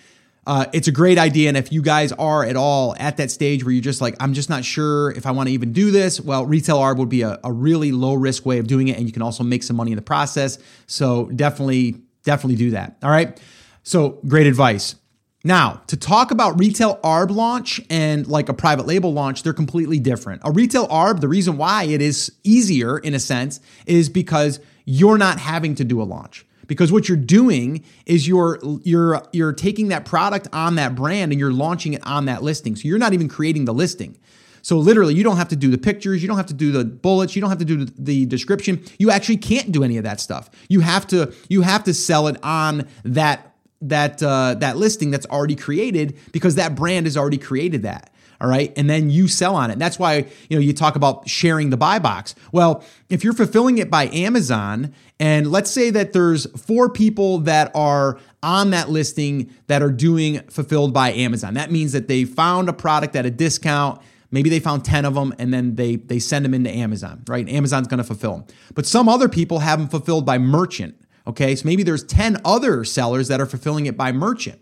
uh, 0.47 0.67
it's 0.73 0.87
a 0.87 0.93
great 0.93 1.19
idea. 1.19 1.49
And 1.49 1.57
if 1.57 1.73
you 1.73 1.83
guys 1.83 2.13
are 2.13 2.45
at 2.45 2.57
all 2.57 2.95
at 2.99 3.17
that 3.17 3.31
stage 3.31 3.65
where 3.65 3.73
you're 3.73 3.83
just 3.83 4.01
like, 4.01 4.15
I'm 4.21 4.33
just 4.33 4.49
not 4.49 4.65
sure 4.65 5.11
if 5.11 5.27
I 5.27 5.33
want 5.33 5.49
to 5.49 5.53
even 5.53 5.73
do 5.73 5.91
this, 5.91 6.21
well, 6.21 6.47
retail 6.47 6.79
ARB 6.79 6.99
would 6.99 7.09
be 7.09 7.23
a, 7.23 7.39
a 7.43 7.53
really 7.53 7.91
low 7.91 8.15
risk 8.15 8.47
way 8.47 8.59
of 8.59 8.69
doing 8.69 8.89
it. 8.89 8.97
And 8.97 9.07
you 9.07 9.13
can 9.13 9.23
also 9.23 9.43
make 9.43 9.65
some 9.65 9.77
money 9.77 9.91
in 9.91 9.97
the 9.97 10.03
process. 10.03 10.59
So 10.87 11.27
definitely, 11.27 11.97
definitely 12.23 12.57
do 12.57 12.71
that. 12.71 12.97
All 13.03 13.11
right. 13.11 13.41
So 13.83 14.21
great 14.27 14.47
advice. 14.47 14.95
Now, 15.43 15.83
to 15.89 15.97
talk 15.97 16.31
about 16.31 16.59
retail 16.59 16.99
ARB 17.05 17.31
launch 17.31 17.81
and 17.91 18.27
like 18.27 18.49
a 18.49 18.55
private 18.55 18.87
label 18.87 19.13
launch, 19.13 19.43
they're 19.43 19.53
completely 19.53 19.99
different. 19.99 20.43
A 20.45 20.51
retail 20.51 20.89
ARB, 20.89 21.21
the 21.21 21.29
reason 21.29 21.57
why 21.57 21.85
it 21.85 22.01
is 22.01 22.33
easier 22.43 22.99
in 22.99 23.15
a 23.15 23.21
sense 23.21 23.61
is 23.85 24.09
because 24.09 24.61
you're 24.85 25.19
not 25.19 25.39
having 25.39 25.75
to 25.77 25.85
do 25.85 26.01
a 26.01 26.05
launch 26.05 26.46
because 26.67 26.93
what 26.93 27.09
you're 27.09 27.17
doing 27.17 27.85
is 28.07 28.27
you're 28.27 28.59
you're 28.83 29.23
you're 29.33 29.53
taking 29.53 29.89
that 29.89 30.05
product 30.05 30.49
on 30.53 30.77
that 30.77 30.95
brand 30.95 31.33
and 31.33 31.41
you're 31.41 31.53
launching 31.53 31.95
it 31.95 32.07
on 32.07 32.27
that 32.27 32.43
listing. 32.43 32.77
So 32.77 32.89
you're 32.89 32.99
not 32.99 33.13
even 33.13 33.29
creating 33.29 33.65
the 33.65 33.75
listing. 33.75 34.19
So 34.63 34.79
literally, 34.79 35.15
you 35.15 35.23
don't 35.23 35.37
have 35.37 35.49
to 35.49 35.57
do 35.57 35.71
the 35.71 35.79
pictures, 35.79 36.23
you 36.23 36.29
don't 36.29 36.39
have 36.39 36.47
to 36.47 36.55
do 36.55 36.73
the 36.73 36.85
bullets, 36.85 37.37
you 37.37 37.41
don't 37.41 37.51
have 37.51 37.61
to 37.61 37.65
do 37.65 37.85
the 37.85 38.27
description. 38.27 38.83
You 38.99 39.13
actually 39.13 39.37
can't 39.37 39.71
do 39.71 39.85
any 39.85 39.97
of 39.97 40.03
that 40.05 40.21
stuff. 40.21 40.51
You 40.69 40.81
have 40.81 41.07
to 41.09 41.33
you 41.49 41.63
have 41.63 41.85
to 41.85 41.95
sell 41.95 42.27
it 42.27 42.37
on 42.43 42.89
that 43.05 43.55
that 43.83 44.23
uh, 44.23 44.55
that 44.55 44.77
listing 44.77 45.11
that's 45.11 45.27
already 45.27 45.55
created 45.55 46.19
because 46.33 46.57
that 46.57 46.75
brand 46.75 47.07
has 47.07 47.17
already 47.17 47.39
created 47.39 47.83
that 47.83 48.11
all 48.41 48.49
right? 48.49 48.73
And 48.77 48.89
then 48.89 49.11
you 49.11 49.29
sell 49.29 49.55
on 49.55 49.71
it. 49.71 49.79
That's 49.79 49.99
why 49.99 50.27
you 50.49 50.57
know 50.57 50.61
you 50.61 50.73
talk 50.73 50.97
about 50.97 51.29
sharing 51.29 51.71
the 51.71 51.77
buy 51.77 51.99
box. 51.99 52.35
Well 52.53 52.85
if 53.09 53.23
you're 53.23 53.33
fulfilling 53.33 53.79
it 53.79 53.91
by 53.91 54.09
amazon 54.09 54.93
and 55.21 55.51
let's 55.51 55.71
say 55.71 55.91
that 55.91 56.13
there's 56.13 56.47
four 56.61 56.91
people 56.91 57.39
that 57.39 57.71
are 57.75 58.19
on 58.43 58.71
that 58.71 58.91
listing 58.91 59.55
that 59.69 59.83
are 59.83 59.93
doing 59.93 60.41
fulfilled 60.49 60.93
by 60.93 61.13
amazon 61.13 61.55
that 61.55 61.71
means 61.71 61.93
that 61.93 62.09
they 62.09 62.25
found 62.25 62.69
a 62.69 62.73
product 62.73 63.17
at 63.17 63.27
a 63.27 63.31
discount. 63.31 64.01
Maybe 64.33 64.51
they 64.51 64.59
found 64.59 64.85
10 64.85 65.05
of 65.05 65.15
them 65.15 65.35
and 65.39 65.55
then 65.55 65.77
they 65.77 65.97
they 65.97 66.19
send 66.19 66.45
them 66.45 66.55
into 66.55 66.71
amazon 66.71 67.23
right? 67.29 67.49
Amazon's 67.49 67.89
going 67.89 67.99
to 67.99 68.05
fulfill 68.05 68.33
them. 68.33 68.45
But 68.75 68.87
some 68.87 69.09
other 69.09 69.29
people 69.29 69.61
have 69.61 69.79
them 69.79 69.89
fulfilled 69.89 70.27
by 70.27 70.39
merchant 70.39 70.97
okay? 71.27 71.55
So 71.57 71.67
maybe 71.67 71.83
there's 71.83 72.05
10 72.05 72.39
other 72.45 72.85
sellers 72.85 73.29
that 73.29 73.41
are 73.41 73.47
fulfilling 73.47 73.87
it 73.87 73.97
by 73.97 74.13
merchant 74.13 74.61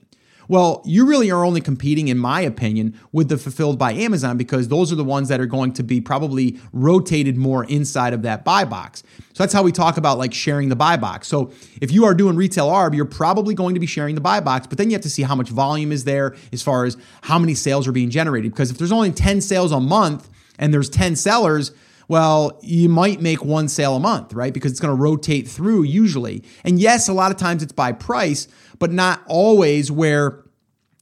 well, 0.49 0.83
you 0.85 1.07
really 1.07 1.31
are 1.31 1.45
only 1.45 1.61
competing, 1.61 2.09
in 2.09 2.19
my 2.19 2.41
opinion, 2.41 2.99
with 3.13 3.29
the 3.29 3.39
fulfilled 3.39 3.79
by 3.79 3.93
Amazon 3.93 4.37
because 4.37 4.69
those 4.69 4.93
are 4.93 4.97
the 4.97 5.05
ones 5.05 5.29
that 5.29 5.41
are 5.41 5.47
going 5.47 5.73
to 5.75 5.83
be 5.83 6.01
probably 6.01 6.59
rotated 6.73 7.37
more 7.37 7.65
inside 7.65 8.13
of 8.13 8.23
that 8.23 8.45
buy 8.45 8.65
box. 8.65 9.03
So 9.33 9.43
that's 9.43 9.53
how 9.53 9.63
we 9.63 9.73
talk 9.73 9.97
about 9.97 10.19
like 10.19 10.35
sharing 10.35 10.69
the 10.69 10.77
buy 10.77 10.97
box. 10.97 11.29
So 11.29 11.53
if 11.81 11.91
you 11.91 12.05
are 12.05 12.15
doing 12.15 12.37
retail 12.37 12.69
ARB, 12.69 12.95
you're 12.95 13.05
probably 13.05 13.55
going 13.55 13.75
to 13.75 13.81
be 13.81 13.87
sharing 13.87 14.15
the 14.15 14.21
buy 14.21 14.41
box, 14.41 14.67
but 14.67 14.79
then 14.79 14.91
you 14.91 14.95
have 14.95 15.03
to 15.03 15.11
see 15.11 15.23
how 15.23 15.35
much 15.35 15.49
volume 15.49 15.93
is 15.93 16.05
there 16.05 16.37
as 16.53 16.63
far 16.63 16.85
as 16.85 16.97
how 17.23 17.39
many 17.39 17.55
sales 17.55 17.89
are 17.89 17.93
being 17.93 18.11
generated. 18.11 18.53
Because 18.53 18.71
if 18.71 18.79
there's 18.79 18.93
only 18.93 19.13
10 19.13 19.41
sales 19.41 19.73
a 19.73 19.81
month 19.81 20.29
and 20.59 20.73
there's 20.73 20.89
10 20.89 21.17
sellers, 21.17 21.73
well, 22.09 22.59
you 22.63 22.89
might 22.89 23.21
make 23.21 23.45
one 23.45 23.69
sale 23.69 23.97
a 23.97 24.01
month, 24.01 24.33
right? 24.33 24.53
Because 24.53 24.73
it's 24.73 24.81
going 24.81 24.95
to 24.95 25.03
rotate 25.03 25.49
through 25.49 25.85
usually. 25.85 26.45
And 26.65 26.79
yes, 26.79 27.09
a 27.09 27.13
lot 27.13 27.31
of 27.31 27.39
times 27.39 27.63
it's 27.63 27.73
by 27.73 27.93
price, 27.93 28.49
but 28.79 28.93
not 28.93 29.23
always 29.27 29.91
where 29.91 30.45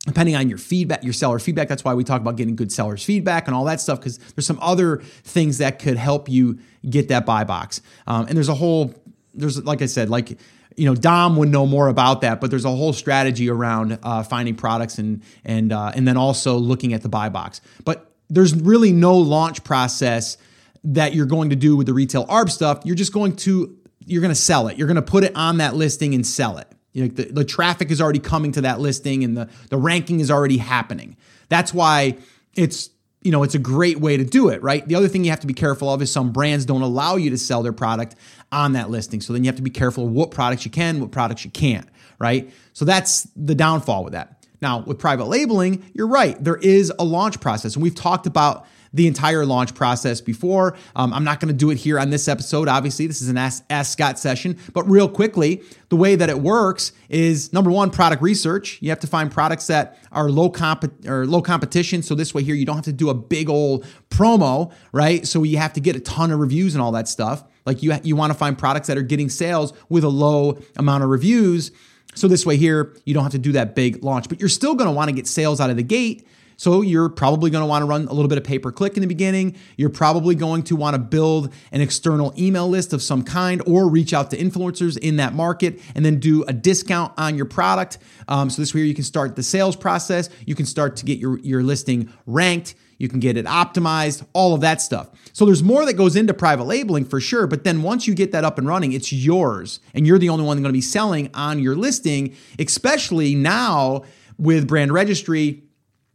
depending 0.07 0.35
on 0.35 0.49
your 0.49 0.59
feedback, 0.59 1.05
your 1.05 1.13
seller 1.13 1.39
feedback. 1.39 1.69
That's 1.69 1.85
why 1.85 1.95
we 1.95 2.03
talk 2.03 2.21
about 2.21 2.37
getting 2.37 2.57
good 2.57 2.73
sellers 2.73 3.05
feedback 3.05 3.47
and 3.47 3.55
all 3.55 3.65
that 3.67 3.81
stuff 3.81 4.01
because 4.01 4.19
there's 4.19 4.47
some 4.47 4.59
other 4.61 4.97
things 5.23 5.59
that 5.59 5.79
could 5.79 5.97
help 5.97 6.29
you 6.29 6.59
get 6.89 7.09
that 7.09 7.25
buy 7.25 7.45
box. 7.45 7.81
Um, 8.07 8.27
and 8.27 8.37
there's 8.37 8.49
a 8.49 8.55
whole, 8.55 8.93
there's 9.33 9.63
like 9.65 9.81
I 9.81 9.87
said, 9.87 10.11
like 10.11 10.39
you 10.77 10.87
know, 10.87 10.95
Dom 10.95 11.37
would 11.37 11.51
know 11.51 11.67
more 11.67 11.89
about 11.89 12.23
that, 12.23 12.41
but 12.41 12.51
there's 12.51 12.65
a 12.65 12.71
whole 12.71 12.93
strategy 12.93 13.51
around 13.51 13.99
uh, 14.03 14.23
finding 14.23 14.55
products 14.55 14.99
and 14.99 15.23
and 15.45 15.73
uh, 15.73 15.93
and 15.95 16.07
then 16.07 16.17
also 16.17 16.57
looking 16.57 16.93
at 16.93 17.03
the 17.03 17.09
buy 17.09 17.29
box. 17.29 17.61
But 17.85 18.11
there's 18.29 18.55
really 18.55 18.93
no 18.93 19.17
launch 19.17 19.63
process 19.65 20.39
that 20.85 21.15
you're 21.15 21.27
going 21.27 21.51
to 21.51 21.57
do 21.57 21.77
with 21.77 21.87
the 21.87 21.95
retail 21.95 22.27
ARB 22.27 22.51
stuff. 22.51 22.81
You're 22.85 22.97
just 22.97 23.13
going 23.13 23.37
to 23.37 23.77
you're 24.05 24.21
going 24.21 24.33
to 24.33 24.41
sell 24.41 24.69
it. 24.69 24.77
You're 24.77 24.89
going 24.89 24.97
to 24.97 25.03
put 25.03 25.25
it 25.25 25.35
on 25.37 25.59
that 25.59 25.75
listing 25.77 26.15
and 26.15 26.27
sell 26.27 26.59
it. 26.59 26.69
You 26.93 27.05
know, 27.05 27.09
the, 27.09 27.25
the 27.25 27.45
traffic 27.45 27.91
is 27.91 28.01
already 28.01 28.19
coming 28.19 28.53
to 28.53 28.63
that 28.63 28.81
listing 28.81 29.25
and 29.25 29.37
the, 29.37 29.49
the 29.71 29.79
ranking 29.79 30.21
is 30.21 30.31
already 30.31 30.59
happening. 30.59 31.17
That's 31.49 31.73
why 31.73 32.19
it's 32.55 32.91
you 33.23 33.31
know 33.31 33.43
it's 33.43 33.55
a 33.55 33.59
great 33.59 34.01
way 34.01 34.17
to 34.17 34.25
do 34.25 34.49
it 34.49 34.63
right 34.63 34.87
the 34.89 34.95
other 34.95 35.09
thing 35.09 35.25
you 35.25 35.31
have 35.31 35.41
to 35.41 35.47
be 35.47 35.55
careful 35.55 35.89
of 35.89 36.03
is 36.03 36.11
some 36.11 36.33
brands 36.33 36.65
don't 36.65 36.83
allow 36.83 37.17
you 37.17 37.31
to 37.31 37.39
sell 37.39 37.63
their 37.63 37.73
product 37.73 38.17
on 38.51 38.73
that 38.73 38.91
listing 38.91 39.21
so 39.21 39.33
then 39.33 39.45
you 39.45 39.49
have 39.49 39.57
to 39.57 39.63
be 39.63 39.71
careful 39.71 40.09
what 40.09 40.31
products 40.31 40.65
you 40.65 40.71
can 40.71 41.01
what 41.01 41.13
products 41.13 41.45
you 41.45 41.51
can't 41.51 41.89
right 42.19 42.53
so 42.73 42.85
that's 42.85 43.29
the 43.37 43.55
downfall 43.55 44.03
with 44.05 44.13
that 44.13 44.45
now 44.61 44.81
with 44.81 44.99
private 44.99 45.27
labeling 45.27 45.89
you're 45.95 46.09
right 46.09 46.43
there 46.43 46.57
is 46.57 46.93
a 46.99 47.05
launch 47.05 47.41
process 47.41 47.75
and 47.75 47.83
we've 47.83 47.95
talked 47.95 48.27
about 48.27 48.67
the 48.93 49.07
entire 49.07 49.45
launch 49.47 49.75
process 49.75 50.21
before. 50.21 50.77
Um, 50.95 51.13
I'm 51.13 51.25
not 51.25 51.41
going 51.41 51.49
to 51.49 51.55
do 51.55 51.71
it 51.71 51.79
here 51.79 51.99
on 51.99 52.11
this 52.11 52.29
episode. 52.29 52.69
Obviously, 52.69 53.07
this 53.07 53.23
is 53.23 53.29
an 53.29 53.39
Ask, 53.39 53.65
Ask 53.71 53.93
Scott 53.93 54.19
session. 54.19 54.59
But 54.73 54.89
real 54.89 55.09
quickly, 55.09 55.63
the 55.89 55.97
way 55.97 56.17
that 56.17 56.29
it 56.29 56.39
works 56.39 56.93
is 57.09 57.53
number 57.53 57.71
one, 57.71 57.91
product 57.91 58.23
research. 58.23 58.79
You 58.81 58.91
have 58.91 59.01
to 59.01 59.07
find 59.07 59.31
products 59.31 59.67
that 59.69 59.99
are 60.13 60.29
low 60.29 60.51
comp 60.51 60.85
or 61.07 61.27
low 61.27 61.43
competition. 61.43 62.03
So 62.03 62.15
this 62.15 62.35
way 62.35 62.43
here, 62.43 62.55
you 62.55 62.67
don't 62.67 62.77
have 62.77 62.85
to 62.85 62.93
do 62.93 63.11
a 63.11 63.15
big 63.15 63.49
old 63.49 63.87
promo, 64.11 64.73
right? 64.93 65.27
So 65.27 65.43
you 65.43 65.59
have 65.59 65.73
to 65.75 65.81
get 65.81 65.97
a 65.97 66.01
ton 66.01 66.31
of 66.31 66.41
reviews 66.41 66.75
and 66.75 66.83
all 66.83 66.93
that 66.93 67.09
stuff. 67.09 67.45
Like 67.65 67.83
you, 67.83 67.95
you 68.03 68.17
want 68.17 68.33
to 68.33 68.39
find 68.39 68.59
products 68.59 68.89
that 68.89 68.99
are 68.99 69.03
getting 69.03 69.29
sales 69.29 69.73
with 69.89 70.05
a 70.05 70.09
low 70.09 70.59
amount 70.77 71.05
of 71.05 71.11
reviews. 71.11 71.71
So 72.15 72.29
this 72.29 72.45
way 72.45 72.57
here, 72.57 72.95
you 73.07 73.15
don't 73.15 73.23
have 73.23 73.33
to 73.33 73.39
do 73.39 73.53
that 73.53 73.75
big 73.75 74.05
launch, 74.05 74.29
but 74.29 74.41
you're 74.41 74.49
still 74.49 74.75
going 74.75 74.89
to 74.89 74.93
want 74.93 75.09
to 75.09 75.15
get 75.15 75.27
sales 75.27 75.61
out 75.61 75.71
of 75.71 75.77
the 75.77 75.83
gate 75.83 76.27
so 76.63 76.81
you're 76.81 77.09
probably 77.09 77.51
going 77.51 77.63
to 77.63 77.67
want 77.67 77.83
to 77.83 77.87
run 77.87 78.07
a 78.07 78.13
little 78.13 78.29
bit 78.29 78.39
of 78.39 78.45
pay 78.45 78.57
per 78.57 78.71
click 78.71 78.97
in 78.97 79.01
the 79.01 79.09
beginning. 79.09 79.57
You're 79.77 79.91
probably 79.91 80.37
going 80.37 80.63
to 80.63 80.77
want 80.77 80.95
to 80.95 80.99
build 81.01 81.53
an 81.73 81.81
external 81.81 82.33
email 82.39 82.69
list 82.69 82.93
of 82.93 83.03
some 83.03 83.25
kind 83.25 83.61
or 83.67 83.89
reach 83.89 84.15
out 84.15 84.31
to 84.31 84.39
influencers 84.39 84.97
in 84.97 85.17
that 85.17 85.35
market 85.35 85.81
and 85.97 86.05
then 86.05 86.21
do 86.21 86.45
a 86.45 86.53
discount 86.53 87.15
on 87.19 87.37
your 87.37 87.47
product. 87.47 87.99
Um, 88.29 88.49
so 88.49 88.63
this 88.63 88.73
way 88.73 88.83
you 88.83 88.95
can 88.95 89.03
start 89.03 89.35
the 89.35 89.43
sales 89.43 89.75
process. 89.75 90.31
You 90.47 90.55
can 90.55 90.65
start 90.65 90.95
to 90.99 91.05
get 91.05 91.19
your, 91.19 91.41
your 91.41 91.65
listing 91.65 92.13
ranked. 92.27 92.77
You 92.97 93.09
can 93.09 93.19
get 93.19 93.37
it 93.37 93.47
optimized, 93.47 94.25
all 94.33 94.55
of 94.55 94.61
that 94.61 94.81
stuff. 94.81 95.11
So 95.33 95.45
there's 95.45 95.65
more 95.65 95.85
that 95.85 95.95
goes 95.95 96.15
into 96.15 96.33
private 96.33 96.67
labeling 96.67 97.07
for 97.07 97.19
sure. 97.19 97.49
But 97.49 97.65
then 97.65 97.83
once 97.83 98.07
you 98.07 98.15
get 98.15 98.31
that 98.31 98.45
up 98.45 98.57
and 98.57 98.69
running, 98.69 98.93
it's 98.93 99.13
yours. 99.13 99.81
And 99.95 100.07
you're 100.07 100.21
the 100.21 100.29
only 100.29 100.45
one 100.45 100.59
going 100.59 100.69
to 100.69 100.73
be 100.73 100.81
selling 100.81 101.29
on 101.35 101.59
your 101.59 101.75
listing, 101.75 102.37
especially 102.61 103.35
now 103.35 104.05
with 104.39 104.69
brand 104.69 104.93
registry 104.93 105.65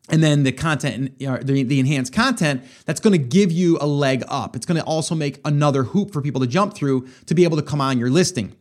and 0.10 0.24
then 0.24 0.44
the 0.44 0.52
content, 0.52 1.18
the, 1.20 1.64
the 1.64 1.80
enhanced 1.80 2.14
content, 2.14 2.64
that's 2.86 3.00
going 3.00 3.12
to 3.12 3.18
give 3.18 3.52
you 3.52 3.78
a 3.82 3.88
leg 3.88 4.24
up. 4.28 4.56
It's 4.56 4.66
going 4.66 4.80
to 4.80 4.86
also 4.86 5.16
make 5.16 5.40
another 5.44 5.84
hoop 5.84 6.12
for 6.12 6.22
people 6.22 6.42
to 6.42 6.48
jump 6.48 6.74
through 6.74 7.08
to 7.26 7.36
be 7.36 7.44
able 7.44 7.58
to 7.58 7.64
come 7.64 7.82
on 7.82 7.98
your 7.98 8.10
listing. 8.10 8.56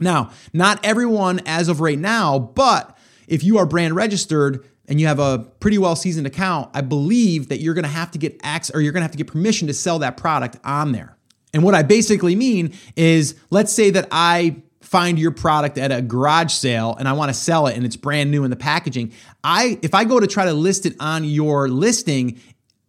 Now, 0.00 0.30
not 0.52 0.84
everyone 0.84 1.40
as 1.46 1.68
of 1.68 1.80
right 1.80 1.98
now, 1.98 2.38
but 2.38 2.96
if 3.28 3.44
you 3.44 3.58
are 3.58 3.66
brand 3.66 3.94
registered 3.94 4.66
and 4.88 5.00
you 5.00 5.06
have 5.06 5.20
a 5.20 5.38
pretty 5.60 5.78
well 5.78 5.94
seasoned 5.94 6.26
account, 6.26 6.70
I 6.74 6.80
believe 6.80 7.48
that 7.48 7.60
you're 7.60 7.74
going 7.74 7.84
to 7.84 7.90
have 7.90 8.10
to 8.12 8.18
get 8.18 8.40
access 8.42 8.74
or 8.74 8.80
you're 8.80 8.92
going 8.92 9.02
to 9.02 9.04
have 9.04 9.12
to 9.12 9.18
get 9.18 9.28
permission 9.28 9.68
to 9.68 9.74
sell 9.74 10.00
that 10.00 10.16
product 10.16 10.58
on 10.64 10.92
there. 10.92 11.16
And 11.54 11.62
what 11.62 11.74
I 11.74 11.82
basically 11.82 12.34
mean 12.34 12.74
is 12.96 13.36
let's 13.50 13.72
say 13.72 13.90
that 13.90 14.08
I 14.10 14.62
find 14.92 15.18
your 15.18 15.30
product 15.30 15.78
at 15.78 15.90
a 15.90 16.02
garage 16.02 16.52
sale 16.52 16.94
and 16.98 17.08
I 17.08 17.14
want 17.14 17.30
to 17.30 17.34
sell 17.34 17.66
it 17.66 17.76
and 17.76 17.86
it's 17.86 17.96
brand 17.96 18.30
new 18.30 18.44
in 18.44 18.50
the 18.50 18.56
packaging, 18.56 19.12
I 19.42 19.78
if 19.80 19.94
I 19.94 20.04
go 20.04 20.20
to 20.20 20.26
try 20.26 20.44
to 20.44 20.52
list 20.52 20.84
it 20.84 20.94
on 21.00 21.24
your 21.24 21.66
listing, 21.66 22.38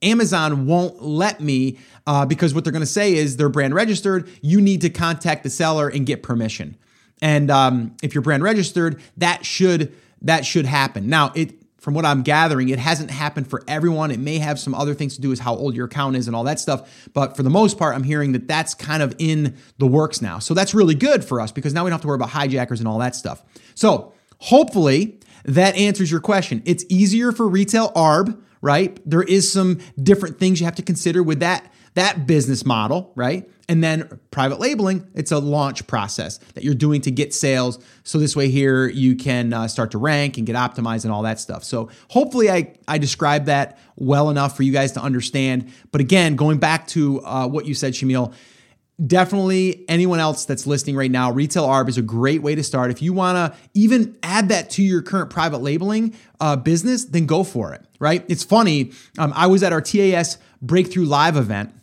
Amazon 0.01 0.65
won't 0.65 1.01
let 1.01 1.39
me 1.39 1.79
uh, 2.05 2.25
because 2.25 2.53
what 2.53 2.65
they're 2.65 2.73
going 2.73 2.81
to 2.81 2.85
say 2.85 3.13
is 3.13 3.37
they're 3.37 3.47
brand 3.47 3.73
registered. 3.73 4.29
You 4.41 4.59
need 4.59 4.81
to 4.81 4.89
contact 4.89 5.43
the 5.43 5.49
seller 5.49 5.87
and 5.87 6.05
get 6.05 6.23
permission. 6.23 6.75
And 7.21 7.49
um, 7.49 7.95
if 8.03 8.13
you're 8.13 8.21
brand 8.21 8.43
registered, 8.43 9.01
that 9.15 9.45
should 9.45 9.95
that 10.23 10.45
should 10.45 10.65
happen. 10.65 11.07
Now 11.07 11.31
it 11.35 11.55
from 11.83 11.93
what 11.93 12.05
I'm 12.05 12.23
gathering, 12.23 12.69
it 12.69 12.79
hasn't 12.79 13.11
happened 13.11 13.49
for 13.49 13.61
everyone. 13.67 14.09
It 14.09 14.19
may 14.21 14.37
have 14.37 14.57
some 14.57 14.73
other 14.73 14.93
things 14.93 15.15
to 15.15 15.21
do 15.21 15.27
with 15.27 15.39
how 15.39 15.53
old 15.53 15.75
your 15.75 15.87
account 15.87 16.15
is 16.15 16.27
and 16.27 16.35
all 16.35 16.45
that 16.45 16.57
stuff. 16.57 17.09
But 17.13 17.35
for 17.35 17.43
the 17.43 17.49
most 17.49 17.77
part, 17.77 17.93
I'm 17.93 18.03
hearing 18.03 18.31
that 18.31 18.47
that's 18.47 18.73
kind 18.73 19.03
of 19.03 19.13
in 19.19 19.57
the 19.79 19.85
works 19.85 20.21
now. 20.21 20.39
So 20.39 20.53
that's 20.53 20.73
really 20.73 20.95
good 20.95 21.25
for 21.25 21.41
us 21.41 21.51
because 21.51 21.73
now 21.73 21.83
we 21.83 21.89
don't 21.89 21.95
have 21.95 22.01
to 22.03 22.07
worry 22.07 22.15
about 22.15 22.29
hijackers 22.29 22.79
and 22.79 22.87
all 22.87 22.99
that 22.99 23.17
stuff. 23.17 23.43
So 23.75 24.13
hopefully 24.37 25.19
that 25.43 25.75
answers 25.75 26.09
your 26.09 26.21
question. 26.21 26.63
It's 26.63 26.85
easier 26.87 27.33
for 27.33 27.49
retail 27.49 27.91
ARB, 27.91 28.41
right? 28.61 28.97
There 29.05 29.23
is 29.23 29.51
some 29.51 29.81
different 30.01 30.39
things 30.39 30.61
you 30.61 30.65
have 30.65 30.75
to 30.75 30.83
consider 30.83 31.21
with 31.21 31.41
that 31.41 31.69
that 31.95 32.25
business 32.25 32.65
model, 32.65 33.11
right? 33.15 33.49
And 33.69 33.83
then 33.83 34.19
private 34.31 34.59
labeling, 34.59 35.07
it's 35.13 35.31
a 35.31 35.39
launch 35.39 35.87
process 35.87 36.37
that 36.53 36.63
you're 36.63 36.73
doing 36.73 37.01
to 37.01 37.11
get 37.11 37.33
sales. 37.33 37.79
So 38.03 38.17
this 38.17 38.35
way 38.35 38.49
here, 38.49 38.87
you 38.87 39.15
can 39.15 39.53
uh, 39.53 39.67
start 39.67 39.91
to 39.91 39.97
rank 39.97 40.37
and 40.37 40.45
get 40.45 40.55
optimized 40.55 41.05
and 41.05 41.13
all 41.13 41.21
that 41.23 41.39
stuff. 41.39 41.63
So 41.63 41.89
hopefully 42.09 42.51
I, 42.51 42.75
I 42.87 42.97
described 42.97 43.45
that 43.45 43.79
well 43.95 44.29
enough 44.29 44.57
for 44.57 44.63
you 44.63 44.73
guys 44.73 44.91
to 44.93 45.01
understand. 45.01 45.71
But 45.91 46.01
again, 46.01 46.35
going 46.35 46.57
back 46.57 46.87
to 46.87 47.23
uh, 47.23 47.47
what 47.47 47.65
you 47.65 47.73
said, 47.73 47.93
Shamil, 47.93 48.33
definitely 49.05 49.85
anyone 49.87 50.19
else 50.19 50.45
that's 50.45 50.67
listening 50.67 50.95
right 50.95 51.11
now, 51.11 51.31
retail 51.31 51.65
ARB 51.65 51.89
is 51.89 51.97
a 51.97 52.03
great 52.03 52.41
way 52.41 52.55
to 52.55 52.63
start. 52.63 52.91
If 52.91 53.01
you 53.01 53.13
want 53.13 53.37
to 53.37 53.57
even 53.73 54.17
add 54.23 54.49
that 54.49 54.69
to 54.71 54.83
your 54.83 55.01
current 55.01 55.29
private 55.29 55.59
labeling 55.59 56.15
uh, 56.39 56.57
business, 56.57 57.05
then 57.05 57.25
go 57.25 57.43
for 57.43 57.73
it, 57.73 57.83
right? 57.99 58.25
It's 58.27 58.43
funny. 58.43 58.91
Um, 59.17 59.31
I 59.35 59.47
was 59.47 59.63
at 59.63 59.71
our 59.71 59.81
TAS 59.81 60.37
Breakthrough 60.61 61.05
Live 61.05 61.37
event 61.37 61.73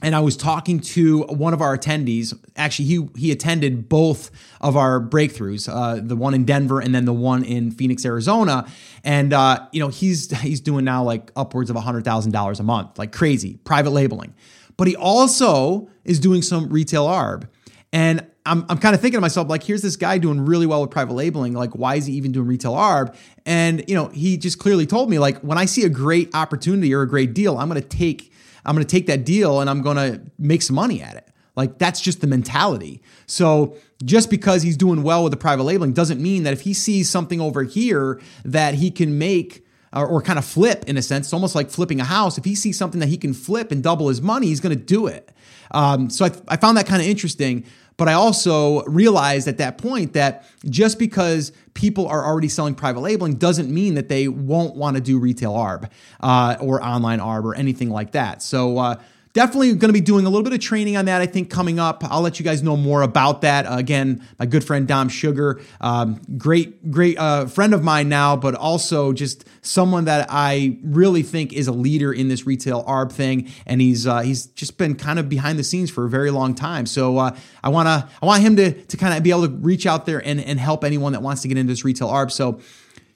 and 0.00 0.14
I 0.14 0.20
was 0.20 0.36
talking 0.36 0.80
to 0.80 1.22
one 1.24 1.52
of 1.52 1.60
our 1.60 1.76
attendees. 1.76 2.38
Actually, 2.56 2.84
he 2.86 3.08
he 3.16 3.32
attended 3.32 3.88
both 3.88 4.30
of 4.60 4.76
our 4.76 5.00
breakthroughs, 5.00 5.68
uh, 5.68 6.00
the 6.02 6.16
one 6.16 6.34
in 6.34 6.44
Denver 6.44 6.80
and 6.80 6.94
then 6.94 7.04
the 7.04 7.12
one 7.12 7.44
in 7.44 7.70
Phoenix, 7.70 8.04
Arizona. 8.04 8.66
And 9.02 9.32
uh, 9.32 9.66
you 9.72 9.80
know, 9.80 9.88
he's 9.88 10.30
he's 10.40 10.60
doing 10.60 10.84
now 10.84 11.02
like 11.02 11.32
upwards 11.34 11.70
of 11.70 11.76
hundred 11.76 12.04
thousand 12.04 12.32
dollars 12.32 12.60
a 12.60 12.62
month, 12.62 12.98
like 12.98 13.12
crazy, 13.12 13.58
private 13.64 13.90
labeling. 13.90 14.34
But 14.76 14.86
he 14.86 14.94
also 14.94 15.88
is 16.04 16.20
doing 16.20 16.42
some 16.42 16.68
retail 16.68 17.06
ARB, 17.06 17.48
and 17.92 18.24
I'm 18.46 18.64
I'm 18.68 18.78
kind 18.78 18.94
of 18.94 19.00
thinking 19.00 19.16
to 19.16 19.20
myself 19.20 19.48
like, 19.48 19.64
here's 19.64 19.82
this 19.82 19.96
guy 19.96 20.18
doing 20.18 20.44
really 20.44 20.66
well 20.66 20.80
with 20.80 20.90
private 20.90 21.14
labeling. 21.14 21.54
Like, 21.54 21.74
why 21.74 21.96
is 21.96 22.06
he 22.06 22.14
even 22.14 22.30
doing 22.30 22.46
retail 22.46 22.74
ARB? 22.74 23.16
And 23.44 23.84
you 23.88 23.96
know, 23.96 24.08
he 24.08 24.36
just 24.36 24.60
clearly 24.60 24.86
told 24.86 25.10
me 25.10 25.18
like, 25.18 25.40
when 25.40 25.58
I 25.58 25.64
see 25.64 25.84
a 25.84 25.88
great 25.88 26.32
opportunity 26.34 26.94
or 26.94 27.02
a 27.02 27.08
great 27.08 27.34
deal, 27.34 27.58
I'm 27.58 27.68
going 27.68 27.82
to 27.82 27.88
take 27.88 28.32
I'm 28.68 28.74
going 28.74 28.86
to 28.86 28.90
take 28.90 29.06
that 29.06 29.24
deal 29.24 29.60
and 29.60 29.70
I'm 29.70 29.80
going 29.80 29.96
to 29.96 30.20
make 30.38 30.60
some 30.60 30.76
money 30.76 31.00
at 31.00 31.16
it. 31.16 31.26
Like 31.56 31.78
that's 31.78 32.02
just 32.02 32.20
the 32.20 32.26
mentality. 32.26 33.00
So 33.26 33.76
just 34.04 34.28
because 34.28 34.62
he's 34.62 34.76
doing 34.76 35.02
well 35.02 35.24
with 35.24 35.30
the 35.30 35.38
private 35.38 35.62
labeling 35.62 35.94
doesn't 35.94 36.20
mean 36.20 36.42
that 36.42 36.52
if 36.52 36.60
he 36.60 36.74
sees 36.74 37.08
something 37.08 37.40
over 37.40 37.62
here 37.62 38.20
that 38.44 38.74
he 38.74 38.90
can 38.90 39.18
make 39.18 39.66
or, 39.92 40.06
or 40.06 40.22
kind 40.22 40.38
of 40.38 40.44
flip 40.44 40.84
in 40.86 40.96
a 40.96 41.02
sense, 41.02 41.26
it's 41.26 41.32
almost 41.32 41.54
like 41.54 41.70
flipping 41.70 42.00
a 42.00 42.04
house. 42.04 42.38
If 42.38 42.44
he 42.44 42.54
sees 42.54 42.78
something 42.78 43.00
that 43.00 43.08
he 43.08 43.16
can 43.16 43.34
flip 43.34 43.72
and 43.72 43.82
double 43.82 44.08
his 44.08 44.20
money, 44.20 44.48
he's 44.48 44.60
going 44.60 44.76
to 44.76 44.84
do 44.84 45.06
it. 45.06 45.30
Um, 45.70 46.10
so 46.10 46.26
I, 46.26 46.30
I 46.48 46.56
found 46.56 46.76
that 46.76 46.86
kind 46.86 47.02
of 47.02 47.08
interesting. 47.08 47.64
But 47.98 48.08
I 48.08 48.12
also 48.12 48.84
realized 48.84 49.48
at 49.48 49.58
that 49.58 49.76
point 49.76 50.12
that 50.12 50.44
just 50.64 51.00
because 51.00 51.50
people 51.74 52.06
are 52.06 52.24
already 52.24 52.48
selling 52.48 52.76
private 52.76 53.00
labeling 53.00 53.34
doesn't 53.34 53.68
mean 53.68 53.94
that 53.96 54.08
they 54.08 54.28
won't 54.28 54.76
want 54.76 54.96
to 54.96 55.02
do 55.02 55.18
retail 55.18 55.52
ARB 55.52 55.90
uh, 56.20 56.56
or 56.60 56.82
online 56.82 57.18
ARB 57.18 57.44
or 57.44 57.56
anything 57.56 57.90
like 57.90 58.12
that. 58.12 58.40
So, 58.40 58.78
uh, 58.78 58.96
definitely 59.32 59.68
going 59.74 59.88
to 59.88 59.92
be 59.92 60.00
doing 60.00 60.26
a 60.26 60.28
little 60.28 60.42
bit 60.42 60.52
of 60.52 60.60
training 60.60 60.96
on 60.96 61.04
that, 61.06 61.20
I 61.20 61.26
think, 61.26 61.50
coming 61.50 61.78
up. 61.78 62.02
I'll 62.04 62.20
let 62.20 62.38
you 62.38 62.44
guys 62.44 62.62
know 62.62 62.76
more 62.76 63.02
about 63.02 63.42
that. 63.42 63.66
Uh, 63.66 63.76
again, 63.76 64.26
my 64.38 64.46
good 64.46 64.64
friend 64.64 64.86
Dom 64.86 65.08
Sugar, 65.08 65.60
um, 65.80 66.20
great, 66.36 66.90
great 66.90 67.18
uh, 67.18 67.46
friend 67.46 67.74
of 67.74 67.82
mine 67.82 68.08
now, 68.08 68.36
but 68.36 68.54
also 68.54 69.12
just 69.12 69.44
someone 69.62 70.06
that 70.06 70.26
I 70.30 70.78
really 70.82 71.22
think 71.22 71.52
is 71.52 71.68
a 71.68 71.72
leader 71.72 72.12
in 72.12 72.28
this 72.28 72.46
retail 72.46 72.84
ARB 72.84 73.12
thing. 73.12 73.50
And 73.66 73.80
he's 73.80 74.06
uh, 74.06 74.20
he's 74.20 74.46
just 74.46 74.78
been 74.78 74.94
kind 74.94 75.18
of 75.18 75.28
behind 75.28 75.58
the 75.58 75.64
scenes 75.64 75.90
for 75.90 76.04
a 76.04 76.08
very 76.08 76.30
long 76.30 76.54
time. 76.54 76.86
So 76.86 77.18
uh, 77.18 77.36
I 77.62 77.68
want 77.68 77.86
to 77.86 78.08
I 78.22 78.26
want 78.26 78.42
him 78.42 78.56
to, 78.56 78.72
to 78.72 78.96
kind 78.96 79.16
of 79.16 79.22
be 79.22 79.30
able 79.30 79.46
to 79.46 79.54
reach 79.54 79.86
out 79.86 80.06
there 80.06 80.24
and, 80.24 80.40
and 80.40 80.58
help 80.58 80.84
anyone 80.84 81.12
that 81.12 81.22
wants 81.22 81.42
to 81.42 81.48
get 81.48 81.56
into 81.56 81.72
this 81.72 81.84
retail 81.84 82.08
ARB. 82.08 82.30
So 82.30 82.60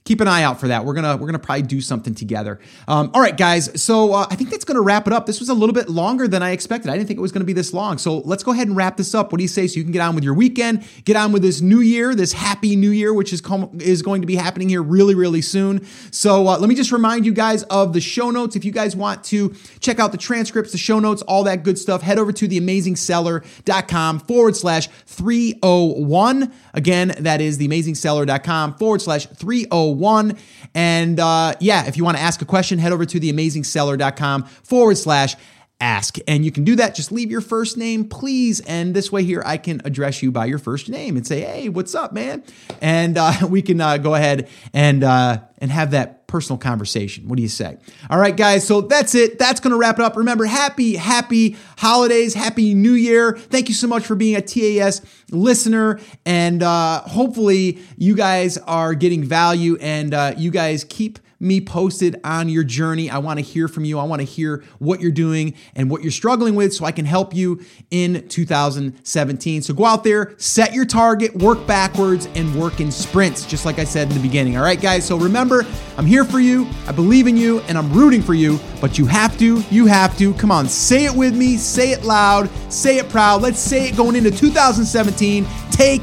keep 0.04 0.20
an 0.20 0.28
eye 0.28 0.42
out 0.42 0.60
for 0.60 0.68
that. 0.68 0.84
We're 0.84 0.94
gonna 0.94 1.16
we're 1.16 1.26
gonna 1.26 1.38
probably 1.38 1.62
do 1.62 1.80
something 1.80 2.14
together. 2.14 2.58
Um, 2.88 3.10
all 3.14 3.20
right, 3.20 3.36
guys. 3.36 3.80
So 3.80 4.12
uh, 4.12 4.26
I 4.30 4.36
think 4.36 4.50
that's 4.50 4.64
gonna 4.64 4.80
wrap 4.80 5.06
it 5.06 5.12
up. 5.12 5.26
This 5.26 5.40
was 5.40 5.48
a 5.48 5.54
little 5.54 5.74
bit 5.74 5.88
longer 5.88 6.26
than 6.26 6.42
I 6.42 6.50
expected. 6.50 6.90
I 6.90 6.96
didn't 6.96 7.08
think 7.08 7.18
it 7.18 7.22
was 7.22 7.32
gonna 7.32 7.44
be 7.44 7.52
this 7.52 7.72
long. 7.72 7.98
So 7.98 8.18
let's 8.18 8.42
go 8.42 8.52
ahead 8.52 8.68
and 8.68 8.76
wrap 8.76 8.96
this 8.96 9.14
up. 9.14 9.32
What 9.32 9.38
do 9.38 9.44
you 9.44 9.48
say? 9.48 9.66
So 9.66 9.76
you 9.76 9.84
can 9.84 9.92
get 9.92 10.00
on 10.00 10.14
with 10.14 10.24
your 10.24 10.34
weekend, 10.34 10.84
get 11.04 11.16
on 11.16 11.32
with 11.32 11.42
this 11.42 11.60
new 11.60 11.80
year, 11.80 12.14
this 12.14 12.32
happy 12.32 12.76
new 12.76 12.90
year, 12.90 13.14
which 13.14 13.32
is 13.32 13.40
com- 13.40 13.70
is 13.80 14.02
going 14.02 14.20
to 14.22 14.26
be 14.26 14.34
happening 14.34 14.68
here 14.68 14.82
really 14.82 15.14
really 15.14 15.42
soon. 15.42 15.86
So 16.10 16.48
uh, 16.48 16.58
let 16.58 16.68
me 16.68 16.74
just 16.74 16.92
remind 16.92 17.24
you 17.24 17.32
guys 17.32 17.62
of 17.64 17.92
the 17.92 18.00
show 18.00 18.30
notes. 18.30 18.56
If 18.56 18.64
you 18.64 18.72
guys 18.72 18.96
want 18.96 19.24
to 19.24 19.54
check 19.80 19.98
out 20.00 20.12
the 20.12 20.18
transcripts, 20.18 20.72
the 20.72 20.78
show 20.78 20.98
notes, 20.98 21.22
all 21.22 21.44
that 21.44 21.62
good 21.62 21.78
stuff, 21.78 22.02
head 22.02 22.18
over 22.18 22.32
to 22.32 22.48
theamazingseller.com 22.48 24.20
forward 24.20 24.56
slash 24.56 24.88
301. 25.06 26.52
Again, 26.74 27.14
that 27.20 27.40
is 27.40 27.58
theamazingseller.com 27.58 28.74
forward 28.74 29.00
slash 29.00 29.26
301. 29.26 29.91
One 29.92 30.36
and 30.74 31.20
uh, 31.20 31.54
yeah, 31.60 31.86
if 31.86 31.96
you 31.96 32.04
want 32.04 32.16
to 32.16 32.22
ask 32.22 32.42
a 32.42 32.44
question, 32.44 32.78
head 32.78 32.92
over 32.92 33.04
to 33.04 33.20
theamazingseller.com 33.20 34.44
forward 34.44 34.98
slash 34.98 35.36
ask. 35.80 36.16
And 36.28 36.44
you 36.44 36.52
can 36.52 36.64
do 36.64 36.76
that. 36.76 36.94
Just 36.94 37.10
leave 37.10 37.30
your 37.30 37.40
first 37.40 37.76
name, 37.76 38.08
please. 38.08 38.60
And 38.60 38.94
this 38.94 39.10
way 39.10 39.24
here, 39.24 39.42
I 39.44 39.56
can 39.56 39.82
address 39.84 40.22
you 40.22 40.30
by 40.30 40.46
your 40.46 40.58
first 40.58 40.88
name 40.88 41.16
and 41.16 41.26
say, 41.26 41.40
hey, 41.40 41.68
what's 41.68 41.94
up, 41.94 42.12
man? 42.12 42.44
And 42.80 43.18
uh, 43.18 43.32
we 43.48 43.62
can 43.62 43.80
uh, 43.80 43.98
go 43.98 44.14
ahead 44.14 44.48
and, 44.72 45.02
uh, 45.02 45.40
and 45.58 45.70
have 45.70 45.90
that 45.90 46.21
personal 46.32 46.56
conversation. 46.56 47.28
What 47.28 47.36
do 47.36 47.42
you 47.42 47.48
say? 47.48 47.76
All 48.08 48.18
right, 48.18 48.34
guys. 48.34 48.66
So 48.66 48.80
that's 48.80 49.14
it. 49.14 49.38
That's 49.38 49.60
going 49.60 49.72
to 49.72 49.76
wrap 49.76 49.98
it 49.98 50.02
up. 50.02 50.16
Remember, 50.16 50.46
happy, 50.46 50.96
happy 50.96 51.58
holidays. 51.76 52.32
Happy 52.32 52.72
New 52.72 52.94
Year. 52.94 53.36
Thank 53.36 53.68
you 53.68 53.74
so 53.74 53.86
much 53.86 54.06
for 54.06 54.14
being 54.14 54.34
a 54.36 54.40
TAS 54.40 55.02
listener. 55.30 56.00
And 56.24 56.62
uh, 56.62 57.02
hopefully, 57.02 57.80
you 57.98 58.14
guys 58.14 58.56
are 58.56 58.94
getting 58.94 59.22
value 59.22 59.76
and 59.78 60.14
uh, 60.14 60.32
you 60.38 60.50
guys 60.50 60.84
keep 60.84 61.18
me 61.42 61.60
posted 61.60 62.20
on 62.24 62.48
your 62.48 62.64
journey. 62.64 63.10
I 63.10 63.18
want 63.18 63.38
to 63.38 63.44
hear 63.44 63.68
from 63.68 63.84
you. 63.84 63.98
I 63.98 64.04
want 64.04 64.20
to 64.20 64.26
hear 64.26 64.64
what 64.78 65.00
you're 65.00 65.10
doing 65.10 65.54
and 65.74 65.90
what 65.90 66.02
you're 66.02 66.12
struggling 66.12 66.54
with 66.54 66.72
so 66.72 66.84
I 66.84 66.92
can 66.92 67.04
help 67.04 67.34
you 67.34 67.60
in 67.90 68.26
2017. 68.28 69.62
So 69.62 69.74
go 69.74 69.84
out 69.84 70.04
there, 70.04 70.34
set 70.38 70.72
your 70.72 70.84
target, 70.84 71.34
work 71.36 71.66
backwards, 71.66 72.28
and 72.34 72.54
work 72.54 72.80
in 72.80 72.90
sprints, 72.90 73.44
just 73.44 73.66
like 73.66 73.78
I 73.78 73.84
said 73.84 74.08
in 74.08 74.14
the 74.14 74.22
beginning. 74.22 74.56
All 74.56 74.62
right, 74.62 74.80
guys. 74.80 75.04
So 75.04 75.16
remember, 75.16 75.66
I'm 75.96 76.06
here 76.06 76.24
for 76.24 76.40
you. 76.40 76.66
I 76.86 76.92
believe 76.92 77.26
in 77.26 77.36
you 77.36 77.60
and 77.62 77.76
I'm 77.76 77.92
rooting 77.92 78.22
for 78.22 78.34
you, 78.34 78.58
but 78.80 78.98
you 78.98 79.06
have 79.06 79.36
to, 79.38 79.60
you 79.70 79.86
have 79.86 80.16
to. 80.18 80.32
Come 80.34 80.50
on, 80.50 80.68
say 80.68 81.04
it 81.04 81.14
with 81.14 81.36
me, 81.36 81.56
say 81.56 81.90
it 81.90 82.04
loud, 82.04 82.48
say 82.72 82.98
it 82.98 83.08
proud. 83.08 83.42
Let's 83.42 83.58
say 83.58 83.88
it 83.88 83.96
going 83.96 84.16
into 84.16 84.30
2017. 84.30 85.46
Take 85.70 86.02